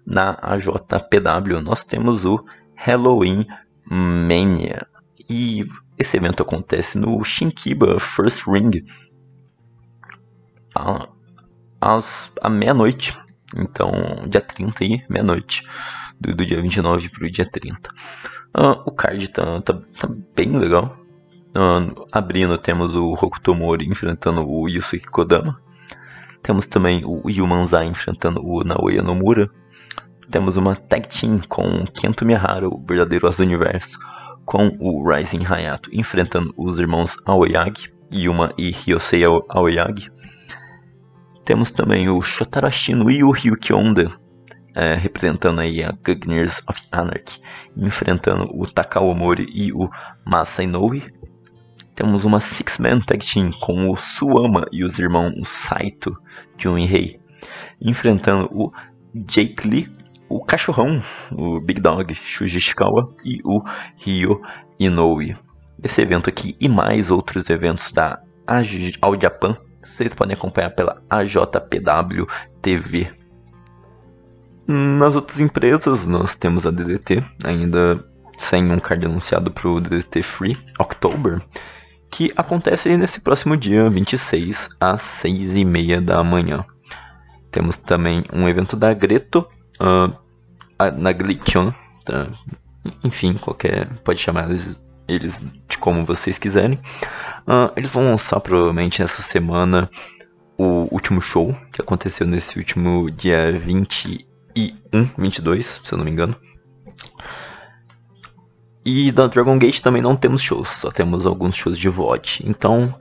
Na 0.07 0.39
AJPW 0.43 1.63
nós 1.63 1.83
temos 1.83 2.27
o 2.27 2.45
Halloween 2.75 3.47
Mania. 3.87 4.87
E 5.31 5.65
esse 5.97 6.19
evento 6.19 6.43
acontece 6.43 6.99
no 6.99 7.25
Shinkiba 7.25 7.99
First 7.99 8.47
Ring 8.47 8.85
às, 11.81 12.31
à 12.43 12.51
meia-noite. 12.51 13.17
Então, 13.57 13.91
dia 14.29 14.43
30 14.43 14.85
e 14.85 15.05
meia-noite. 15.09 15.67
Do, 16.21 16.35
do, 16.35 16.45
dia 16.45 16.61
29 16.61 17.09
para 17.09 17.27
o 17.27 17.31
dia 17.31 17.49
30. 17.51 17.89
Uh, 17.89 17.93
ah, 18.55 18.83
o 18.85 18.93
card 18.93 19.29
tá, 19.29 19.63
tá, 19.63 19.81
tá 19.99 20.09
bem 20.37 20.57
legal. 20.59 21.02
Uh, 21.55 22.07
abrindo 22.11 22.57
temos 22.57 22.95
o 22.95 23.13
Hokuto 23.13 23.55
Mori 23.55 23.87
enfrentando 23.87 24.49
o 24.49 24.69
Yusuke 24.69 25.07
Kodama. 25.07 25.61
Temos 26.43 26.67
também 26.67 27.03
o 27.05 27.29
Yumanzai 27.29 27.87
enfrentando 27.87 28.41
o 28.43 28.65
Naoya 28.65 29.03
Nomura. 29.03 29.51
Temos 30.31 30.57
uma 30.57 30.75
tag 30.75 31.07
team 31.09 31.41
com 31.49 31.85
Kento 31.87 32.25
Miyahara, 32.25 32.67
o 32.69 32.83
verdadeiro 32.85 33.29
Azul 33.29 33.45
Universo, 33.45 33.99
com 34.45 34.77
o 34.81 35.07
Rising 35.07 35.45
Hayato 35.47 35.91
enfrentando 35.93 36.55
os 36.57 36.79
irmãos 36.79 37.17
Aoyagi, 37.27 37.93
Yuma 38.13 38.53
e 38.57 38.71
Ryosei 38.71 39.23
Aoyagi. 39.25 40.11
Temos 41.45 41.71
também 41.71 42.09
o 42.09 42.21
Shotaro 42.23 42.67
Ashino 42.67 43.11
e 43.11 43.23
o 43.23 43.31
Ryuki 43.31 43.73
Onda, 43.73 44.11
é, 44.75 44.95
representando 44.95 45.61
aí 45.61 45.83
a 45.83 45.93
Gugners 45.93 46.63
of 46.69 46.81
Anarchy, 46.91 47.41
enfrentando 47.77 48.49
o 48.55 48.65
Takao 48.67 49.15
Mori 49.15 49.47
e 49.53 49.73
o 49.73 49.91
Masa 50.25 50.63
Inoue. 50.63 51.13
Temos 51.95 52.25
uma 52.25 52.41
Six-Man 52.41 53.01
Tag 53.01 53.25
Team 53.25 53.53
com 53.61 53.91
o 53.91 53.97
Suama 53.97 54.67
e 54.73 54.85
os 54.85 54.99
irmãos 54.99 55.49
Saito, 55.49 56.17
Jun 56.59 56.79
e 56.79 56.87
Rei, 56.87 57.21
enfrentando 57.81 58.49
o 58.51 58.73
Jake 59.15 59.69
Lee, 59.69 59.91
o 60.29 60.43
Cachorrão, 60.43 61.03
o 61.31 61.61
Big 61.61 61.81
Dog, 61.81 62.15
Shuji 62.15 62.59
Ishikawa 62.59 63.15
e 63.25 63.41
o 63.45 63.63
Ryo 63.97 64.41
Inoue. 64.79 65.37
Esse 65.83 66.01
evento 66.01 66.31
aqui 66.31 66.57
e 66.61 66.69
mais 66.69 67.11
outros 67.11 67.51
eventos 67.51 67.93
da 67.93 68.21
All 68.47 69.21
Japan 69.21 69.57
vocês 69.85 70.15
podem 70.15 70.35
acompanhar 70.35 70.71
pela 70.71 71.03
AJPW 71.11 72.27
TV. 72.61 73.13
Nas 74.67 75.17
outras 75.17 75.41
empresas, 75.41 76.07
nós 76.07 76.37
temos 76.37 76.67
a 76.67 76.71
DDT, 76.71 77.23
ainda 77.45 78.05
sem 78.39 78.71
um 78.71 78.79
card 78.79 79.05
anunciado 79.05 79.51
para 79.51 79.69
o 79.69 79.81
DDT 79.81 80.23
Free 80.23 80.59
October, 80.79 81.43
que 82.13 82.31
acontece 82.37 82.95
nesse 82.95 83.19
próximo 83.21 83.57
dia 83.57 83.89
26 83.89 84.69
às 84.79 85.01
6 85.01 85.57
e 85.57 85.65
meia 85.65 85.99
da 85.99 86.23
manhã. 86.23 86.63
Temos 87.51 87.79
também 87.79 88.25
um 88.31 88.47
evento 88.47 88.77
da 88.77 88.93
Greto 88.93 89.49
uh, 89.81 90.15
na 90.99 91.13
Glitchon, 91.13 91.73
tá? 92.05 92.29
enfim, 93.03 93.35
qualquer 93.35 93.89
pode 94.05 94.21
chamar 94.21 94.51
eles, 94.51 94.77
eles, 95.09 95.43
de 95.67 95.79
como 95.79 96.05
vocês 96.05 96.39
quiserem. 96.39 96.79
Uh, 97.47 97.73
eles 97.75 97.89
vão 97.89 98.05
lançar 98.05 98.39
provavelmente 98.41 99.03
essa 99.03 99.23
semana 99.23 99.89
o 100.59 100.87
último 100.93 101.21
show 101.23 101.57
que 101.73 101.81
aconteceu 101.81 102.27
nesse 102.27 102.59
último 102.59 103.11
dia 103.11 103.53
21, 103.53 104.25
22, 105.17 105.81
se 105.83 105.93
eu 105.93 105.97
não 105.97 106.05
me 106.05 106.11
engano. 106.11 106.37
E 108.85 109.13
da 109.13 109.29
Dragon 109.29 109.59
Gate 109.59 109.81
também 109.81 110.03
não 110.03 110.17
temos 110.17 110.43
shows, 110.43 110.69
só 110.69 110.91
temos 110.91 111.25
alguns 111.25 111.55
shows 111.55 111.79
de 111.79 111.89
VOD. 111.89 112.43
Então, 112.45 112.93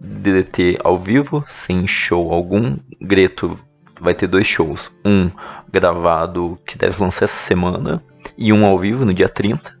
DDT 0.00 0.78
ao 0.82 0.98
vivo, 0.98 1.44
sem 1.46 1.86
show 1.86 2.32
algum. 2.32 2.76
Greto 3.00 3.58
vai 4.00 4.14
ter 4.14 4.26
dois 4.26 4.46
shows. 4.46 4.90
Um 5.04 5.30
gravado 5.70 6.58
que 6.66 6.78
deve 6.78 7.00
lançar 7.02 7.26
essa 7.26 7.36
semana 7.36 8.02
e 8.36 8.50
um 8.52 8.64
ao 8.64 8.78
vivo 8.78 9.04
no 9.04 9.12
dia 9.12 9.28
30. 9.28 9.78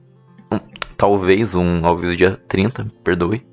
Um, 0.52 0.58
talvez 0.96 1.54
um 1.54 1.86
ao 1.86 1.96
vivo 1.96 2.14
dia 2.14 2.38
30, 2.46 2.86
perdoe. 3.02 3.46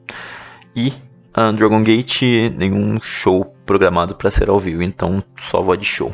E 0.76 0.94
a 1.34 1.52
Dragon 1.52 1.82
Gate, 1.82 2.22
nenhum 2.56 3.00
show 3.02 3.46
programado 3.66 4.14
para 4.16 4.30
ser 4.30 4.50
ao 4.50 4.60
vivo, 4.60 4.84
então 4.84 5.24
só 5.50 5.62
VOD 5.62 5.86
show. 5.86 6.14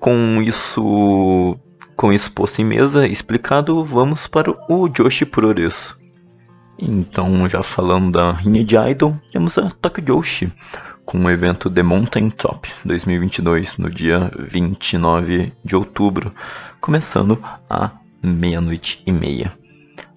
Com 0.00 0.42
isso 0.42 1.56
com 1.96 2.12
isso 2.12 2.30
posto 2.30 2.60
em 2.60 2.64
mesa 2.64 3.06
explicado, 3.06 3.82
vamos 3.84 4.26
para 4.26 4.50
o 4.68 4.88
Joshi 4.88 5.24
Progresso. 5.24 5.98
Então, 6.78 7.48
já 7.48 7.62
falando 7.62 8.12
da 8.12 8.32
rinha 8.32 8.62
de 8.62 8.76
Idol, 8.76 9.16
temos 9.32 9.56
a 9.56 9.70
Tokyo 9.70 10.04
Joshi, 10.04 10.52
com 11.06 11.24
o 11.24 11.30
evento 11.30 11.70
The 11.70 11.82
Mountain 11.82 12.30
Top 12.30 12.68
2022, 12.84 13.78
no 13.78 13.88
dia 13.88 14.30
29 14.38 15.52
de 15.64 15.74
outubro, 15.74 16.34
começando 16.80 17.42
à 17.70 17.92
meia-noite 18.22 19.02
e 19.06 19.10
meia. 19.10 19.52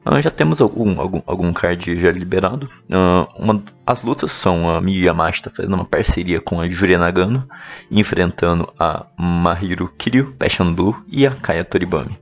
Uh, 0.06 0.22
já 0.22 0.32
temos 0.32 0.62
algum, 0.62 1.00
algum, 1.00 1.22
algum 1.26 1.54
card 1.54 1.96
já 2.00 2.12
liberado. 2.12 2.70
Uh, 2.90 3.28
uma, 3.38 3.64
as 3.86 4.02
lutas 4.02 4.32
são 4.32 4.70
a 4.70 4.82
Miyu 4.82 5.14
fazendo 5.52 5.74
uma 5.74 5.86
parceria 5.86 6.40
com 6.40 6.62
a 6.62 6.68
Jure 6.70 6.98
Nagano, 6.98 7.48
enfrentando 7.92 8.72
a 8.80 9.06
Mahiro 9.18 9.92
Kiryu, 9.98 10.34
Passion 10.40 10.74
Blue 10.74 10.96
e 11.08 11.28
a 11.28 11.32
Kaya 11.32 11.64
Toribami. 11.64 12.18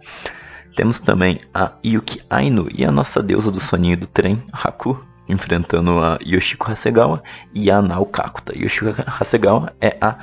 Temos 0.76 1.00
também 1.00 1.40
a 1.54 1.72
Yuki 1.84 2.22
Aino 2.30 2.68
e 2.72 2.86
a 2.86 2.92
nossa 2.92 3.22
deusa 3.22 3.52
do 3.52 3.60
soninho 3.60 3.98
do 3.98 4.08
trem, 4.08 4.44
Haku, 4.52 5.04
enfrentando 5.28 6.00
a 6.00 6.20
Yoshiko 6.24 6.72
Hasegawa 6.72 7.24
e 7.54 7.70
a 7.72 7.82
Nao 7.82 8.06
Kakuta. 8.06 8.58
Yoshiko 8.58 8.94
Hasegawa 9.06 9.74
é 9.82 9.98
a 10.00 10.18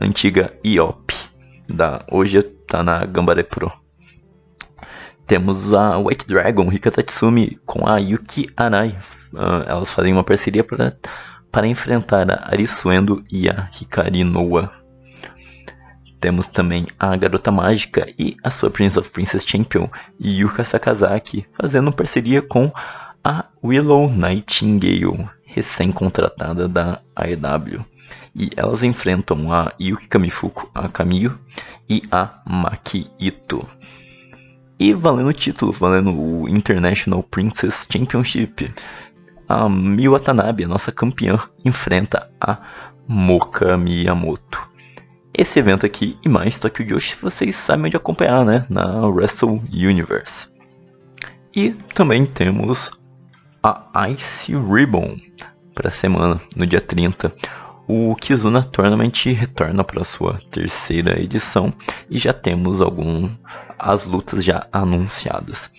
antiga 0.00 0.52
Iop, 0.64 1.12
da, 1.68 2.04
hoje 2.10 2.38
está 2.38 2.82
na 2.82 3.04
Gambare 3.04 3.42
Pro. 3.42 3.85
Temos 5.26 5.74
a 5.74 5.98
White 5.98 6.28
Dragon, 6.28 6.68
Rika 6.68 6.88
Tatsumi, 6.88 7.58
com 7.66 7.88
a 7.88 7.98
Yuki 7.98 8.48
Arai. 8.56 8.96
Uh, 9.32 9.64
elas 9.66 9.90
fazem 9.90 10.12
uma 10.12 10.22
parceria 10.22 10.62
para, 10.62 11.66
enfrentar 11.66 12.30
a 12.30 12.48
Arisuendo 12.48 13.24
e 13.28 13.48
a 13.48 13.68
Hikari 13.72 14.22
Noa. 14.22 14.70
Temos 16.20 16.46
também 16.46 16.86
a 16.96 17.16
Garota 17.16 17.50
Mágica 17.50 18.06
e 18.16 18.36
a 18.42 18.50
sua 18.50 18.70
Prince 18.70 18.98
of 19.00 19.10
Princess 19.10 19.44
Champion, 19.44 19.88
Yuka 20.22 20.64
Sakazaki, 20.64 21.44
fazendo 21.60 21.92
parceria 21.92 22.40
com 22.40 22.70
a 23.24 23.46
Willow 23.64 24.08
Nightingale, 24.08 25.28
recém-contratada 25.44 26.68
da 26.68 27.00
AEW. 27.16 27.84
E 28.32 28.50
elas 28.56 28.84
enfrentam 28.84 29.52
a 29.52 29.72
Yuki 29.80 30.06
Kamifuku, 30.06 30.70
a 30.72 30.88
Kamiyo, 30.88 31.36
e 31.88 32.02
a 32.12 32.40
Maki 32.46 33.10
Ito. 33.18 33.66
E 34.78 34.92
valendo 34.92 35.28
o 35.28 35.32
título, 35.32 35.72
valendo 35.72 36.12
o 36.12 36.48
International 36.48 37.22
Princess 37.22 37.86
Championship, 37.90 38.72
a 39.48 39.68
Miyu 39.68 40.12
Watanabe, 40.12 40.64
a 40.64 40.68
nossa 40.68 40.92
campeã, 40.92 41.38
enfrenta 41.64 42.30
a 42.40 42.58
Moka 43.08 43.76
Miyamoto. 43.76 44.68
Esse 45.32 45.58
evento 45.58 45.84
aqui 45.84 46.18
e 46.24 46.28
mais 46.28 46.58
Tokyo 46.58 46.88
Joshi 46.88 47.16
vocês 47.20 47.56
sabem 47.56 47.86
onde 47.86 47.96
acompanhar, 47.96 48.44
né? 48.44 48.66
Na 48.68 49.06
Wrestle 49.06 49.62
Universe. 49.72 50.48
E 51.54 51.70
também 51.94 52.26
temos 52.26 52.90
a 53.62 54.08
Ice 54.10 54.54
Ribbon 54.54 55.16
para 55.74 55.88
a 55.88 55.90
semana, 55.90 56.40
no 56.54 56.66
dia 56.66 56.80
30. 56.80 57.34
O 57.88 58.16
Kizuna 58.16 58.64
Tournament 58.64 59.26
retorna 59.26 59.84
para 59.84 60.02
sua 60.02 60.40
terceira 60.50 61.20
edição 61.20 61.72
e 62.10 62.18
já 62.18 62.32
temos 62.32 62.80
algum, 62.80 63.30
as 63.78 64.04
lutas 64.04 64.44
já 64.44 64.66
anunciadas. 64.72 65.70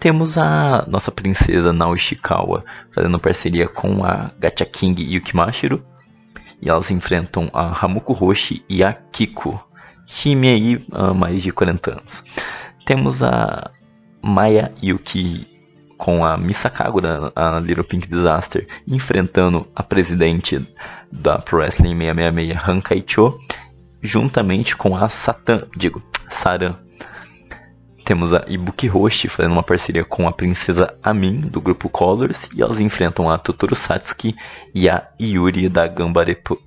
Temos 0.00 0.36
a 0.36 0.84
nossa 0.88 1.12
princesa 1.12 1.72
Naoshikawa 1.72 2.64
fazendo 2.92 3.20
parceria 3.20 3.68
com 3.68 4.04
a 4.04 4.32
Gacha 4.36 4.64
King 4.64 5.00
Yukimashiro. 5.00 5.84
E 6.60 6.68
elas 6.68 6.90
enfrentam 6.90 7.48
a 7.52 7.70
Hamuko 7.70 8.12
Hoshi 8.12 8.64
e 8.68 8.82
a 8.82 8.92
Kiko. 8.92 9.64
Time 10.06 10.48
aí 10.48 10.86
há 10.90 11.14
mais 11.14 11.40
de 11.40 11.52
40 11.52 11.92
anos. 11.92 12.24
Temos 12.84 13.22
a 13.22 13.70
Maya 14.20 14.72
Yuki 14.82 15.51
com 16.02 16.24
a 16.24 16.36
Misakagura, 16.36 17.30
a 17.36 17.60
Little 17.60 17.84
Pink 17.84 18.08
Disaster, 18.08 18.66
enfrentando 18.88 19.68
a 19.72 19.84
presidente 19.84 20.60
da 21.12 21.38
Pro 21.38 21.58
Wrestling 21.58 21.96
666, 21.96 22.68
Hankaicho, 22.68 23.38
juntamente 24.02 24.74
com 24.74 24.96
a 24.96 25.08
Satan, 25.08 25.68
digo, 25.76 26.02
Saran 26.28 26.74
temos 28.04 28.34
a 28.34 28.44
Ibuki 28.48 28.90
Hoshi 28.90 29.28
fazendo 29.28 29.52
uma 29.52 29.62
parceria 29.62 30.04
com 30.04 30.26
a 30.26 30.32
princesa 30.32 30.92
Amin 31.04 31.42
do 31.42 31.60
grupo 31.60 31.88
Colors 31.88 32.48
e 32.52 32.60
elas 32.60 32.80
enfrentam 32.80 33.30
a 33.30 33.38
Totoro 33.38 33.76
Satsuki 33.76 34.34
e 34.74 34.88
a 34.88 35.08
Yuri 35.20 35.68
da 35.68 35.86
Gambare, 35.86 36.34
Pro, 36.34 36.60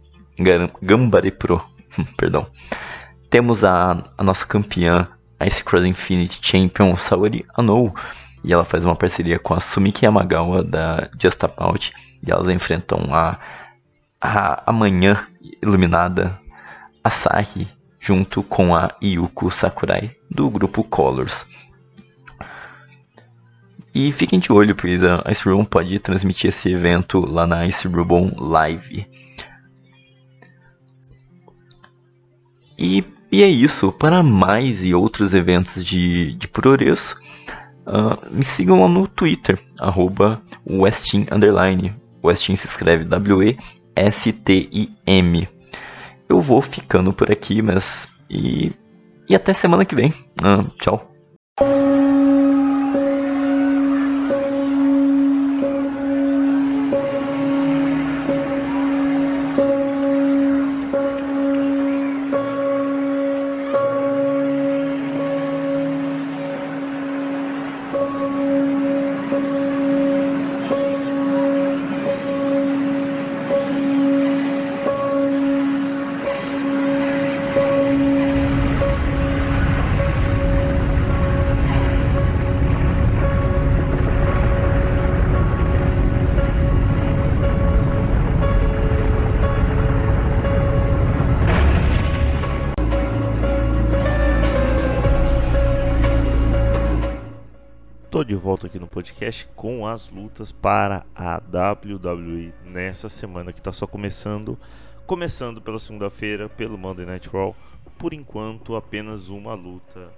Gambare 0.81 1.31
Pro. 1.31 1.61
Perdão. 2.15 2.47
Temos 3.29 3.65
a, 3.65 4.01
a 4.17 4.23
nossa 4.23 4.45
campeã 4.45 5.09
Ice 5.45 5.61
Cross 5.61 5.83
Infinity 5.83 6.39
Champion 6.41 6.95
Saori 6.95 7.45
Anou 7.53 7.93
e 8.45 8.53
ela 8.53 8.63
faz 8.63 8.85
uma 8.85 8.95
parceria 8.95 9.39
com 9.39 9.55
a 9.55 9.59
Sumiki 9.59 10.05
Yamagawa 10.05 10.63
da 10.63 11.09
Just 11.19 11.43
About 11.43 11.91
e 12.25 12.31
elas 12.31 12.47
enfrentam 12.47 13.11
a, 13.11 13.39
amanhã 14.65 15.27
iluminada 15.61 16.39
Asahi 17.03 17.67
junto 17.99 18.43
com 18.43 18.75
a 18.75 18.95
Yuko 19.03 19.49
Sakurai 19.49 20.15
do 20.29 20.47
grupo 20.49 20.83
Colors. 20.83 21.43
E 23.93 24.11
fiquem 24.11 24.39
de 24.39 24.51
olho, 24.51 24.75
pois 24.75 25.03
a 25.03 25.23
Ice 25.31 25.47
Room 25.49 25.65
pode 25.65 25.97
transmitir 25.99 26.49
esse 26.49 26.71
evento 26.71 27.19
lá 27.21 27.47
na 27.47 27.65
Ice 27.65 27.87
Room 27.87 28.31
Live. 28.37 29.07
E, 32.77 33.03
e 33.31 33.41
é 33.41 33.47
isso. 33.47 33.91
Para 33.91 34.21
mais 34.21 34.83
e 34.83 34.93
outros 34.93 35.33
eventos 35.33 35.83
de, 35.83 36.33
de 36.33 36.47
Progresso, 36.47 37.15
uh, 37.87 38.17
me 38.29 38.43
sigam 38.43 38.81
lá 38.81 38.87
no 38.87 39.07
Twitter, 39.07 39.59
arroba 39.79 40.41
Westin 40.67 41.27
Underline. 41.31 41.95
Westin 42.23 42.55
se 42.55 42.67
escreve 42.67 43.05
W-E-S-T-I-M 43.05 43.65
eu 46.27 46.41
vou 46.41 46.61
ficando 46.61 47.13
por 47.13 47.31
aqui, 47.31 47.61
mas. 47.61 48.07
E, 48.29 48.71
e 49.29 49.35
até 49.35 49.53
semana 49.53 49.85
que 49.85 49.95
vem. 49.95 50.13
Ah, 50.43 50.65
tchau. 50.79 51.11
As 99.95 100.09
lutas 100.09 100.51
para 100.51 101.05
a 101.15 101.37
WWE 101.37 102.53
nessa 102.65 103.07
semana 103.07 103.53
que 103.53 103.59
está 103.59 103.71
só 103.71 103.87
começando. 103.87 104.59
Começando 105.07 105.61
pela 105.61 105.79
segunda-feira, 105.79 106.49
pelo 106.49 106.77
Monday 106.77 107.05
Night 107.05 107.29
Raw. 107.29 107.55
Por 107.97 108.13
enquanto, 108.13 108.75
apenas 108.75 109.29
uma 109.29 109.53
luta 109.53 110.11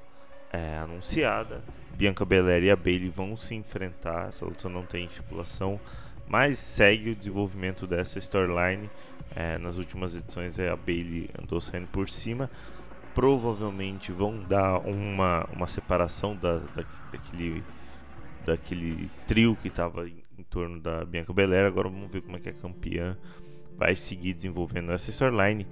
é, 0.52 0.80
anunciada. 0.80 1.64
Bianca 1.96 2.26
Belair 2.26 2.64
e 2.64 2.72
a 2.72 2.76
Bailey 2.76 3.10
vão 3.10 3.38
se 3.38 3.54
enfrentar. 3.54 4.30
Essa 4.30 4.46
luta 4.46 4.68
não 4.68 4.84
tem 4.84 5.06
estipulação, 5.06 5.80
mas 6.28 6.58
segue 6.58 7.12
o 7.12 7.16
desenvolvimento 7.16 7.86
dessa 7.88 8.18
storyline 8.18 8.90
É, 9.36 9.60
nas 9.60 9.78
últimas 9.78 10.16
edições 10.16 10.58
é 10.58 10.70
a 10.70 10.76
Bailey 10.76 11.30
andou 11.40 11.62
saindo 11.62 11.88
por 11.90 12.10
cima. 12.10 12.50
Provavelmente 13.14 14.12
vão 14.12 14.40
dar 14.40 14.80
uma, 14.80 15.48
uma 15.54 15.68
separação 15.68 16.36
da, 16.36 16.58
da, 16.58 16.84
daquele, 17.12 17.64
daquele 18.48 19.10
trio 19.28 19.56
que 19.58 19.68
estava 19.68 20.08
em, 20.08 20.24
torno 20.50 20.80
da 20.80 21.04
Bianca 21.04 21.34
Belair. 21.34 21.66
Agora 21.66 21.90
vamos 21.90 22.10
ver 22.10 22.22
como 22.22 22.38
é 22.38 22.40
que 22.40 22.50
a 22.50 22.54
campeã 22.54 23.18
vai 23.76 23.96
seguir 23.96 24.34
desenvolvendo 24.34 24.92
essa 24.94 25.12
storyline. 25.12 25.68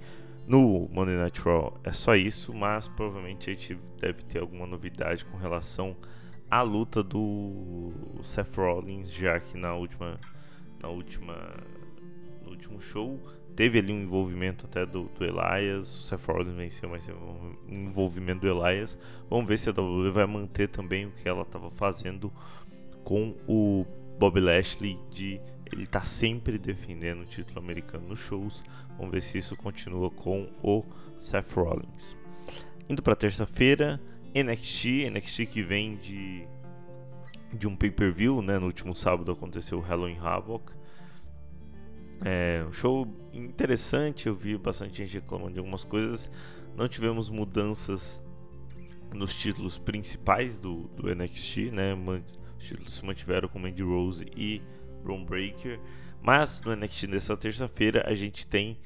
No 0.46 0.88
Monday 0.92 1.16
Night 1.16 1.40
Raw 1.40 1.80
é 1.82 1.90
só 1.90 2.14
isso, 2.14 2.54
mas 2.54 2.86
provavelmente 2.86 3.50
a 3.50 3.54
gente 3.54 3.78
deve 3.98 4.22
ter 4.22 4.40
alguma 4.40 4.66
novidade 4.66 5.24
com 5.24 5.36
relação 5.36 5.96
à 6.48 6.62
luta 6.62 7.02
do 7.02 7.92
Seth 8.22 8.54
Rollins, 8.54 9.10
já 9.10 9.40
que 9.40 9.56
na 9.56 9.74
última, 9.74 10.20
na 10.80 10.88
última, 10.88 11.34
no 12.44 12.50
último 12.50 12.80
show 12.80 13.18
teve 13.56 13.78
ali 13.78 13.90
um 13.90 14.02
envolvimento 14.02 14.66
até 14.66 14.84
do, 14.84 15.04
do 15.04 15.24
Elias, 15.24 15.98
o 15.98 16.02
Seth 16.02 16.26
Rollins 16.26 16.54
venceu, 16.54 16.90
mas 16.90 17.08
um 17.08 17.56
envolvimento 17.66 18.42
do 18.42 18.48
Elias. 18.48 18.98
Vamos 19.30 19.46
ver 19.46 19.58
se 19.58 19.70
a 19.70 19.72
WWE 19.72 20.10
vai 20.10 20.26
manter 20.26 20.68
também 20.68 21.06
o 21.06 21.10
que 21.10 21.26
ela 21.26 21.42
estava 21.42 21.70
fazendo 21.70 22.30
com 23.06 23.36
o 23.46 23.86
Bob 24.18 24.40
Lashley 24.40 24.98
de 25.08 25.40
ele 25.72 25.84
está 25.84 26.02
sempre 26.02 26.58
defendendo 26.58 27.20
o 27.20 27.24
título 27.24 27.60
americano 27.60 28.08
nos 28.08 28.18
shows. 28.18 28.64
Vamos 28.96 29.12
ver 29.12 29.22
se 29.22 29.38
isso 29.38 29.56
continua 29.56 30.10
com 30.10 30.48
o 30.60 30.84
Seth 31.16 31.52
Rollins. 31.52 32.16
Indo 32.88 33.02
para 33.02 33.14
terça-feira, 33.14 34.00
NXT, 34.34 35.08
NXT 35.10 35.46
que 35.46 35.62
vem 35.62 35.96
de 35.96 36.48
de 37.52 37.68
um 37.68 37.76
pay-per-view, 37.76 38.42
né? 38.42 38.58
No 38.58 38.66
último 38.66 38.94
sábado 38.94 39.30
aconteceu 39.30 39.78
o 39.78 39.80
Halloween 39.80 40.18
Havoc. 40.18 40.72
É 42.24 42.64
um 42.66 42.72
show 42.72 43.06
interessante, 43.32 44.26
eu 44.26 44.34
vi 44.34 44.58
bastante 44.58 44.96
gente 44.96 45.14
reclamando 45.14 45.52
de 45.52 45.60
algumas 45.60 45.84
coisas. 45.84 46.28
Não 46.74 46.88
tivemos 46.88 47.30
mudanças 47.30 48.20
nos 49.14 49.32
títulos 49.36 49.78
principais 49.78 50.58
do, 50.58 50.88
do 50.88 51.14
NXT, 51.14 51.70
né? 51.70 51.94
Títulos 51.94 52.45
se 52.86 53.04
mantiveram 53.04 53.48
com 53.48 53.58
Mandy 53.58 53.82
Rose 53.82 54.26
e 54.36 54.62
Braun 55.02 55.24
Breaker. 55.24 55.80
Mas 56.20 56.60
no 56.62 56.74
NXT 56.74 57.06
dessa 57.06 57.36
terça-feira 57.36 58.04
a 58.06 58.14
gente 58.14 58.46
tem 58.46 58.78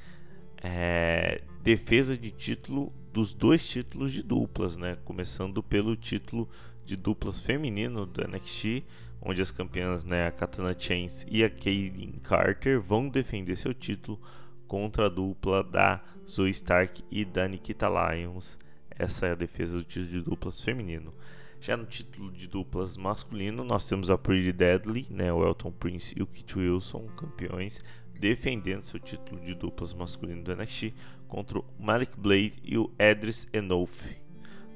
é, 0.63 1.43
defesa 1.63 2.17
de 2.17 2.31
título 2.31 2.93
dos 3.13 3.33
dois 3.33 3.67
títulos 3.67 4.13
de 4.13 4.23
duplas, 4.23 4.77
né? 4.77 4.97
Começando 5.05 5.63
pelo 5.63 5.97
título 5.97 6.49
de 6.85 6.97
duplas 6.97 7.41
feminino 7.41 8.07
do 8.07 8.27
NXT, 8.27 8.85
onde 9.21 9.41
as 9.41 9.51
campeãs, 9.51 10.05
né, 10.05 10.27
a 10.27 10.31
Katana 10.31 10.75
Chance 10.79 11.27
e 11.31 11.45
a 11.45 11.51
Kaylin 11.51 12.13
Carter 12.23 12.81
vão 12.81 13.09
defender 13.09 13.57
seu 13.57 13.75
título 13.75 14.21
contra 14.67 15.07
a 15.07 15.09
dupla 15.09 15.63
da 15.63 16.03
Zoe 16.29 16.51
Stark 16.51 17.05
e 17.11 17.25
da 17.25 17.47
Nikita 17.47 17.89
Lyons. 17.89 18.59
Essa 18.91 19.27
é 19.27 19.33
a 19.33 19.35
defesa 19.35 19.77
do 19.77 19.85
título 19.85 20.09
de 20.09 20.23
duplas 20.23 20.63
feminino. 20.63 21.13
Já 21.61 21.77
no 21.77 21.85
título 21.85 22.33
de 22.33 22.49
duplas 22.49 22.97
masculino, 22.97 23.63
nós 23.63 23.87
temos 23.87 24.11
a 24.11 24.17
Pretty 24.17 24.51
Deadly, 24.51 25.07
né, 25.11 25.31
o 25.31 25.47
Elton 25.47 25.71
Prince 25.71 26.15
e 26.19 26.23
o 26.23 26.27
Kit 26.27 26.59
Wilson, 26.59 27.07
campeões, 27.09 27.85
defendendo 28.19 28.83
seu 28.83 28.99
título 28.99 29.39
de 29.43 29.55
duplas 29.55 29.93
masculino 29.93 30.43
do 30.43 30.57
NXT 30.57 30.95
contra 31.29 31.59
o 31.59 31.65
Malik 31.79 32.19
Blade 32.19 32.55
e 32.65 32.79
o 32.79 32.91
Edris 32.99 33.47
Enouf. 33.53 34.17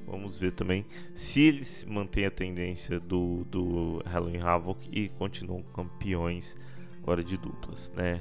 Vamos 0.07 0.39
ver 0.39 0.53
também 0.53 0.85
se 1.15 1.41
eles 1.41 1.87
mantêm 1.89 2.27
a 2.27 2.31
tendência 2.31 3.01
do, 3.01 3.45
do 3.45 4.03
Halloween 4.05 4.43
Havoc 4.43 4.87
e 4.93 5.09
continuam 5.09 5.63
campeões 5.63 6.55
agora 7.03 7.25
de 7.25 7.39
duplas, 7.39 7.91
né? 7.97 8.21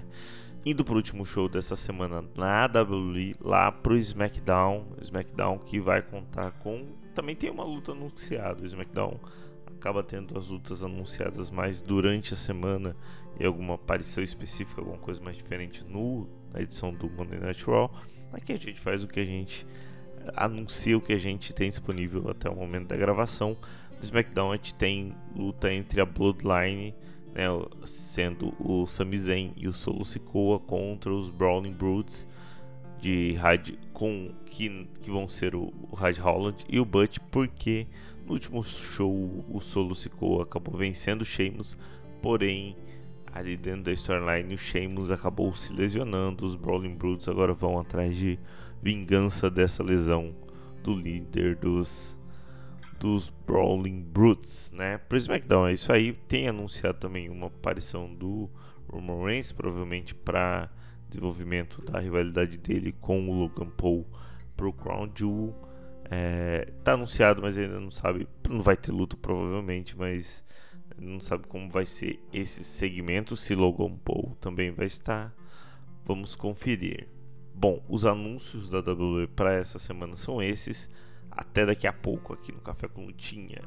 Indo 0.65 0.85
para 0.85 0.93
o 0.93 0.97
último 0.97 1.25
show 1.25 1.49
dessa 1.49 1.75
semana 1.75 2.23
na 2.33 2.65
WWE, 2.65 3.33
lá 3.41 3.69
pro 3.73 3.97
SmackDown, 3.97 4.87
SmackDown 5.01 5.59
que 5.59 5.81
vai 5.81 6.01
contar 6.01 6.51
com 6.51 7.02
também 7.13 7.35
tem 7.35 7.49
uma 7.49 7.63
luta 7.63 7.91
anunciada. 7.91 8.61
O 8.61 8.65
SmackDown 8.65 9.19
acaba 9.67 10.03
tendo 10.03 10.37
as 10.37 10.47
lutas 10.47 10.83
anunciadas 10.83 11.49
mais 11.49 11.81
durante 11.81 12.33
a 12.33 12.37
semana 12.37 12.95
e 13.39 13.45
alguma 13.45 13.75
aparição 13.75 14.23
específica, 14.23 14.81
alguma 14.81 14.97
coisa 14.97 15.21
mais 15.21 15.35
diferente 15.35 15.83
no, 15.83 16.27
na 16.53 16.61
edição 16.61 16.93
do 16.93 17.09
Monday 17.09 17.39
Night 17.39 17.65
Raw. 17.65 17.91
Aqui 18.31 18.53
a 18.53 18.57
gente 18.57 18.79
faz 18.79 19.03
o 19.03 19.07
que 19.07 19.19
a 19.19 19.25
gente 19.25 19.65
anuncia, 20.35 20.97
o 20.97 21.01
que 21.01 21.13
a 21.13 21.17
gente 21.17 21.53
tem 21.53 21.69
disponível 21.69 22.29
até 22.29 22.49
o 22.49 22.55
momento 22.55 22.87
da 22.87 22.97
gravação. 22.97 23.57
No 23.97 24.03
SmackDown 24.03 24.51
a 24.51 24.55
gente 24.55 24.75
tem 24.75 25.15
luta 25.35 25.71
entre 25.71 26.01
a 26.01 26.05
Bloodline, 26.05 26.95
né, 27.33 27.45
sendo 27.85 28.53
o 28.59 28.85
Sami 28.87 29.17
Zayn 29.17 29.53
e 29.57 29.67
o 29.67 29.73
Solo 29.73 30.05
Sikoa 30.05 30.59
contra 30.59 31.11
os 31.13 31.29
Brawling 31.29 31.73
Brutes 31.73 32.27
de 33.03 33.33
Hyde 33.33 33.77
com 33.91 34.29
que, 34.45 34.87
que 35.01 35.11
vão 35.11 35.27
ser 35.27 35.55
o, 35.55 35.73
o 35.91 35.93
Hyde 35.93 36.21
Holland 36.21 36.63
e 36.69 36.79
o 36.79 36.85
Butch, 36.85 37.17
porque 37.29 37.85
no 38.25 38.31
último 38.31 38.63
show 38.63 39.43
o 39.49 39.59
Solo 39.59 39.93
Sikoa 39.93 40.43
acabou 40.43 40.77
vencendo 40.77 41.23
o 41.23 41.25
Sheamus, 41.25 41.77
porém 42.21 42.77
ali 43.33 43.57
dentro 43.57 43.83
da 43.83 43.91
storyline 43.91 44.53
o 44.53 44.57
Sheamus 44.57 45.11
acabou 45.11 45.53
se 45.53 45.73
lesionando, 45.73 46.45
os 46.45 46.55
Brawling 46.55 46.95
Brutes 46.95 47.27
agora 47.27 47.53
vão 47.53 47.77
atrás 47.77 48.15
de 48.15 48.39
vingança 48.81 49.49
dessa 49.49 49.83
lesão 49.83 50.33
do 50.81 50.95
líder 50.95 51.57
dos 51.57 52.17
dos 53.01 53.29
Brawling 53.45 54.01
Brutes, 54.01 54.71
né? 54.71 54.97
Pro 54.97 55.17
SmackDown 55.17 55.67
é 55.67 55.73
isso 55.73 55.91
aí. 55.91 56.13
Tem 56.13 56.47
anunciado 56.47 56.99
também 56.99 57.29
uma 57.29 57.47
aparição 57.47 58.13
do 58.13 58.49
Roman 58.87 59.25
Reigns, 59.25 59.51
provavelmente 59.51 60.15
para 60.15 60.69
desenvolvimento 61.13 61.81
da 61.81 61.99
rivalidade 61.99 62.57
dele 62.57 62.91
com 62.99 63.29
o 63.29 63.39
Logan 63.39 63.69
Paul 63.69 64.05
pro 64.55 64.73
Crown 64.73 65.09
Jewel. 65.15 65.55
É, 66.09 66.71
tá 66.83 66.93
anunciado, 66.93 67.41
mas 67.41 67.57
ainda 67.57 67.79
não 67.79 67.91
sabe. 67.91 68.27
Não 68.49 68.61
vai 68.61 68.75
ter 68.75 68.91
luta 68.91 69.15
provavelmente, 69.15 69.97
mas 69.97 70.43
não 70.97 71.19
sabe 71.19 71.47
como 71.47 71.69
vai 71.69 71.85
ser 71.85 72.19
esse 72.33 72.63
segmento. 72.63 73.37
Se 73.37 73.55
Logan 73.55 73.95
Paul 73.97 74.35
também 74.41 74.71
vai 74.71 74.87
estar. 74.87 75.33
Vamos 76.05 76.35
conferir. 76.35 77.07
Bom, 77.55 77.83
os 77.87 78.05
anúncios 78.05 78.69
da 78.69 78.79
WWE 78.79 79.27
para 79.27 79.53
essa 79.53 79.79
semana 79.79 80.15
são 80.15 80.41
esses. 80.41 80.89
Até 81.31 81.65
daqui 81.65 81.87
a 81.87 81.93
pouco 81.93 82.33
aqui 82.33 82.51
no 82.51 82.59
Café 82.59 82.87
com 82.87 83.05
Lutinha. 83.05 83.61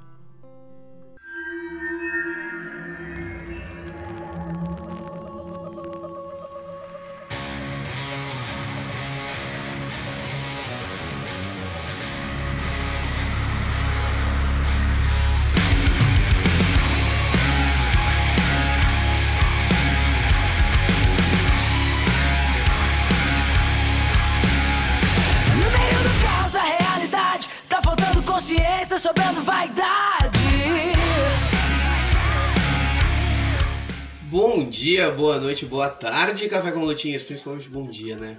Dia, 34.86 35.10
boa 35.10 35.40
noite, 35.40 35.66
boa 35.66 35.88
tarde, 35.88 36.48
Café 36.48 36.70
com 36.70 36.78
Lutinhas, 36.78 37.24
principalmente 37.24 37.68
bom 37.68 37.88
dia, 37.88 38.14
né? 38.14 38.38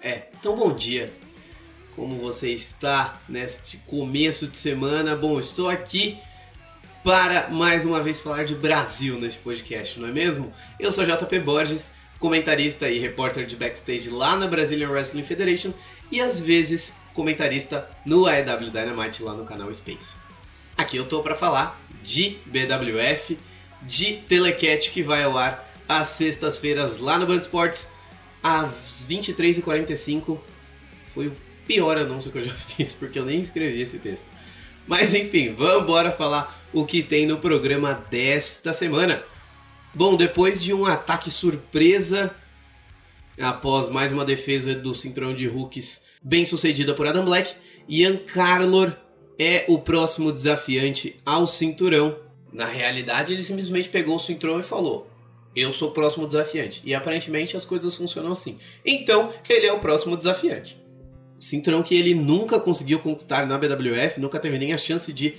É, 0.00 0.28
então 0.38 0.54
bom 0.54 0.72
dia. 0.72 1.12
Como 1.96 2.14
você 2.20 2.52
está 2.52 3.20
neste 3.28 3.78
começo 3.78 4.46
de 4.46 4.56
semana? 4.56 5.16
Bom, 5.16 5.40
estou 5.40 5.68
aqui 5.68 6.16
para 7.02 7.48
mais 7.48 7.84
uma 7.84 8.00
vez 8.00 8.22
falar 8.22 8.44
de 8.44 8.54
Brasil 8.54 9.18
nesse 9.18 9.38
podcast, 9.38 9.98
não 9.98 10.06
é 10.06 10.12
mesmo? 10.12 10.52
Eu 10.78 10.92
sou 10.92 11.04
JP 11.04 11.40
Borges, 11.40 11.90
comentarista 12.20 12.88
e 12.88 13.00
repórter 13.00 13.44
de 13.44 13.56
backstage 13.56 14.08
lá 14.08 14.36
na 14.36 14.46
Brazilian 14.46 14.90
Wrestling 14.90 15.24
Federation 15.24 15.72
e 16.12 16.20
às 16.20 16.38
vezes 16.38 16.94
comentarista 17.12 17.90
no 18.06 18.24
AEW 18.24 18.70
Dynamite 18.70 19.20
lá 19.24 19.34
no 19.34 19.44
canal 19.44 19.74
Space. 19.74 20.14
Aqui 20.76 20.96
eu 20.96 21.06
tô 21.06 21.24
para 21.24 21.34
falar 21.34 21.76
de 22.04 22.38
BWF, 22.46 23.36
de 23.82 24.18
Telecat 24.28 24.92
que 24.92 25.02
vai 25.02 25.24
ao 25.24 25.36
ar 25.36 25.67
às 25.88 26.08
sextas-feiras 26.08 26.98
lá 26.98 27.18
no 27.18 27.26
Band 27.26 27.40
Sports 27.40 27.88
às 28.42 29.06
23h45. 29.08 30.38
Foi 31.14 31.28
o 31.28 31.36
pior 31.66 31.96
anúncio 31.96 32.30
que 32.30 32.38
eu 32.38 32.44
já 32.44 32.54
fiz 32.54 32.92
porque 32.92 33.18
eu 33.18 33.24
nem 33.24 33.40
escrevi 33.40 33.80
esse 33.80 33.98
texto. 33.98 34.30
Mas 34.86 35.14
enfim, 35.14 35.54
vamos 35.54 35.82
embora 35.82 36.12
falar 36.12 36.62
o 36.72 36.84
que 36.84 37.02
tem 37.02 37.26
no 37.26 37.38
programa 37.38 37.94
desta 38.10 38.72
semana. 38.72 39.22
Bom, 39.94 40.16
depois 40.16 40.62
de 40.62 40.72
um 40.72 40.86
ataque 40.86 41.30
surpresa 41.30 42.34
após 43.40 43.88
mais 43.88 44.12
uma 44.12 44.24
defesa 44.24 44.74
do 44.74 44.94
cinturão 44.94 45.34
de 45.34 45.48
Hooks 45.48 46.02
bem 46.22 46.44
sucedida 46.44 46.94
por 46.94 47.06
Adam 47.06 47.24
Black, 47.24 47.54
Ian 47.88 48.16
Carlor 48.16 48.92
é 49.38 49.64
o 49.68 49.78
próximo 49.78 50.32
desafiante 50.32 51.16
ao 51.24 51.46
cinturão. 51.46 52.18
Na 52.52 52.66
realidade, 52.66 53.32
ele 53.32 53.42
simplesmente 53.42 53.88
pegou 53.88 54.16
o 54.16 54.20
cinturão 54.20 54.58
e 54.58 54.62
falou: 54.62 55.08
eu 55.60 55.72
sou 55.72 55.88
o 55.88 55.92
próximo 55.92 56.26
desafiante. 56.26 56.80
E 56.84 56.94
aparentemente 56.94 57.56
as 57.56 57.64
coisas 57.64 57.94
funcionam 57.94 58.32
assim. 58.32 58.58
Então, 58.84 59.32
ele 59.48 59.66
é 59.66 59.72
o 59.72 59.80
próximo 59.80 60.16
desafiante. 60.16 60.76
Cinturão 61.38 61.82
que 61.82 61.94
ele 61.94 62.14
nunca 62.14 62.58
conseguiu 62.58 62.98
conquistar 62.98 63.46
na 63.46 63.58
BWF, 63.58 64.20
nunca 64.20 64.40
teve 64.40 64.58
nem 64.58 64.72
a 64.72 64.78
chance 64.78 65.12
de 65.12 65.34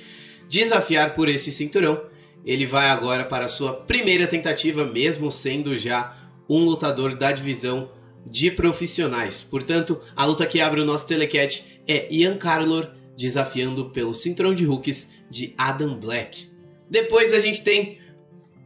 desafiar 0.50 1.14
por 1.14 1.28
esse 1.28 1.52
cinturão. 1.52 2.02
Ele 2.46 2.66
vai 2.66 2.90
agora 2.90 3.26
para 3.26 3.46
a 3.46 3.50
sua 3.50 3.74
primeira 3.74 4.26
tentativa, 4.26 4.86
mesmo 4.86 5.32
sendo 5.32 5.76
já 5.76 6.16
um 6.50 6.64
lutador 6.64 7.16
da 7.16 7.32
divisão 7.32 7.92
de 8.26 8.50
profissionais. 8.50 9.42
Portanto, 9.42 10.00
a 10.16 10.26
luta 10.26 10.46
que 10.46 10.62
abre 10.62 10.82
o 10.82 10.86
nosso 10.86 11.06
telecat 11.06 11.64
é 11.88 12.08
Ian 12.14 12.38
Carlor 12.38 12.90
desafiando 13.18 13.90
pelo 13.90 14.14
cinturão 14.14 14.56
de 14.56 14.66
hooks 14.66 15.10
de 15.30 15.54
Adam 15.58 16.00
Black. 16.00 16.50
Depois 16.90 17.34
a 17.34 17.40
gente 17.40 17.64
tem 17.64 18.00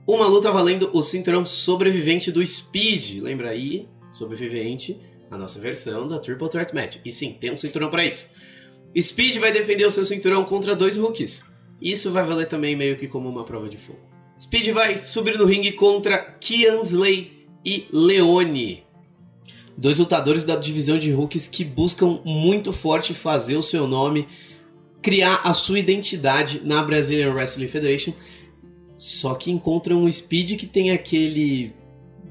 uma 0.06 0.28
luta 0.28 0.52
valendo 0.52 0.90
o 0.94 1.02
cinturão 1.02 1.46
sobrevivente 1.46 2.32
do 2.32 2.46
Speed. 2.46 3.22
Lembra 3.22 3.50
aí? 3.50 3.88
Sobrevivente, 4.12 5.00
a 5.32 5.38
nossa 5.38 5.60
versão 5.60 6.08
da 6.08 6.20
Triple 6.20 6.50
Threat 6.50 6.74
Match. 6.76 6.98
E 7.04 7.12
sim, 7.12 7.38
tem 7.40 7.52
um 7.52 7.58
cinturão 7.58 7.90
para 7.90 8.06
isso. 8.06 8.28
Speed 9.00 9.38
vai 9.38 9.52
defender 9.52 9.86
o 9.86 9.92
seu 9.92 10.06
cinturão 10.06 10.44
contra 10.44 10.76
dois 10.76 10.96
rookies. 10.96 11.44
Isso 11.82 12.12
vai 12.12 12.26
valer 12.26 12.48
também 12.48 12.76
meio 12.76 12.98
que 12.98 13.08
como 13.08 13.28
uma 13.28 13.44
prova 13.44 13.68
de 13.68 13.78
fogo. 13.78 14.00
Speed 14.40 14.70
vai 14.70 15.00
subir 15.00 15.38
no 15.38 15.46
ringue 15.46 15.72
contra 15.72 16.18
Kiansley 16.18 17.48
e 17.66 17.88
Leone. 17.92 18.84
Dois 19.76 19.98
lutadores 19.98 20.44
da 20.44 20.56
divisão 20.56 20.98
de 20.98 21.12
rookies 21.12 21.48
que 21.48 21.64
buscam 21.64 22.22
muito 22.24 22.72
forte 22.72 23.14
fazer 23.14 23.56
o 23.56 23.64
seu 23.64 23.88
nome, 23.88 24.28
criar 25.02 25.42
a 25.44 25.54
sua 25.54 25.80
identidade 25.80 26.62
na 26.64 26.84
Brazilian 26.84 27.34
Wrestling 27.34 27.68
Federation. 27.68 28.14
Só 29.04 29.36
que 29.36 29.52
encontram 29.52 30.02
um 30.02 30.10
Speed 30.10 30.58
que 30.58 30.66
tem 30.66 30.92
aquele 30.92 31.74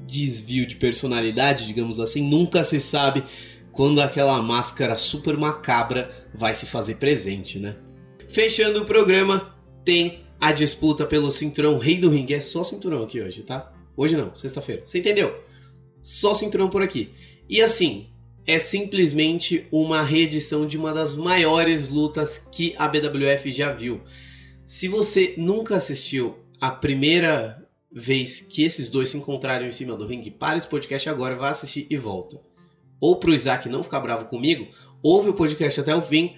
desvio 0.07 0.65
de 0.65 0.75
personalidade, 0.75 1.67
digamos 1.67 1.99
assim. 1.99 2.27
Nunca 2.27 2.63
se 2.63 2.79
sabe 2.79 3.23
quando 3.71 4.01
aquela 4.01 4.41
máscara 4.41 4.97
super 4.97 5.37
macabra 5.37 6.09
vai 6.33 6.55
se 6.55 6.65
fazer 6.65 6.95
presente, 6.95 7.59
né? 7.59 7.77
Fechando 8.27 8.81
o 8.81 8.85
programa, 8.87 9.55
tem 9.85 10.21
a 10.41 10.51
disputa 10.51 11.05
pelo 11.05 11.29
cinturão 11.29 11.77
Rei 11.77 11.99
do 11.99 12.09
Ringue. 12.09 12.33
É 12.33 12.41
só 12.41 12.63
cinturão 12.63 13.03
aqui 13.03 13.21
hoje, 13.21 13.43
tá? 13.43 13.71
Hoje 13.95 14.17
não, 14.17 14.33
sexta-feira. 14.33 14.81
Você 14.83 14.97
entendeu? 14.97 15.43
Só 16.01 16.33
cinturão 16.33 16.71
por 16.71 16.81
aqui. 16.81 17.11
E 17.47 17.61
assim, 17.61 18.07
é 18.47 18.57
simplesmente 18.57 19.67
uma 19.71 20.01
reedição 20.01 20.65
de 20.65 20.75
uma 20.75 20.91
das 20.91 21.15
maiores 21.15 21.89
lutas 21.89 22.39
que 22.51 22.73
a 22.79 22.87
BWF 22.87 23.51
já 23.51 23.71
viu. 23.71 24.01
Se 24.65 24.87
você 24.87 25.35
nunca 25.37 25.75
assistiu 25.75 26.41
a 26.63 26.71
primeira 26.71 27.61
vez 27.91 28.39
que 28.39 28.63
esses 28.63 28.89
dois 28.89 29.09
se 29.09 29.17
encontraram 29.17 29.65
em 29.65 29.71
cima 29.73 29.97
do 29.97 30.07
ringue, 30.07 30.31
para 30.31 30.57
esse 30.57 30.65
podcast 30.65 31.09
agora, 31.09 31.35
vá 31.35 31.49
assistir 31.49 31.85
e 31.89 31.97
volta. 31.97 32.39
Ou 33.01 33.17
pro 33.17 33.33
Isaac 33.33 33.67
não 33.67 33.83
ficar 33.83 33.99
bravo 33.99 34.27
comigo, 34.27 34.69
ouve 35.03 35.27
o 35.27 35.33
podcast 35.33 35.81
até 35.81 35.93
o 35.93 36.01
fim 36.01 36.37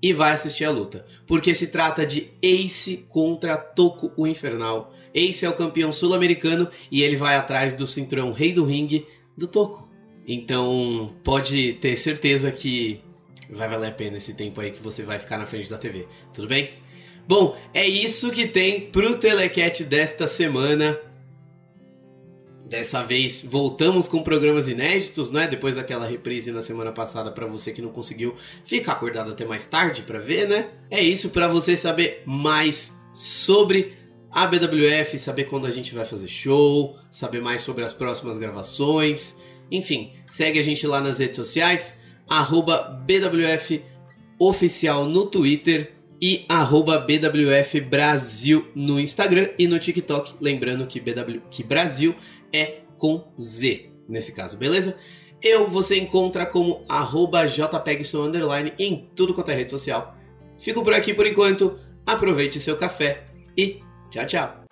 e 0.00 0.14
vai 0.14 0.32
assistir 0.32 0.64
a 0.64 0.70
luta. 0.70 1.04
Porque 1.26 1.54
se 1.54 1.66
trata 1.66 2.06
de 2.06 2.30
Ace 2.40 3.04
contra 3.10 3.54
Toco 3.54 4.10
o 4.16 4.26
Infernal. 4.26 4.94
Ace 5.12 5.44
é 5.44 5.50
o 5.50 5.56
campeão 5.56 5.92
sul-americano 5.92 6.70
e 6.90 7.02
ele 7.02 7.16
vai 7.16 7.36
atrás 7.36 7.74
do 7.74 7.86
cinturão 7.86 8.32
rei 8.32 8.54
do 8.54 8.64
ringue 8.64 9.06
do 9.36 9.46
Toco. 9.46 9.90
Então 10.26 11.14
pode 11.22 11.74
ter 11.74 11.96
certeza 11.96 12.50
que 12.50 13.02
vai 13.50 13.68
valer 13.68 13.88
a 13.88 13.92
pena 13.92 14.16
esse 14.16 14.32
tempo 14.32 14.58
aí 14.58 14.70
que 14.70 14.82
você 14.82 15.02
vai 15.02 15.18
ficar 15.18 15.36
na 15.36 15.44
frente 15.44 15.68
da 15.68 15.76
TV. 15.76 16.08
Tudo 16.32 16.48
bem? 16.48 16.85
Bom, 17.28 17.56
é 17.74 17.86
isso 17.86 18.30
que 18.30 18.46
tem 18.46 18.82
pro 18.90 19.18
Telecat 19.18 19.82
desta 19.82 20.28
semana. 20.28 20.96
Dessa 22.64 23.02
vez 23.02 23.44
voltamos 23.44 24.06
com 24.06 24.22
programas 24.22 24.68
inéditos, 24.68 25.32
né? 25.32 25.48
Depois 25.48 25.74
daquela 25.74 26.06
reprise 26.06 26.52
na 26.52 26.62
semana 26.62 26.92
passada 26.92 27.32
para 27.32 27.46
você 27.46 27.72
que 27.72 27.82
não 27.82 27.90
conseguiu 27.90 28.34
ficar 28.64 28.92
acordado 28.92 29.32
até 29.32 29.44
mais 29.44 29.66
tarde 29.66 30.02
para 30.02 30.20
ver, 30.20 30.48
né? 30.48 30.68
É 30.88 31.02
isso 31.02 31.30
para 31.30 31.48
você 31.48 31.76
saber 31.76 32.22
mais 32.24 32.96
sobre 33.12 33.94
a 34.30 34.46
BWF, 34.46 35.18
saber 35.18 35.44
quando 35.44 35.66
a 35.66 35.70
gente 35.70 35.94
vai 35.94 36.04
fazer 36.04 36.28
show, 36.28 36.96
saber 37.10 37.40
mais 37.40 37.62
sobre 37.62 37.84
as 37.84 37.92
próximas 37.92 38.38
gravações. 38.38 39.36
Enfim, 39.70 40.12
segue 40.28 40.60
a 40.60 40.62
gente 40.62 40.86
lá 40.86 41.00
nas 41.00 41.18
redes 41.18 41.36
sociais, 41.36 41.98
BWF 43.06 43.82
Oficial 44.38 45.06
no 45.06 45.26
Twitter 45.26 45.95
e 46.20 46.44
arroba 46.48 46.98
BWF 46.98 47.80
Brasil 47.80 48.66
no 48.74 48.98
Instagram 48.98 49.50
e 49.58 49.66
no 49.66 49.78
TikTok. 49.78 50.34
Lembrando 50.40 50.86
que, 50.86 51.00
BW, 51.00 51.40
que 51.50 51.62
Brasil 51.62 52.14
é 52.52 52.80
com 52.96 53.32
Z 53.40 53.90
nesse 54.08 54.32
caso, 54.32 54.56
beleza? 54.56 54.96
Eu 55.42 55.68
você 55.68 55.98
encontra 55.98 56.46
como 56.46 56.82
arroba 56.88 57.46
JPEGSON 57.46 58.32
em 58.78 59.08
tudo 59.14 59.34
quanto 59.34 59.50
é 59.50 59.54
rede 59.54 59.70
social. 59.70 60.16
Fico 60.58 60.82
por 60.82 60.94
aqui 60.94 61.12
por 61.12 61.26
enquanto, 61.26 61.78
aproveite 62.06 62.58
seu 62.58 62.76
café 62.76 63.24
e 63.56 63.82
tchau, 64.10 64.26
tchau! 64.26 64.64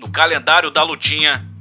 No 0.00 0.10
calendário 0.10 0.70
da 0.70 0.82
lutinha 0.82 1.55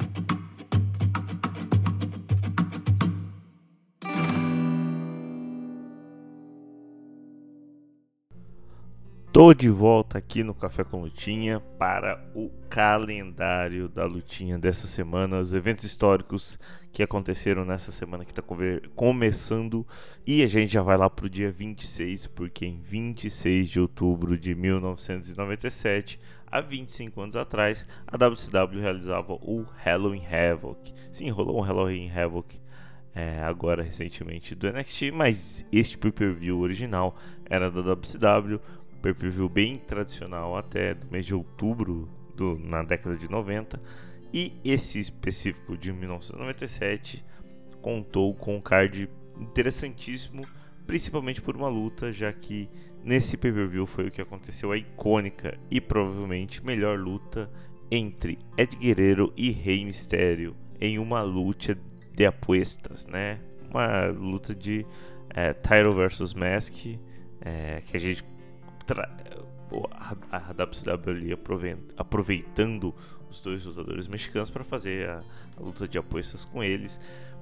Tô 9.35 9.53
de 9.53 9.67
volta 9.67 10.17
aqui 10.17 10.45
no 10.45 10.53
Café 10.53 10.85
com 10.85 11.01
Lutinha 11.01 11.59
para 11.77 12.23
o 12.33 12.49
calendário 12.69 13.89
da 13.89 14.05
lutinha 14.05 14.57
dessa 14.57 14.87
semana, 14.87 15.41
os 15.41 15.53
eventos 15.53 15.83
históricos 15.83 16.57
que 16.93 17.03
aconteceram 17.03 17.65
nessa 17.65 17.91
semana 17.91 18.23
que 18.23 18.31
está 18.31 18.41
começando 18.95 19.85
e 20.25 20.41
a 20.41 20.47
gente 20.47 20.71
já 20.71 20.81
vai 20.81 20.95
lá 20.95 21.09
pro 21.09 21.29
dia 21.29 21.51
26, 21.51 22.27
porque 22.27 22.65
em 22.65 22.79
26 22.79 23.67
de 23.67 23.81
outubro 23.81 24.37
de 24.37 24.55
1997, 24.55 26.17
há 26.47 26.61
25 26.61 27.19
anos 27.19 27.35
atrás, 27.35 27.85
a 28.07 28.15
WCW 28.15 28.79
realizava 28.79 29.33
o 29.33 29.65
Halloween 29.83 30.23
Havoc. 30.25 30.93
Sim, 31.11 31.29
rolou 31.29 31.57
um 31.57 31.61
Halloween 31.61 32.09
Havoc 32.09 32.57
é, 33.15 33.41
agora 33.41 33.81
recentemente 33.81 34.53
do 34.53 34.69
NXT, 34.69 35.11
mas 35.13 35.65
este 35.71 35.97
pay-per-view 35.97 36.59
original 36.59 37.15
era 37.45 37.71
da 37.71 37.93
WCW 37.93 38.59
pay-per-view 39.05 39.47
bem 39.47 39.77
tradicional 39.77 40.57
até 40.57 40.95
do 40.95 41.05
mês 41.11 41.27
de 41.27 41.35
outubro 41.35 42.09
do, 42.35 42.57
na 42.57 42.81
década 42.81 43.15
de 43.15 43.29
90 43.29 43.79
e 44.33 44.53
esse 44.65 44.99
específico 44.99 45.77
de 45.77 45.93
1997 45.93 47.23
contou 47.83 48.33
com 48.33 48.55
um 48.55 48.61
card 48.61 49.07
interessantíssimo, 49.39 50.43
principalmente 50.87 51.39
por 51.39 51.55
uma 51.55 51.69
luta, 51.69 52.11
já 52.11 52.33
que 52.33 52.67
nesse 53.03 53.37
pay-per-view 53.37 53.85
foi 53.85 54.07
o 54.07 54.11
que 54.11 54.21
aconteceu 54.21 54.71
a 54.71 54.77
icônica 54.77 55.55
e 55.69 55.79
provavelmente 55.79 56.65
melhor 56.65 56.97
luta 56.97 57.51
entre 57.91 58.39
Ed 58.57 58.75
Guerreiro 58.75 59.31
e 59.37 59.51
Rei 59.51 59.85
Mistério 59.85 60.55
em 60.81 60.97
uma 60.97 61.21
luta 61.21 61.77
de 62.11 62.25
apuestas, 62.25 63.05
né? 63.05 63.39
Uma 63.69 64.07
luta 64.07 64.55
de 64.55 64.83
é, 65.29 65.53
Title 65.53 65.93
versus 65.93 66.33
Mask, 66.33 66.73
é, 67.41 67.81
que 67.85 67.95
a 67.95 67.99
gente 67.99 68.23
a 70.31 70.51
WCW 70.51 71.09
ali 71.09 71.37
aproveitando 71.97 72.93
os 73.29 73.41
dois 73.41 73.65
lutadores 73.65 74.07
mexicanos 74.07 74.49
para 74.49 74.63
fazer 74.63 75.09
a, 75.09 75.23
a, 75.57 75.61
luta 75.61 75.87
de 75.87 75.97
apostas 75.97 76.45
com 76.45 76.63
eles, 76.63 76.99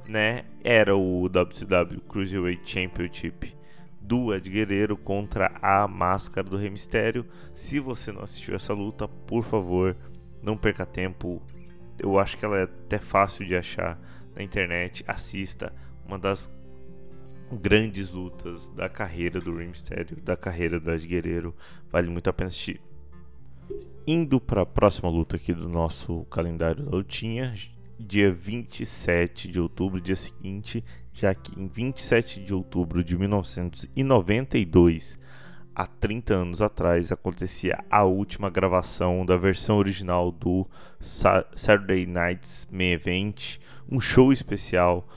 né? 0.08 0.46
Era 0.64 0.96
o 0.96 1.26
WCW 1.26 2.02
Cruiserweight 2.08 2.70
Championship 2.70 3.56
do 4.02 4.34
Ed 4.34 4.50
Guerreiro 4.50 4.98
contra 4.98 5.52
a 5.62 5.88
Máscara 5.88 6.48
do 6.48 6.58
Rei 6.58 6.70
Mistério. 6.70 7.26
Se 7.54 7.80
você 7.80 8.12
não 8.12 8.22
assistiu 8.22 8.56
essa 8.56 8.74
luta, 8.74 9.08
por 9.08 9.44
favor, 9.44 9.96
não 10.42 10.58
perca 10.58 10.86
tempo. 10.86 11.42
Eu 11.98 12.20
acho 12.20 12.38
que 12.38 12.44
ela 12.44 12.58
é 12.58 12.64
até 12.64 12.98
fácil 12.98 13.46
de 13.46 13.56
achar 13.56 13.98
na 14.36 14.44
internet. 14.44 15.04
Assista. 15.08 15.74
Uma 16.06 16.20
das 16.20 16.52
grandes 17.52 18.12
lutas 18.12 18.70
da 18.70 18.90
carreira 18.90 19.40
do 19.40 19.56
Rey 19.56 19.68
Mysterio, 19.68 20.18
da 20.22 20.36
carreira 20.36 20.80
do 20.80 20.92
Ed 20.92 21.08
Guerreiro. 21.08 21.56
Vale 21.92 22.10
muito 22.10 22.30
a 22.30 22.34
pena 22.34 22.48
assistir. 22.48 22.82
Indo 24.06 24.42
para 24.42 24.64
a 24.64 24.66
próxima 24.66 25.10
luta 25.10 25.36
aqui 25.36 25.54
do 25.54 25.70
nosso 25.70 26.26
calendário 26.26 26.84
da 26.84 26.92
lutinha, 26.92 27.54
dia 28.00 28.32
27 28.32 29.48
de 29.48 29.60
outubro, 29.60 30.02
dia 30.02 30.16
seguinte, 30.16 30.84
já 31.14 31.34
que 31.34 31.60
em 31.60 31.68
27 31.68 32.44
de 32.44 32.54
outubro 32.54 33.04
de 33.04 33.18
1992, 33.18 35.20
há 35.74 35.88
30 35.88 36.34
anos 36.34 36.62
atrás, 36.62 37.12
acontecia 37.12 37.84
a 37.90 38.04
última 38.04 38.50
gravação 38.50 39.26
da 39.26 39.38
versão 39.38 39.78
original 39.78 40.32
do 40.32 40.68
Saturday 41.00 42.06
Night's 42.06 42.68
Main 42.72 42.92
Event, 42.92 43.58
um 43.90 44.02
show 44.02 44.34
especial 44.34 45.08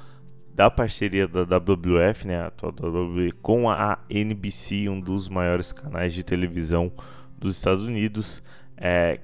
da 0.57 0.71
parceria 0.71 1.29
da 1.29 1.43
WWF, 1.45 2.27
né, 2.27 2.41
atual 2.41 2.73
WWE, 2.73 3.31
com 3.43 3.69
a 3.69 3.99
NBC, 4.09 4.89
um 4.89 4.99
dos 4.99 5.29
maiores 5.29 5.71
canais 5.71 6.15
de 6.15 6.23
televisão 6.23 6.91
dos 7.37 7.57
Estados 7.57 7.85
Unidos, 7.85 8.43
é, 8.75 9.21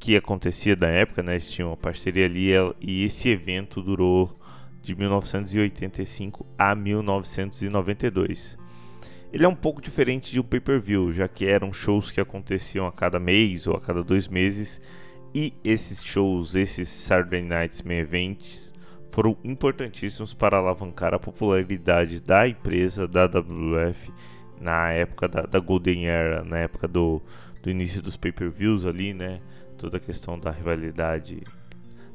que 0.00 0.16
acontecia 0.16 0.74
da 0.74 0.88
época, 0.88 1.22
né? 1.22 1.34
Eles 1.34 1.48
tinham 1.48 1.70
uma 1.70 1.76
parceria 1.76 2.26
ali 2.26 2.50
e 2.80 3.04
esse 3.04 3.28
evento 3.28 3.80
durou 3.80 4.36
de 4.82 4.96
1985 4.96 6.44
a 6.58 6.74
1992. 6.74 8.58
Ele 9.32 9.44
é 9.44 9.48
um 9.48 9.54
pouco 9.54 9.80
diferente 9.80 10.32
de 10.32 10.40
um 10.40 10.42
pay-per-view, 10.44 11.12
já 11.12 11.28
que 11.28 11.46
eram 11.46 11.72
shows 11.72 12.10
que 12.10 12.20
aconteciam 12.20 12.88
a 12.88 12.92
cada 12.92 13.20
mês 13.20 13.68
ou 13.68 13.76
a 13.76 13.80
cada 13.80 14.02
dois 14.02 14.26
meses, 14.26 14.80
e 15.32 15.52
esses 15.62 16.02
shows, 16.02 16.56
esses 16.56 16.88
Saturday 16.88 17.42
Nights 17.42 17.82
Main 17.82 17.98
Events, 17.98 18.65
foram 19.16 19.34
importantíssimos 19.42 20.34
para 20.34 20.58
alavancar 20.58 21.14
a 21.14 21.18
popularidade 21.18 22.20
da 22.20 22.46
empresa, 22.46 23.08
da 23.08 23.26
WWF, 23.26 24.12
na 24.60 24.92
época 24.92 25.26
da, 25.26 25.40
da 25.40 25.58
Golden 25.58 26.06
Era, 26.06 26.44
na 26.44 26.58
época 26.58 26.86
do, 26.86 27.22
do 27.62 27.70
início 27.70 28.02
dos 28.02 28.14
pay-per-views 28.14 28.84
ali, 28.84 29.14
né? 29.14 29.40
Toda 29.78 29.96
a 29.96 30.00
questão 30.00 30.38
da 30.38 30.50
rivalidade, 30.50 31.42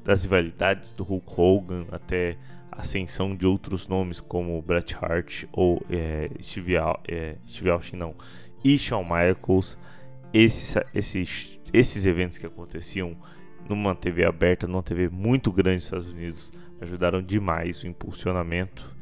das 0.03 0.21
rivalidades 0.21 0.91
do 0.91 1.03
Hulk 1.03 1.33
Hogan 1.35 1.85
até 1.91 2.37
a 2.71 2.81
ascensão 2.81 3.35
de 3.35 3.47
outros 3.47 3.87
nomes 3.87 4.19
como 4.19 4.61
Bret 4.61 4.95
Hart 5.01 5.45
ou 5.51 5.83
é, 5.89 6.29
Steve, 6.39 6.75
é, 7.07 7.35
Steve 7.47 7.71
Austin, 7.71 7.95
não, 7.95 8.13
e 8.63 8.77
Shawn 8.77 9.05
Michaels. 9.05 9.75
Esses, 10.31 10.75
esses, 10.93 11.59
esses 11.73 12.05
eventos 12.05 12.37
que 12.37 12.45
aconteciam 12.45 13.17
numa 13.67 13.95
TV 13.95 14.23
aberta, 14.23 14.67
numa 14.67 14.83
TV 14.83 15.09
muito 15.09 15.51
grande 15.51 15.77
nos 15.77 15.83
Estados 15.85 16.07
Unidos, 16.07 16.53
ajudaram 16.81 17.21
demais 17.21 17.83
o 17.83 17.87
impulsionamento. 17.87 18.93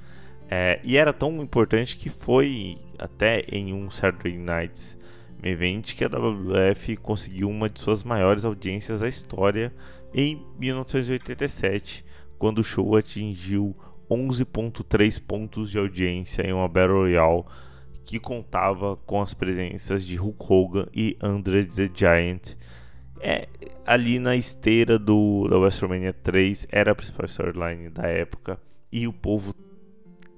É, 0.49 0.79
e 0.83 0.97
era 0.97 1.13
tão 1.13 1.41
importante 1.41 1.95
que 1.95 2.09
foi 2.09 2.77
até 2.97 3.45
em 3.51 3.73
um 3.73 3.89
Saturday 3.89 4.37
Nights 4.37 4.97
event 5.43 5.95
que 5.95 6.03
a 6.03 6.07
WWF 6.07 6.97
conseguiu 6.97 7.49
uma 7.49 7.69
de 7.69 7.79
suas 7.79 8.03
maiores 8.03 8.43
audiências 8.43 8.99
da 8.99 9.07
história 9.07 9.73
em 10.13 10.45
1987, 10.59 12.03
quando 12.37 12.59
o 12.59 12.63
show 12.63 12.95
atingiu 12.95 13.75
11.3 14.09 15.21
pontos 15.21 15.69
de 15.69 15.77
audiência 15.77 16.41
em 16.41 16.51
uma 16.51 16.67
Battle 16.67 17.01
Royale 17.01 17.43
que 18.03 18.19
contava 18.19 18.97
com 19.05 19.21
as 19.21 19.35
presenças 19.35 20.03
de 20.03 20.15
Hulk 20.15 20.45
Hogan 20.49 20.87
e 20.95 21.15
Andre 21.21 21.65
the 21.65 21.87
Giant. 21.93 22.55
É, 23.21 23.47
ali 23.85 24.19
na 24.19 24.35
esteira 24.35 24.97
do, 24.97 25.47
da 25.49 25.57
WrestleMania 25.57 26.13
3 26.13 26.67
era 26.71 26.91
a 26.91 26.95
principal 26.95 27.25
storyline 27.25 27.89
da 27.89 28.07
época 28.07 28.59
e 28.91 29.07
o 29.07 29.13
povo 29.13 29.53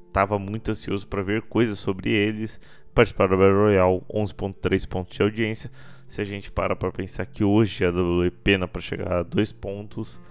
estava 0.08 0.38
muito 0.40 0.72
ansioso 0.72 1.08
para 1.08 1.22
ver 1.22 1.44
coisas 1.44 1.80
sobre 1.80 2.10
eles, 2.12 2.60
participar 2.94 3.28
da 3.28 3.38
Battle 3.38 3.64
Royale, 3.64 4.02
11.3 4.10 4.88
pontos 4.88 5.16
de 5.16 5.22
audiência. 5.22 5.72
Se 6.08 6.20
a 6.20 6.24
gente 6.26 6.52
para 6.52 6.76
para 6.76 6.92
pensar 6.92 7.26
que 7.26 7.44
hoje 7.44 7.86
a 7.86 7.90
WWE 7.90 8.32
pena 8.32 8.68
para 8.68 8.82
chegar 8.82 9.12
a 9.12 9.24
2 9.24 9.52
pontos, 9.54 10.22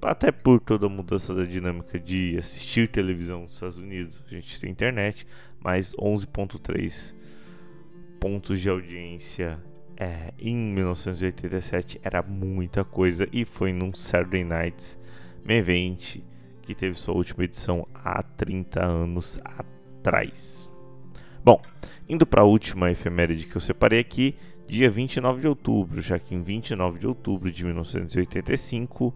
até 0.00 0.30
por 0.30 0.60
toda 0.60 0.86
a 0.86 0.88
mudança 0.88 1.34
da 1.34 1.44
dinâmica 1.44 1.98
de 1.98 2.38
assistir 2.38 2.88
televisão 2.88 3.42
nos 3.42 3.54
Estados 3.54 3.76
Unidos, 3.76 4.22
a 4.26 4.30
gente 4.30 4.58
tem 4.60 4.70
internet, 4.70 5.26
mas 5.60 5.94
11.3 5.96 7.14
pontos 8.18 8.60
de 8.60 8.68
audiência 8.68 9.58
é, 9.98 10.32
em 10.38 10.54
1987 10.56 12.00
era 12.04 12.22
muita 12.22 12.84
coisa 12.84 13.28
e 13.32 13.44
foi 13.44 13.72
num 13.72 13.92
Saturday 13.92 14.44
Nights 14.44 14.96
Main 15.44 15.56
Event 15.56 16.18
que 16.62 16.72
teve 16.72 16.94
sua 16.96 17.14
última 17.14 17.44
edição 17.44 17.88
há 17.92 18.22
30 18.22 18.84
anos 18.84 19.40
atrás. 19.42 20.72
Bom, 21.44 21.60
indo 22.08 22.24
para 22.24 22.42
a 22.42 22.44
última 22.44 22.90
efeméride 22.90 23.46
que 23.46 23.56
eu 23.56 23.60
separei 23.60 23.98
aqui, 23.98 24.36
dia 24.68 24.88
29 24.88 25.40
de 25.40 25.48
outubro, 25.48 26.00
já 26.00 26.18
que 26.18 26.34
em 26.34 26.42
29 26.42 26.98
de 27.00 27.06
outubro 27.06 27.50
de 27.50 27.64
1985, 27.64 29.14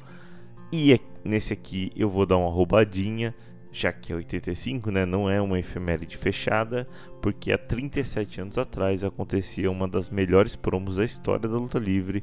e 0.72 0.94
é 0.94 0.98
nesse 1.22 1.52
aqui 1.52 1.92
eu 1.94 2.08
vou 2.08 2.26
dar 2.26 2.38
uma 2.38 2.50
roubadinha, 2.50 3.34
já 3.72 3.90
que 3.90 4.12
é 4.12 4.16
85, 4.16 4.90
né, 4.90 5.06
não 5.06 5.28
é 5.28 5.40
uma 5.40 5.58
efeméride 5.58 6.16
fechada, 6.16 6.86
porque 7.22 7.50
há 7.50 7.58
37 7.58 8.42
anos 8.42 8.58
atrás 8.58 9.02
acontecia 9.02 9.70
uma 9.70 9.88
das 9.88 10.10
melhores 10.10 10.54
promos 10.54 10.96
da 10.96 11.04
história 11.04 11.48
da 11.48 11.56
luta 11.56 11.78
livre. 11.78 12.22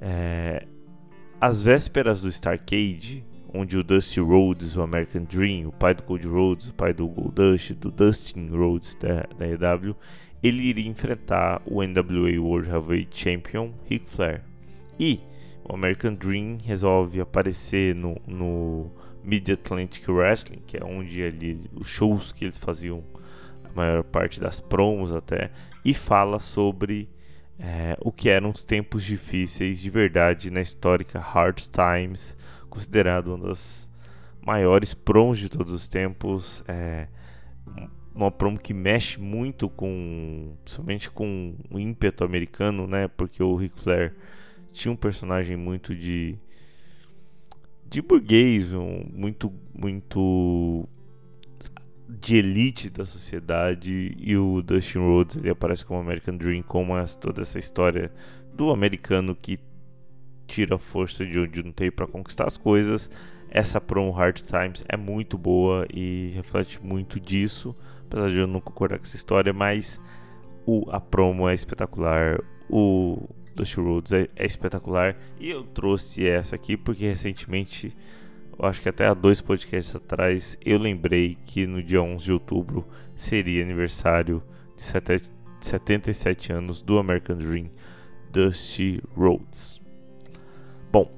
É, 0.00 0.66
às 1.38 1.62
vésperas 1.62 2.22
do 2.22 2.28
Starcade, 2.28 3.22
onde 3.52 3.78
o 3.78 3.84
Dusty 3.84 4.20
Rhodes, 4.20 4.76
o 4.76 4.82
American 4.82 5.24
Dream, 5.24 5.68
o 5.68 5.72
pai 5.72 5.94
do 5.94 6.02
Cody 6.02 6.26
Rhodes, 6.26 6.68
o 6.68 6.74
pai 6.74 6.94
do 6.94 7.06
Goldust, 7.06 7.72
do 7.74 7.90
Dustin 7.90 8.48
Rhodes 8.48 8.94
da, 8.94 9.26
da 9.38 9.46
EW, 9.46 9.94
ele 10.42 10.62
iria 10.62 10.88
enfrentar 10.88 11.60
o 11.66 11.82
NWA 11.82 12.40
World 12.40 12.68
Heavyweight 12.68 13.08
Champion 13.16 13.72
Ric 13.88 14.08
Flair. 14.08 14.42
E 14.98 15.20
o 15.64 15.74
American 15.74 16.14
Dream 16.14 16.58
resolve 16.64 17.20
aparecer 17.20 17.94
no, 17.94 18.16
no 18.26 18.90
Mid 19.26 19.50
Atlantic 19.50 20.08
Wrestling, 20.08 20.62
que 20.66 20.76
é 20.76 20.84
onde 20.84 21.22
ali 21.22 21.60
os 21.74 21.88
shows 21.88 22.32
que 22.32 22.44
eles 22.44 22.56
faziam 22.56 23.04
a 23.64 23.74
maior 23.74 24.04
parte 24.04 24.40
das 24.40 24.60
promos 24.60 25.12
até, 25.12 25.50
e 25.84 25.92
fala 25.92 26.38
sobre 26.38 27.08
é, 27.58 27.96
o 28.00 28.12
que 28.12 28.30
eram 28.30 28.50
os 28.50 28.64
tempos 28.64 29.04
difíceis 29.04 29.80
de 29.80 29.90
verdade 29.90 30.50
na 30.50 30.60
histórica 30.60 31.18
Hard 31.18 31.58
Times 31.58 32.36
considerado 32.76 33.34
uma 33.34 33.48
das 33.48 33.90
maiores 34.42 34.92
promos 34.92 35.38
de 35.38 35.48
todos 35.48 35.72
os 35.72 35.88
tempos. 35.88 36.62
É 36.68 37.08
uma 38.14 38.30
promo 38.30 38.58
que 38.58 38.72
mexe 38.72 39.18
muito 39.18 39.68
com, 39.68 40.54
somente 40.64 41.10
com 41.10 41.54
o 41.70 41.78
ímpeto 41.78 42.22
americano, 42.22 42.86
né? 42.86 43.08
Porque 43.08 43.42
o 43.42 43.56
Ric 43.56 43.80
Flair 43.80 44.14
tinha 44.72 44.92
um 44.92 44.96
personagem 44.96 45.56
muito 45.56 45.94
de 45.94 46.38
de 47.88 48.02
burguês, 48.02 48.72
um, 48.72 49.04
muito 49.12 49.52
muito 49.74 50.88
de 52.08 52.36
elite 52.36 52.88
da 52.88 53.04
sociedade 53.04 54.16
e 54.18 54.36
o 54.36 54.62
Dustin 54.62 54.98
Rhodes 54.98 55.36
ele 55.36 55.50
aparece 55.50 55.84
como 55.84 56.00
American 56.00 56.36
Dream 56.36 56.62
como 56.62 56.92
toda 57.20 57.42
essa 57.42 57.58
história 57.58 58.12
do 58.54 58.70
americano 58.70 59.34
que 59.34 59.58
tira 60.46 60.78
força 60.78 61.26
de 61.26 61.38
onde 61.38 61.62
não 61.62 61.72
tem 61.72 61.90
para 61.90 62.06
conquistar 62.06 62.46
as 62.46 62.56
coisas. 62.56 63.10
Essa 63.50 63.80
promo 63.80 64.12
Hard 64.12 64.40
Times 64.42 64.84
é 64.88 64.96
muito 64.96 65.36
boa 65.36 65.86
e 65.92 66.32
reflete 66.34 66.82
muito 66.82 67.18
disso, 67.18 67.76
apesar 68.06 68.30
de 68.30 68.38
eu 68.38 68.46
não 68.46 68.60
concordar 68.60 68.98
com 68.98 69.04
essa 69.04 69.16
história, 69.16 69.52
mas 69.52 70.00
o, 70.64 70.88
a 70.90 71.00
promo 71.00 71.48
é 71.48 71.54
espetacular, 71.54 72.40
o 72.68 73.28
Dusty 73.56 73.80
Rhodes 73.80 74.12
é, 74.12 74.28
é 74.36 74.44
espetacular 74.44 75.16
e 75.40 75.50
eu 75.50 75.64
trouxe 75.64 76.26
essa 76.26 76.54
aqui 76.54 76.76
porque 76.76 77.08
recentemente, 77.08 77.96
acho 78.58 78.82
que 78.82 78.88
até 78.88 79.06
há 79.06 79.14
dois 79.14 79.40
podcasts 79.40 79.96
atrás, 79.96 80.58
eu 80.64 80.78
lembrei 80.78 81.38
que 81.46 81.66
no 81.66 81.82
dia 81.82 82.02
11 82.02 82.24
de 82.24 82.32
outubro 82.32 82.86
seria 83.16 83.62
aniversário 83.62 84.42
de 84.76 84.82
77 85.62 86.52
anos 86.52 86.82
do 86.82 86.98
American 86.98 87.36
Dream, 87.36 87.70
Dusty 88.30 89.02
Rhodes. 89.16 89.80
Bom, 90.92 91.10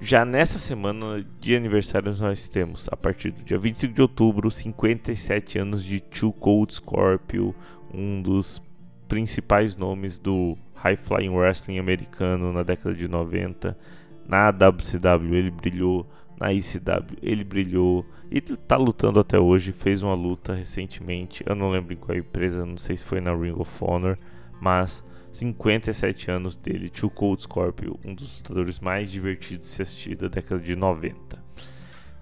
já 0.00 0.24
nessa 0.24 0.58
semana 0.58 1.24
de 1.40 1.56
aniversários 1.56 2.20
nós 2.20 2.48
temos, 2.50 2.88
a 2.92 2.96
partir 2.96 3.30
do 3.30 3.42
dia 3.42 3.58
25 3.58 3.94
de 3.94 4.02
outubro, 4.02 4.50
57 4.50 5.58
anos 5.58 5.82
de 5.82 6.00
Two 6.00 6.32
Cold 6.34 6.74
Scorpio, 6.74 7.54
um 7.92 8.20
dos 8.20 8.60
principais 9.08 9.76
nomes 9.76 10.18
do 10.18 10.56
High 10.82 10.96
Flying 10.96 11.30
Wrestling 11.30 11.78
americano 11.78 12.52
na 12.52 12.64
década 12.64 12.94
de 12.94 13.06
90. 13.06 13.78
Na 14.26 14.50
WCW 14.50 15.34
ele 15.34 15.50
brilhou, 15.50 16.10
na 16.38 16.52
ICW 16.52 17.18
ele 17.22 17.44
brilhou 17.44 18.04
e 18.30 18.38
está 18.38 18.76
lutando 18.76 19.20
até 19.20 19.38
hoje. 19.38 19.70
Fez 19.70 20.02
uma 20.02 20.14
luta 20.14 20.54
recentemente, 20.54 21.44
eu 21.46 21.54
não 21.54 21.70
lembro 21.70 21.92
em 21.92 21.96
qual 21.96 22.18
empresa, 22.18 22.66
não 22.66 22.76
sei 22.76 22.96
se 22.96 23.04
foi 23.04 23.20
na 23.20 23.34
Ring 23.34 23.54
of 23.56 23.70
Honor, 23.80 24.18
mas 24.60 25.04
57 25.30 26.30
anos 26.30 26.56
dele, 26.56 26.90
Too 26.90 27.10
Cold 27.10 27.42
Scorpio, 27.42 27.98
um 28.04 28.14
dos 28.14 28.38
lutadores 28.38 28.80
mais 28.80 29.10
divertidos 29.10 29.68
de 29.68 29.74
se 29.74 29.82
assistir 29.82 30.16
da 30.16 30.28
década 30.28 30.60
de 30.60 30.74
90. 30.74 31.42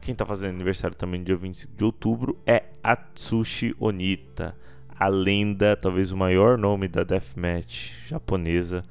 Quem 0.01 0.13
está 0.13 0.25
fazendo 0.25 0.55
aniversário 0.55 0.97
também 0.97 1.21
no 1.21 1.27
dia 1.27 1.37
25 1.37 1.75
de 1.77 1.85
outubro 1.85 2.39
é 2.47 2.65
Atsushi 2.83 3.75
Onita, 3.79 4.57
a 5.01 5.09
lenda, 5.09 5.74
talvez 5.74 6.12
o 6.12 6.16
maior 6.16 6.59
nome 6.59 6.86
da 6.86 7.03
deathmatch 7.03 8.07
japonesa, 8.07 8.84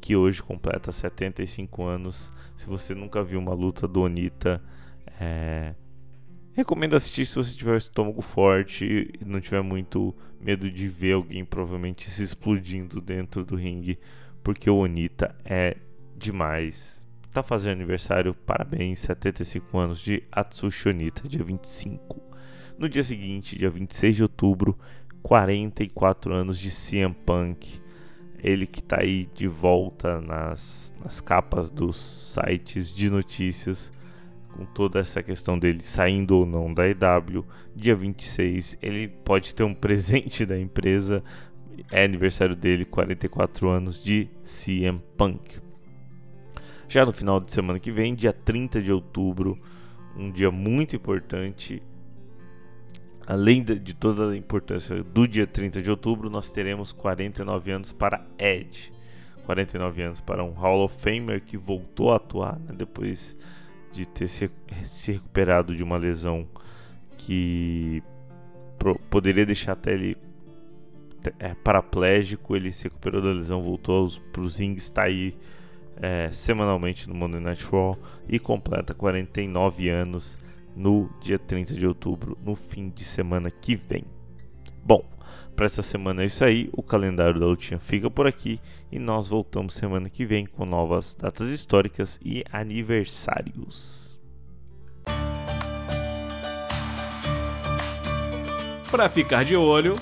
que 0.00 0.16
hoje 0.16 0.42
completa 0.42 0.90
75 0.90 1.84
anos. 1.84 2.34
Se 2.56 2.66
você 2.66 2.94
nunca 2.94 3.22
viu 3.22 3.38
uma 3.38 3.54
luta 3.54 3.86
do 3.86 4.02
Onita, 4.02 4.60
é, 5.20 5.74
Recomendo 6.54 6.94
assistir 6.94 7.26
se 7.26 7.34
você 7.34 7.56
tiver 7.56 7.72
o 7.72 7.76
estômago 7.76 8.22
forte 8.22 8.84
e 9.20 9.24
não 9.24 9.40
tiver 9.40 9.60
muito 9.60 10.14
medo 10.40 10.70
de 10.70 10.86
ver 10.86 11.14
alguém 11.14 11.44
provavelmente 11.44 12.08
se 12.08 12.22
explodindo 12.22 13.00
dentro 13.00 13.44
do 13.44 13.56
ringue, 13.56 13.98
porque 14.40 14.70
o 14.70 14.76
Onita 14.76 15.34
é 15.44 15.76
demais. 16.16 17.04
Tá 17.32 17.42
fazendo 17.42 17.72
aniversário, 17.72 18.32
parabéns, 18.34 19.00
75 19.00 19.76
anos 19.76 19.98
de 19.98 20.22
Atsushi 20.30 20.90
Onita, 20.90 21.28
dia 21.28 21.42
25. 21.42 22.22
No 22.78 22.88
dia 22.88 23.02
seguinte, 23.02 23.58
dia 23.58 23.68
26 23.68 24.14
de 24.14 24.22
outubro, 24.22 24.78
44 25.24 26.34
anos 26.34 26.58
de 26.58 26.70
CM 26.70 27.14
Punk. 27.24 27.80
ele 28.42 28.66
que 28.66 28.80
está 28.80 29.00
aí 29.00 29.26
de 29.34 29.48
volta 29.48 30.20
nas, 30.20 30.94
nas 31.02 31.18
capas 31.18 31.70
dos 31.70 31.96
sites 32.34 32.92
de 32.92 33.08
notícias, 33.08 33.90
com 34.52 34.66
toda 34.66 35.00
essa 35.00 35.22
questão 35.22 35.58
dele 35.58 35.80
saindo 35.80 36.36
ou 36.36 36.44
não 36.44 36.74
da 36.74 36.86
EW. 36.86 37.42
Dia 37.74 37.96
26, 37.96 38.76
ele 38.82 39.08
pode 39.08 39.54
ter 39.54 39.64
um 39.64 39.72
presente 39.74 40.44
da 40.44 40.60
empresa, 40.60 41.24
é 41.90 42.04
aniversário 42.04 42.54
dele, 42.54 42.84
44 42.84 43.70
anos 43.70 44.02
de 44.02 44.28
CM 44.42 45.00
Punk. 45.16 45.58
Já 46.86 47.06
no 47.06 47.14
final 47.14 47.40
de 47.40 47.50
semana 47.50 47.80
que 47.80 47.90
vem, 47.90 48.14
dia 48.14 48.34
30 48.34 48.82
de 48.82 48.92
outubro, 48.92 49.56
um 50.14 50.30
dia 50.30 50.50
muito 50.50 50.94
importante. 50.94 51.82
Além 53.26 53.62
de 53.62 53.94
toda 53.94 54.30
a 54.30 54.36
importância 54.36 55.02
do 55.02 55.26
dia 55.26 55.46
30 55.46 55.80
de 55.80 55.90
outubro, 55.90 56.28
nós 56.28 56.50
teremos 56.50 56.92
49 56.92 57.70
anos 57.70 57.92
para 57.92 58.24
Edge. 58.38 58.92
49 59.46 60.02
anos 60.02 60.20
para 60.20 60.42
um 60.44 60.52
Hall 60.52 60.84
of 60.84 60.96
Famer 60.96 61.40
que 61.40 61.56
voltou 61.56 62.12
a 62.12 62.16
atuar 62.16 62.58
né, 62.60 62.74
depois 62.76 63.36
de 63.92 64.06
ter 64.06 64.28
se, 64.28 64.50
se, 64.84 65.12
recuperado 65.12 65.74
de 65.76 65.82
uma 65.82 65.96
lesão 65.96 66.46
que 67.16 68.02
pro, 68.78 68.98
poderia 69.10 69.46
deixar 69.46 69.72
até 69.72 69.94
ele 69.94 70.16
é, 71.38 71.54
paraplégico. 71.54 72.56
Ele 72.56 72.72
se 72.72 72.84
recuperou 72.84 73.22
da 73.22 73.32
lesão, 73.32 73.62
voltou 73.62 74.10
para 74.32 74.42
os 74.42 74.58
rings, 74.58 74.84
está 74.84 75.04
aí 75.04 75.34
é, 75.96 76.30
semanalmente 76.32 77.08
no 77.08 77.14
Monday 77.14 77.40
Night 77.40 77.64
Raw 77.66 77.98
e 78.28 78.38
completa 78.38 78.92
49 78.92 79.88
anos 79.88 80.38
no 80.74 81.08
dia 81.20 81.38
30 81.38 81.74
de 81.74 81.86
outubro, 81.86 82.36
no 82.42 82.54
fim 82.54 82.88
de 82.88 83.04
semana 83.04 83.50
que 83.50 83.76
vem. 83.76 84.04
Bom, 84.84 85.04
para 85.54 85.66
essa 85.66 85.82
semana 85.82 86.22
é 86.22 86.26
isso 86.26 86.44
aí, 86.44 86.68
o 86.72 86.82
calendário 86.82 87.38
da 87.38 87.46
lutinha 87.46 87.78
fica 87.78 88.10
por 88.10 88.26
aqui 88.26 88.60
e 88.90 88.98
nós 88.98 89.28
voltamos 89.28 89.74
semana 89.74 90.10
que 90.10 90.26
vem 90.26 90.46
com 90.46 90.66
novas 90.66 91.14
datas 91.14 91.48
históricas 91.48 92.18
e 92.24 92.42
aniversários. 92.52 94.18
Para 98.90 99.08
ficar 99.08 99.44
de 99.44 99.56
olho, 99.56 99.96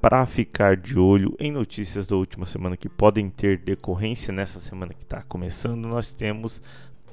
para 0.00 0.24
ficar 0.24 0.76
de 0.76 0.98
olho 0.98 1.36
em 1.38 1.52
notícias 1.52 2.06
da 2.06 2.16
última 2.16 2.46
semana 2.46 2.76
que 2.76 2.88
podem 2.88 3.28
ter 3.28 3.58
decorrência 3.58 4.32
nessa 4.32 4.58
semana 4.58 4.94
que 4.94 5.02
está 5.02 5.22
começando, 5.22 5.86
nós 5.86 6.12
temos 6.12 6.62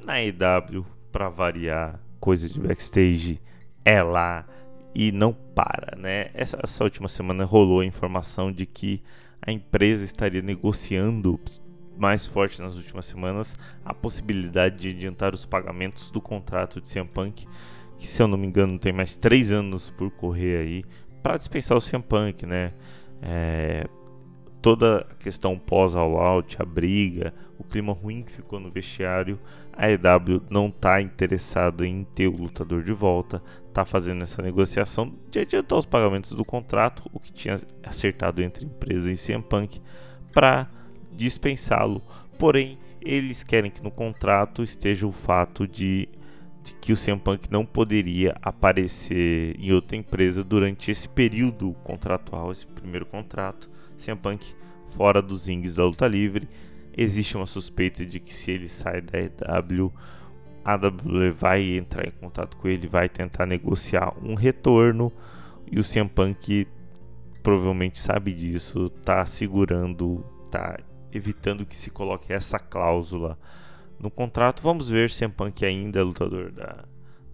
na 0.04 0.22
EW, 0.24 0.86
para 1.12 1.30
variar, 1.30 2.00
coisa 2.20 2.48
de 2.48 2.60
backstage 2.60 3.42
é 3.84 4.02
lá 4.02 4.46
e 4.96 5.12
não 5.12 5.34
para, 5.34 5.98
né? 5.98 6.30
Essa, 6.34 6.58
essa 6.64 6.84
última 6.84 7.08
semana 7.08 7.44
rolou 7.44 7.82
a 7.82 7.86
informação 7.86 8.52
de 8.52 8.66
que 8.66 9.04
a 9.42 9.52
empresa 9.52 10.06
estaria 10.06 10.42
negociando 10.42 11.40
mais 11.98 12.26
forte 12.26 12.62
nas 12.62 12.76
últimas 12.76 13.06
semanas 13.06 13.58
a 13.84 13.94
possibilidade 13.94 14.78
de 14.78 14.90
adiantar 14.90 15.34
os 15.34 15.46
pagamentos 15.46 16.10
do 16.12 16.22
contrato 16.22 16.80
de 16.80 16.88
CM 16.88 17.08
Punk, 17.08 17.48
que 17.98 18.08
se 18.08 18.22
eu 18.22 18.28
não 18.28 18.38
me 18.38 18.48
engano 18.48 18.80
tem 18.80 18.94
mais 18.94 19.16
três 19.16 19.52
anos 19.52 19.90
por 19.90 20.12
correr 20.12 20.58
aí, 20.58 20.86
para 21.28 21.36
dispensar 21.36 21.78
o 21.78 21.82
CM 21.82 22.02
Punk, 22.02 22.46
né? 22.46 22.72
É, 23.22 23.86
toda 24.62 25.06
a 25.12 25.16
questão 25.16 25.60
pós-all 25.60 26.18
out, 26.18 26.56
a 26.58 26.64
briga, 26.64 27.34
o 27.60 27.66
clima 27.66 27.92
ruim 27.92 28.24
que 28.24 28.32
ficou 28.32 28.62
no 28.62 28.72
vestiário, 28.72 29.38
a 29.74 29.92
EW 29.92 30.42
não 30.50 30.68
está 30.68 31.02
interessada 31.02 31.86
em 31.86 32.06
ter 32.16 32.30
o 32.30 32.38
lutador 32.38 32.82
de 32.82 32.94
volta, 32.94 33.44
está 33.68 33.84
fazendo 33.84 34.24
essa 34.24 34.42
negociação 34.42 35.14
de 35.30 35.40
adiantar 35.40 35.78
os 35.78 35.86
pagamentos 35.86 36.32
do 36.32 36.46
contrato, 36.46 37.04
o 37.12 37.20
que 37.20 37.34
tinha 37.34 37.60
acertado 37.84 38.42
entre 38.42 38.64
empresa 38.64 39.12
e 39.12 39.18
CM 39.18 39.44
Punk, 39.44 39.82
para 40.34 40.70
dispensá-lo. 41.12 42.02
Porém, 42.40 42.80
eles 43.02 43.44
querem 43.44 43.70
que 43.70 43.84
no 43.84 43.92
contrato 43.92 44.64
esteja 44.64 45.06
o 45.06 45.12
fato 45.12 45.68
de 45.68 46.08
de 46.68 46.76
que 46.76 46.92
o 46.92 46.98
CM 46.98 47.20
Punk 47.20 47.50
não 47.50 47.66
poderia 47.66 48.36
aparecer 48.42 49.56
em 49.60 49.72
outra 49.72 49.96
empresa 49.96 50.44
durante 50.44 50.92
esse 50.92 51.08
período 51.08 51.74
contratual, 51.84 52.52
esse 52.52 52.66
primeiro 52.66 53.06
contrato. 53.06 53.70
CM 53.98 54.20
Punk 54.20 54.54
fora 54.88 55.22
dos 55.22 55.48
rings 55.48 55.76
da 55.76 55.86
luta 55.86 56.08
livre. 56.08 56.48
Existe 56.96 57.38
uma 57.38 57.46
suspeita 57.46 58.06
de 58.06 58.20
que 58.20 58.34
se 58.34 58.52
ele 58.52 58.68
sai 58.68 59.02
da 59.02 59.20
EW, 59.20 59.94
a 60.66 60.76
WWE 60.76 61.32
vai 61.32 61.78
entrar 61.78 62.06
em 62.06 62.12
contato 62.12 62.58
com 62.58 62.68
ele, 62.68 62.88
vai 62.88 63.08
tentar 63.08 63.46
negociar 63.46 64.14
um 64.22 64.34
retorno 64.34 65.12
e 65.72 65.80
o 65.80 65.84
CM 65.84 66.10
Punk 66.10 66.68
provavelmente 67.42 68.00
sabe 68.00 68.34
disso, 68.34 68.92
está 68.98 69.26
segurando, 69.26 70.26
está 70.46 70.78
evitando 71.14 71.66
que 71.66 71.78
se 71.78 71.90
coloque 71.90 72.34
essa 72.34 72.60
cláusula 72.60 73.38
no 74.00 74.10
contrato. 74.12 74.62
Vamos 74.62 74.90
ver 74.90 75.10
se 75.10 75.28
Punk 75.28 75.66
ainda 75.66 76.00
é 76.00 76.04
lutador 76.04 76.52
da, 76.52 76.86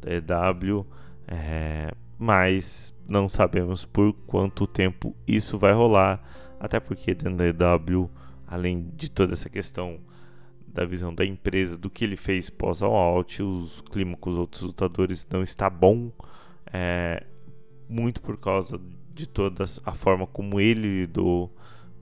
da 0.02 0.14
EW, 0.14 0.86
é, 1.28 1.92
mas 2.18 2.94
não 3.08 3.28
sabemos 3.28 3.86
por 3.86 4.14
quanto 4.26 4.66
tempo 4.68 5.16
isso 5.28 5.58
vai 5.58 5.74
rolar, 5.74 6.24
até 6.60 6.80
porque 6.80 7.14
dentro 7.14 7.38
da 7.38 7.48
EW, 7.48 8.10
além 8.48 8.90
de 8.96 9.10
toda 9.10 9.34
essa 9.34 9.50
questão 9.50 10.00
da 10.68 10.86
visão 10.86 11.14
da 11.14 11.24
empresa, 11.24 11.78
do 11.78 11.90
que 11.90 12.04
ele 12.04 12.18
fez 12.18 12.50
pós 12.50 12.82
ao 12.82 12.94
out, 12.94 13.44
os 13.44 13.82
clima 13.82 14.18
com 14.18 14.32
os 14.32 14.38
outros 14.38 14.64
lutadores 14.64 15.28
não 15.30 15.44
está 15.44 15.70
bom, 15.70 16.12
é, 16.72 17.24
muito 17.88 18.22
por 18.22 18.38
causa 18.38 18.80
de 19.14 19.28
toda 19.28 19.66
a 19.86 19.92
forma 19.94 20.26
como 20.26 20.60
ele 20.60 21.02
lidou 21.02 21.56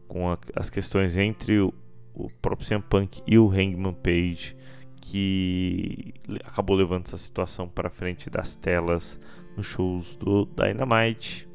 com 0.07 0.30
a, 0.30 0.38
as 0.55 0.70
questões 0.70 1.18
entre 1.18 1.59
o, 1.59 1.74
o 2.14 2.30
próprio 2.41 2.68
CM 2.68 2.84
Punk 2.84 3.22
e 3.26 3.38
o 3.38 3.49
Hangman 3.49 3.93
Page, 3.93 4.55
que 4.99 6.14
acabou 6.43 6.76
levando 6.76 7.07
essa 7.07 7.18
situação 7.18 7.68
para 7.68 7.89
frente 7.89 8.30
das 8.30 8.55
telas 8.55 9.20
nos 9.55 9.66
shows 9.66 10.16
do 10.18 10.45
Dynamite. 10.45 11.47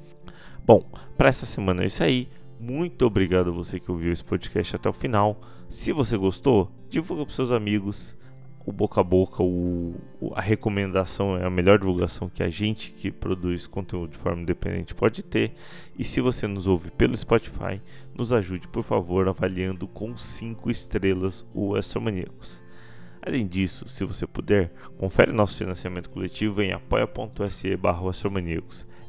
Bom, 0.64 0.82
para 1.16 1.28
essa 1.28 1.46
semana 1.46 1.82
é 1.82 1.86
isso 1.86 2.02
aí. 2.02 2.28
Muito 2.58 3.04
obrigado 3.04 3.50
a 3.50 3.52
você 3.52 3.78
que 3.78 3.90
ouviu 3.90 4.12
esse 4.12 4.24
podcast 4.24 4.76
até 4.76 4.88
o 4.88 4.92
final. 4.92 5.40
Se 5.68 5.92
você 5.92 6.16
gostou, 6.16 6.70
divulga 6.88 7.24
para 7.24 7.34
seus 7.34 7.52
amigos. 7.52 8.15
O 8.66 8.72
boca 8.72 9.00
a 9.00 9.04
boca, 9.04 9.44
o, 9.44 9.94
a 10.34 10.40
recomendação 10.40 11.36
é 11.36 11.44
a 11.44 11.50
melhor 11.50 11.78
divulgação 11.78 12.28
que 12.28 12.42
a 12.42 12.50
gente 12.50 12.90
que 12.90 13.12
produz 13.12 13.64
conteúdo 13.68 14.10
de 14.10 14.18
forma 14.18 14.42
independente 14.42 14.92
pode 14.92 15.22
ter. 15.22 15.54
E 15.96 16.02
se 16.02 16.20
você 16.20 16.48
nos 16.48 16.66
ouve 16.66 16.90
pelo 16.90 17.16
Spotify, 17.16 17.80
nos 18.12 18.32
ajude, 18.32 18.66
por 18.66 18.82
favor, 18.82 19.28
avaliando 19.28 19.86
com 19.86 20.18
5 20.18 20.68
estrelas 20.68 21.46
o 21.54 21.76
Astromaníacos. 21.76 22.60
Além 23.22 23.46
disso, 23.46 23.88
se 23.88 24.04
você 24.04 24.26
puder, 24.26 24.72
confere 24.98 25.30
nosso 25.30 25.58
financiamento 25.58 26.10
coletivo 26.10 26.60
em 26.60 26.72
apoia.se 26.72 27.76
barra 27.76 28.00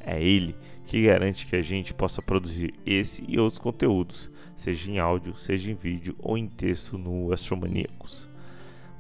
É 0.02 0.22
ele 0.22 0.56
que 0.86 1.04
garante 1.04 1.48
que 1.48 1.56
a 1.56 1.62
gente 1.64 1.96
possa 1.96 2.22
produzir 2.22 2.76
esse 2.86 3.26
e 3.28 3.40
outros 3.40 3.60
conteúdos, 3.60 4.32
seja 4.56 4.92
em 4.92 5.00
áudio, 5.00 5.36
seja 5.36 5.72
em 5.72 5.76
vídeo 5.76 6.16
ou 6.20 6.38
em 6.38 6.48
texto 6.48 6.96
no 6.96 7.34
Astromaníacos. 7.34 8.30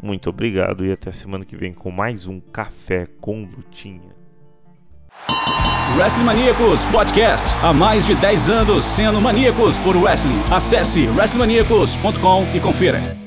Muito 0.01 0.29
obrigado 0.29 0.85
e 0.85 0.91
até 0.91 1.11
semana 1.11 1.43
que 1.43 1.55
vem 1.55 1.73
com 1.73 1.89
mais 1.89 2.27
um 2.27 2.39
Café 2.39 3.07
com 3.19 3.43
Lutinha. 3.43 4.15
Wrestling 5.97 6.23
Maníacos 6.23 6.85
Podcast. 6.85 7.47
Há 7.63 7.73
mais 7.73 8.05
de 8.05 8.13
10 8.15 8.49
anos 8.49 8.85
sendo 8.85 9.19
maníacos 9.21 9.77
por 9.79 9.95
wrestling. 9.95 10.39
Acesse 10.51 11.07
wrestlingmaníacos.com 11.07 12.45
e 12.55 12.59
confira. 12.59 13.26